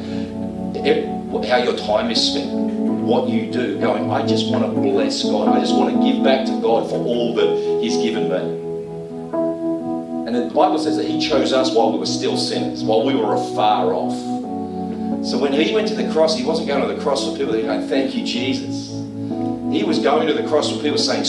how 1.48 1.56
your 1.56 1.76
time 1.76 2.10
is 2.10 2.20
spent, 2.20 2.52
what 2.52 3.28
you 3.28 3.50
do. 3.50 3.80
Going, 3.80 4.10
I 4.10 4.26
just 4.26 4.50
want 4.50 4.64
to 4.64 4.80
bless 4.80 5.22
God. 5.22 5.48
I 5.48 5.60
just 5.60 5.74
want 5.74 5.94
to 5.94 6.02
give 6.02 6.22
back 6.22 6.44
to 6.46 6.60
God 6.60 6.90
for 6.90 6.96
all 6.96 7.34
that 7.34 7.80
He's 7.82 7.96
given 7.96 8.28
me. 8.28 8.60
And 10.26 10.36
the 10.36 10.54
Bible 10.54 10.78
says 10.78 10.98
that 10.98 11.06
He 11.06 11.18
chose 11.26 11.52
us 11.54 11.74
while 11.74 11.90
we 11.92 11.98
were 11.98 12.06
still 12.06 12.36
sinners, 12.36 12.84
while 12.84 13.02
we 13.04 13.14
were 13.14 13.34
afar 13.34 13.94
off. 13.94 14.41
So 15.24 15.38
when 15.38 15.52
He 15.52 15.72
went 15.72 15.88
to 15.88 15.94
the 15.94 16.10
cross, 16.12 16.36
He 16.36 16.44
wasn't 16.44 16.68
going 16.68 16.86
to 16.86 16.94
the 16.94 17.00
cross 17.00 17.24
for 17.24 17.36
people 17.36 17.52
that 17.52 17.62
going, 17.62 17.86
Thank 17.88 18.14
you, 18.14 18.24
Jesus. 18.24 18.90
He 19.72 19.84
was 19.84 19.98
going 20.00 20.26
to 20.26 20.34
the 20.34 20.46
cross 20.48 20.70
for 20.70 20.82
people 20.82 20.98
saying, 20.98 21.24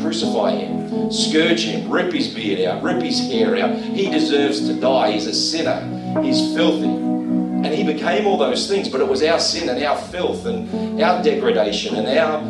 Crucify 0.00 0.52
Him, 0.52 1.10
scourge 1.10 1.64
Him, 1.64 1.90
rip 1.90 2.12
His 2.12 2.28
beard 2.28 2.60
out, 2.60 2.82
rip 2.82 3.02
His 3.02 3.20
hair 3.20 3.56
out. 3.56 3.76
He 3.76 4.08
deserves 4.08 4.66
to 4.68 4.74
die. 4.74 5.12
He's 5.12 5.26
a 5.26 5.34
sinner, 5.34 6.22
He's 6.22 6.54
filthy. 6.54 6.86
And 6.86 7.66
He 7.66 7.82
became 7.82 8.26
all 8.26 8.38
those 8.38 8.68
things, 8.68 8.88
but 8.88 9.00
it 9.00 9.08
was 9.08 9.22
our 9.22 9.40
sin 9.40 9.68
and 9.68 9.82
our 9.82 9.98
filth 9.98 10.46
and 10.46 11.02
our 11.02 11.22
degradation 11.22 11.96
and 11.96 12.06
our 12.18 12.40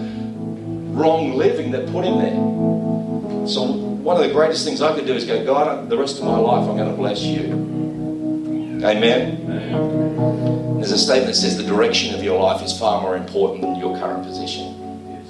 wrong 0.95 1.35
living 1.35 1.71
that 1.73 1.89
put 1.91 2.05
Him 2.05 2.19
there. 2.19 3.49
So 3.49 3.65
one 4.05 4.17
of 4.17 4.27
the 4.27 4.33
greatest 4.33 4.65
things 4.67 4.83
I 4.83 4.95
could 4.95 5.07
do 5.07 5.15
is 5.15 5.25
go, 5.25 5.45
God, 5.45 5.89
the 5.89 5.97
rest 5.97 6.19
of 6.19 6.25
my 6.25 6.37
life 6.37 6.69
I'm 6.69 6.77
going 6.77 6.91
to 6.91 6.97
bless 6.97 7.23
you. 7.23 7.45
Amen. 8.85 9.41
Amen. 9.45 10.04
There's 10.85 11.01
a 11.01 11.03
statement 11.03 11.29
that 11.29 11.41
says 11.41 11.57
the 11.57 11.65
direction 11.65 12.15
of 12.15 12.23
your 12.23 12.39
life 12.39 12.63
is 12.63 12.79
far 12.79 13.01
more 13.01 13.17
important 13.17 13.63
than 13.63 13.77
your 13.77 13.97
current 13.97 14.23
position. 14.23 15.23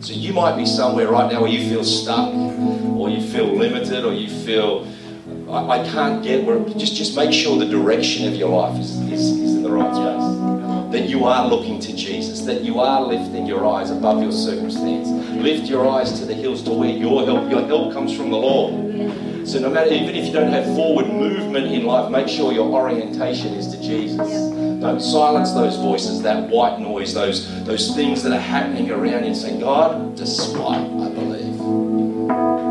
So 0.00 0.12
you 0.12 0.32
might 0.32 0.56
be 0.56 0.64
somewhere 0.64 1.10
right 1.10 1.32
now 1.32 1.40
where 1.42 1.50
you 1.50 1.68
feel 1.68 1.82
stuck, 1.82 2.32
or 2.32 3.10
you 3.10 3.20
feel 3.20 3.56
limited, 3.56 4.04
or 4.04 4.12
you 4.12 4.30
feel 4.44 4.86
I, 5.50 5.80
I 5.80 5.88
can't 5.88 6.22
get 6.22 6.44
where. 6.44 6.60
Just 6.78 6.94
just 6.94 7.16
make 7.16 7.32
sure 7.32 7.58
the 7.58 7.66
direction 7.66 8.28
of 8.28 8.36
your 8.36 8.50
life 8.50 8.78
is, 8.78 9.00
is, 9.10 9.30
is 9.32 9.56
in 9.56 9.64
the 9.64 9.72
right 9.72 9.92
space. 9.92 10.92
That 10.92 11.08
you 11.08 11.24
are 11.24 11.48
looking 11.48 11.80
to 11.80 11.96
Jesus. 11.96 12.42
That 12.42 12.62
you 12.62 12.78
are 12.78 13.02
lifting 13.02 13.46
your 13.46 13.66
eyes 13.66 13.90
above 13.90 14.22
your 14.22 14.30
circumstance 14.30 15.08
Lift 15.42 15.68
your 15.68 15.88
eyes 15.88 16.20
to 16.20 16.24
the 16.24 16.34
hills 16.34 16.62
to 16.62 16.70
where 16.70 16.88
your 16.88 17.26
help, 17.26 17.50
your 17.50 17.66
help 17.66 17.92
comes 17.92 18.16
from 18.16 18.30
the 18.30 18.36
Lord. 18.36 18.72
So 19.44 19.60
no 19.60 19.68
matter, 19.68 19.92
even 19.92 20.14
if 20.14 20.26
you 20.26 20.32
don't 20.32 20.50
have 20.50 20.64
forward 20.74 21.06
movement 21.06 21.66
in 21.66 21.84
life, 21.84 22.10
make 22.10 22.28
sure 22.28 22.52
your 22.52 22.72
orientation 22.72 23.52
is 23.54 23.68
to 23.68 23.80
Jesus. 23.80 24.50
Don't 24.80 25.00
silence 25.00 25.52
those 25.52 25.76
voices, 25.76 26.22
that 26.22 26.48
white 26.48 26.80
noise, 26.80 27.12
those, 27.12 27.64
those 27.64 27.94
things 27.94 28.22
that 28.22 28.32
are 28.32 28.40
happening 28.40 28.90
around 28.90 29.22
you 29.22 29.28
and 29.28 29.36
say, 29.36 29.60
God, 29.60 30.16
despite, 30.16 30.80
I 30.80 31.08
believe. 31.10 31.60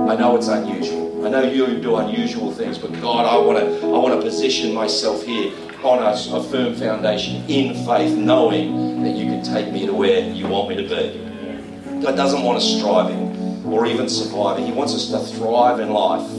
I 0.10 0.16
know 0.16 0.36
it's 0.36 0.48
unusual. 0.48 1.26
I 1.26 1.30
know 1.30 1.44
you 1.44 1.80
do 1.80 1.96
unusual 1.96 2.52
things, 2.52 2.78
but 2.78 2.92
God, 3.02 3.26
I 3.26 3.38
want 3.38 3.60
to 3.60 3.86
I 3.86 3.98
want 3.98 4.14
to 4.16 4.22
position 4.22 4.74
myself 4.74 5.24
here 5.24 5.54
on 5.84 6.00
a, 6.00 6.38
a 6.38 6.44
firm 6.44 6.76
foundation 6.76 7.44
in 7.48 7.86
faith, 7.86 8.18
knowing 8.18 9.04
that 9.04 9.12
you 9.12 9.26
can 9.26 9.44
take 9.44 9.72
me 9.72 9.86
to 9.86 9.94
where 9.94 10.28
you 10.30 10.48
want 10.48 10.70
me 10.70 10.76
to 10.76 10.84
be. 10.84 12.02
God 12.02 12.16
doesn't 12.16 12.44
want 12.44 12.58
us 12.58 12.78
striving 12.78 13.64
or 13.66 13.86
even 13.86 14.10
surviving. 14.10 14.66
He 14.66 14.74
wants 14.74 14.94
us 14.94 15.10
to 15.12 15.38
thrive 15.38 15.80
in 15.80 15.90
life. 15.92 16.30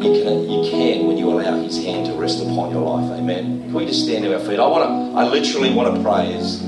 You 0.00 0.24
can, 0.24 0.48
you 0.48 0.70
can 0.70 1.06
when 1.06 1.18
you 1.18 1.28
allow 1.28 1.60
His 1.60 1.76
hand 1.84 2.06
to 2.06 2.14
rest 2.14 2.40
upon 2.40 2.70
your 2.70 2.80
life. 2.80 3.10
Amen. 3.18 3.64
Can 3.64 3.74
we 3.74 3.84
just 3.84 4.04
stand 4.04 4.24
to 4.24 4.32
our 4.32 4.40
feet? 4.40 4.58
I 4.58 4.66
want 4.66 4.88
to. 4.88 5.20
I 5.20 5.24
literally 5.24 5.74
want 5.74 5.94
to 5.94 6.02
pray. 6.02 6.32
As 6.32 6.60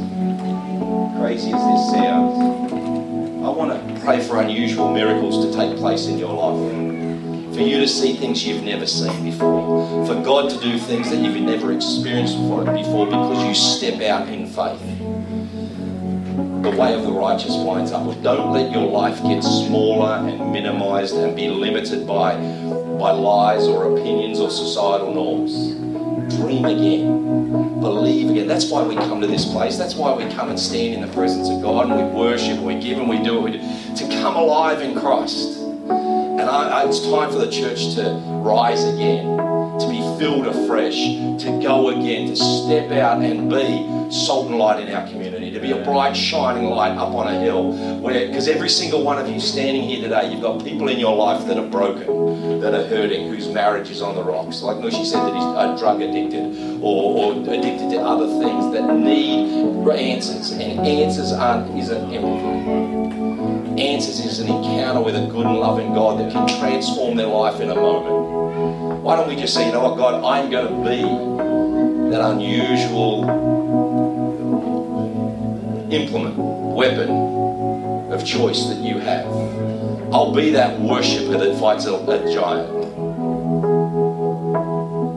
crazy 1.18 1.50
as 1.50 1.62
this 1.64 1.90
sounds, 1.92 2.38
I 3.42 3.48
want 3.48 3.72
to 3.72 4.00
pray 4.02 4.20
for 4.20 4.42
unusual 4.42 4.92
miracles 4.92 5.46
to 5.46 5.52
take 5.56 5.78
place 5.78 6.08
in 6.08 6.18
your 6.18 6.34
life. 6.34 7.54
For 7.54 7.62
you 7.62 7.80
to 7.80 7.88
see 7.88 8.16
things 8.16 8.46
you've 8.46 8.64
never 8.64 8.86
seen 8.86 9.24
before. 9.24 10.06
For 10.06 10.14
God 10.22 10.50
to 10.50 10.60
do 10.60 10.78
things 10.78 11.08
that 11.08 11.16
you've 11.16 11.40
never 11.40 11.72
experienced 11.72 12.36
before 12.36 12.64
because 13.06 13.44
you 13.46 13.54
step 13.54 14.02
out 14.02 14.28
in 14.28 14.46
faith 14.46 14.80
the 16.62 16.70
way 16.70 16.94
of 16.94 17.02
the 17.02 17.10
righteous 17.10 17.56
winds 17.56 17.90
up. 17.92 18.04
Don't 18.22 18.52
let 18.52 18.70
your 18.70 18.88
life 18.88 19.20
get 19.22 19.42
smaller 19.42 20.14
and 20.16 20.52
minimized 20.52 21.14
and 21.14 21.34
be 21.34 21.48
limited 21.48 22.06
by, 22.06 22.34
by 23.02 23.10
lies 23.10 23.66
or 23.66 23.98
opinions 23.98 24.38
or 24.38 24.48
societal 24.48 25.12
norms. 25.12 25.72
Dream 26.36 26.64
again. 26.64 27.80
Believe 27.80 28.30
again. 28.30 28.46
That's 28.46 28.70
why 28.70 28.84
we 28.84 28.94
come 28.94 29.20
to 29.20 29.26
this 29.26 29.44
place. 29.44 29.76
That's 29.76 29.96
why 29.96 30.14
we 30.14 30.32
come 30.32 30.50
and 30.50 30.58
stand 30.58 30.94
in 30.94 31.00
the 31.00 31.12
presence 31.12 31.50
of 31.50 31.60
God 31.60 31.90
and 31.90 31.96
we 31.96 32.16
worship 32.16 32.58
and 32.58 32.64
we 32.64 32.78
give 32.78 32.98
and 32.98 33.08
we 33.08 33.20
do 33.20 33.40
what 33.40 33.50
we 33.50 33.58
do. 33.58 33.96
To 33.96 34.08
come 34.22 34.36
alive 34.36 34.82
in 34.82 34.96
Christ. 34.96 35.58
And 35.58 36.42
I, 36.42 36.82
I, 36.82 36.88
it's 36.88 37.00
time 37.00 37.32
for 37.32 37.38
the 37.38 37.50
church 37.50 37.96
to 37.96 38.14
rise 38.40 38.84
again, 38.84 39.36
to 39.80 39.86
be 39.90 39.98
filled 40.16 40.46
afresh, 40.46 40.94
to 40.94 41.60
go 41.60 41.88
again, 41.88 42.28
to 42.28 42.36
step 42.36 42.92
out 42.92 43.20
and 43.20 43.50
be 43.50 44.12
salt 44.12 44.46
and 44.46 44.58
light 44.58 44.86
in 44.86 44.94
our 44.94 45.08
community, 45.08 45.31
to 45.52 45.60
be 45.60 45.72
a 45.72 45.84
bright, 45.84 46.16
shining 46.16 46.64
light 46.64 46.96
up 46.96 47.14
on 47.14 47.28
a 47.28 47.38
hill. 47.38 47.72
Where, 48.00 48.26
because 48.26 48.48
every 48.48 48.68
single 48.68 49.02
one 49.02 49.18
of 49.18 49.28
you 49.28 49.40
standing 49.40 49.82
here 49.82 50.00
today, 50.00 50.32
you've 50.32 50.42
got 50.42 50.64
people 50.64 50.88
in 50.88 50.98
your 50.98 51.16
life 51.16 51.46
that 51.46 51.58
are 51.58 51.68
broken, 51.68 52.60
that 52.60 52.74
are 52.74 52.86
hurting, 52.86 53.28
whose 53.28 53.48
marriage 53.48 53.90
is 53.90 54.02
on 54.02 54.14
the 54.14 54.22
rocks. 54.22 54.62
Like 54.62 54.78
Nushi 54.78 55.04
said, 55.04 55.20
that 55.20 55.34
he's 55.34 55.44
a 55.44 55.76
drug 55.78 56.00
addicted 56.00 56.80
or, 56.82 57.34
or 57.34 57.40
addicted 57.42 57.90
to 57.90 58.00
other 58.00 58.26
things 58.26 58.72
that 58.74 58.94
need 58.94 59.72
answers. 59.90 60.50
And 60.52 60.80
answers 60.80 61.32
aren't 61.32 61.76
isn't 61.78 62.12
empathy. 62.12 63.82
Answers 63.82 64.20
is 64.20 64.38
an 64.38 64.48
encounter 64.48 65.00
with 65.00 65.16
a 65.16 65.26
good 65.26 65.46
and 65.46 65.58
loving 65.58 65.94
God 65.94 66.20
that 66.20 66.32
can 66.32 66.46
transform 66.60 67.16
their 67.16 67.26
life 67.26 67.60
in 67.60 67.70
a 67.70 67.74
moment. 67.74 69.02
Why 69.02 69.16
don't 69.16 69.28
we 69.28 69.36
just 69.36 69.54
say, 69.54 69.66
you 69.66 69.72
know 69.72 69.82
what, 69.82 69.96
God, 69.96 70.22
I'm 70.22 70.50
going 70.50 70.68
to 70.68 70.88
be 70.88 72.10
that 72.10 72.20
unusual 72.20 73.51
implement, 75.92 76.36
weapon 76.36 77.10
of 78.12 78.24
choice 78.24 78.66
that 78.66 78.78
you 78.78 78.98
have. 78.98 79.26
I'll 80.12 80.34
be 80.34 80.50
that 80.50 80.78
worshiper 80.80 81.38
that 81.38 81.58
fights 81.58 81.86
a, 81.86 81.94
a 81.94 82.32
giant. 82.32 82.70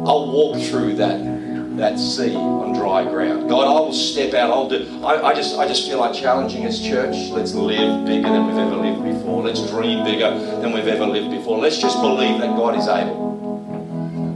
I'll 0.07 0.31
walk 0.31 0.61
through 0.61 0.95
that 0.95 1.35
that 1.77 1.99
sea 1.99 2.33
on 2.35 2.73
dry 2.73 3.03
ground. 3.03 3.49
God, 3.49 3.67
I 3.67 3.79
will 3.81 3.91
step 3.91 4.33
out. 4.33 4.49
I'll 4.49 4.69
do. 4.69 5.03
I, 5.03 5.31
I 5.31 5.33
just 5.33 5.57
I 5.57 5.67
just 5.67 5.87
feel 5.87 5.99
like 5.99 6.13
challenging 6.13 6.63
as 6.63 6.79
church. 6.79 7.29
Let's 7.31 7.53
live 7.53 8.05
bigger 8.05 8.29
than 8.29 8.47
we've 8.47 8.57
ever 8.57 8.75
lived 8.75 9.03
before. 9.03 9.43
Let's 9.43 9.69
dream 9.69 10.03
bigger 10.05 10.31
than 10.61 10.71
we've 10.71 10.87
ever 10.87 11.05
lived 11.05 11.31
before. 11.31 11.57
Let's 11.57 11.77
just 11.77 11.99
believe 12.01 12.39
that 12.39 12.55
God 12.55 12.77
is 12.77 12.87
able. 12.87 13.25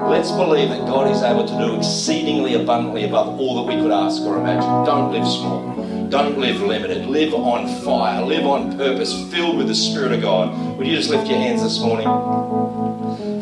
Let's 0.10 0.32
believe 0.32 0.70
that 0.70 0.86
God 0.86 1.12
is 1.12 1.22
able 1.22 1.46
to 1.48 1.58
do 1.58 1.78
exceedingly 1.78 2.56
abundantly 2.56 3.04
above 3.04 3.40
all 3.40 3.64
that 3.64 3.74
we 3.74 3.82
could 3.82 3.92
ask 3.92 4.22
or 4.24 4.38
imagine. 4.38 4.86
Don't 4.86 5.12
live 5.12 5.28
small. 5.28 5.69
Don't 6.10 6.40
live 6.40 6.62
limited. 6.62 7.06
Live 7.06 7.36
on 7.36 7.68
fire. 7.84 8.24
Live 8.24 8.46
on 8.46 8.76
purpose, 8.76 9.14
filled 9.32 9.58
with 9.58 9.68
the 9.68 9.76
Spirit 9.76 10.12
of 10.12 10.22
God. 10.22 10.78
Would 10.78 10.88
you 10.88 10.96
just 10.96 11.10
lift 11.10 11.28
your 11.28 11.38
hands 11.38 11.62
this 11.62 11.80
morning? 11.80 12.08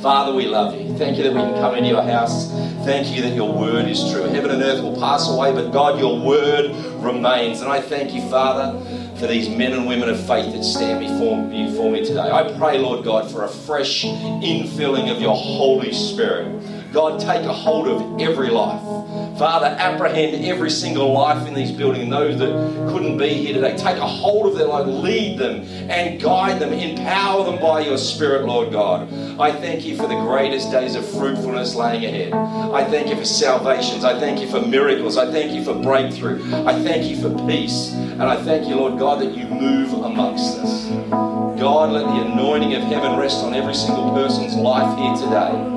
Father, 0.02 0.34
we 0.34 0.46
love 0.48 0.76
you. 0.76 0.94
Thank 0.98 1.18
you 1.18 1.24
that 1.24 1.34
we 1.34 1.40
can 1.40 1.54
come 1.56 1.76
into 1.76 1.90
your 1.90 2.04
house. 2.04 2.52
Thank 2.84 3.16
you 3.16 3.22
that 3.22 3.34
your 3.34 3.52
word 3.54 3.88
is 3.88 4.12
true. 4.12 4.24
Heaven 4.24 4.52
and 4.52 4.62
earth 4.62 4.84
will 4.84 5.00
pass 5.00 5.30
away, 5.30 5.54
but 5.54 5.72
God, 5.72 5.98
your 5.98 6.20
word 6.20 6.72
remains. 7.02 7.62
And 7.62 7.72
I 7.72 7.80
thank 7.80 8.14
you, 8.14 8.22
Father, 8.30 8.78
for 9.16 9.28
these 9.28 9.48
men 9.48 9.72
and 9.72 9.88
women 9.88 10.10
of 10.10 10.20
faith 10.28 10.54
that 10.54 10.64
stand 10.64 11.00
before, 11.00 11.42
before 11.48 11.90
me 11.90 12.06
today. 12.06 12.30
I 12.30 12.52
pray, 12.58 12.80
Lord 12.80 13.06
God, 13.06 13.32
for 13.32 13.46
a 13.46 13.50
fresh 13.50 14.04
infilling 14.04 15.10
of 15.10 15.22
your 15.22 15.36
Holy 15.36 15.94
Spirit 15.94 16.58
God, 16.94 17.20
take 17.20 17.46
a 17.46 17.54
hold 17.54 17.88
of 17.88 18.22
every 18.22 18.50
life. 18.50 18.82
Father, 19.38 19.68
apprehend 19.68 20.44
every 20.46 20.72
single 20.72 21.14
life 21.14 21.48
in 21.48 21.54
these 21.54 21.72
buildings, 21.72 22.10
those 22.10 22.40
that 22.40 22.50
couldn't 22.92 23.20
be 23.20 23.30
here 23.30 23.54
today. 23.54 23.78
Take 23.78 23.98
a 23.98 24.08
hold 24.08 24.48
of 24.48 24.58
their 24.58 24.66
life, 24.66 24.88
lead 24.88 25.38
them 25.38 25.62
and 25.92 26.20
guide 26.20 26.60
them, 26.60 26.74
empower 26.74 27.46
them 27.46 27.62
by 27.62 27.82
your 27.82 28.00
Spirit, 28.00 28.46
Lord 28.46 28.72
God. 28.72 29.14
I 29.40 29.52
thank 29.52 29.86
you 29.86 29.96
for 29.96 30.08
the 30.08 30.20
greatest 30.22 30.72
days 30.72 30.96
of 30.96 31.08
fruitfulness 31.08 31.76
laying 31.76 32.06
ahead. 32.06 32.34
I 32.34 32.84
thank 32.86 33.10
you 33.10 33.16
for 33.16 33.26
salvations. 33.26 34.04
I 34.04 34.20
thank 34.20 34.42
you 34.42 34.50
for 34.50 34.60
miracles. 34.60 35.18
I 35.18 35.32
thank 35.32 35.52
you 35.52 35.64
for 35.64 35.76
breakthrough. 35.76 36.42
I 36.66 36.74
thank 36.82 37.06
you 37.06 37.22
for 37.22 37.30
peace. 37.48 37.94
And 37.94 38.24
I 38.24 38.44
thank 38.44 38.68
you, 38.68 38.76
Lord 38.76 38.98
God, 38.98 39.22
that 39.22 39.38
you 39.38 39.46
move 39.46 39.94
amongst 39.94 40.58
us. 40.58 40.88
God, 41.60 41.92
let 41.92 42.06
the 42.06 42.32
anointing 42.34 42.74
of 42.74 42.82
heaven 42.84 43.16
rest 43.18 43.44
on 43.44 43.54
every 43.54 43.76
single 43.76 44.12
person's 44.14 44.56
life 44.56 44.98
here 44.98 45.16
today. 45.16 45.77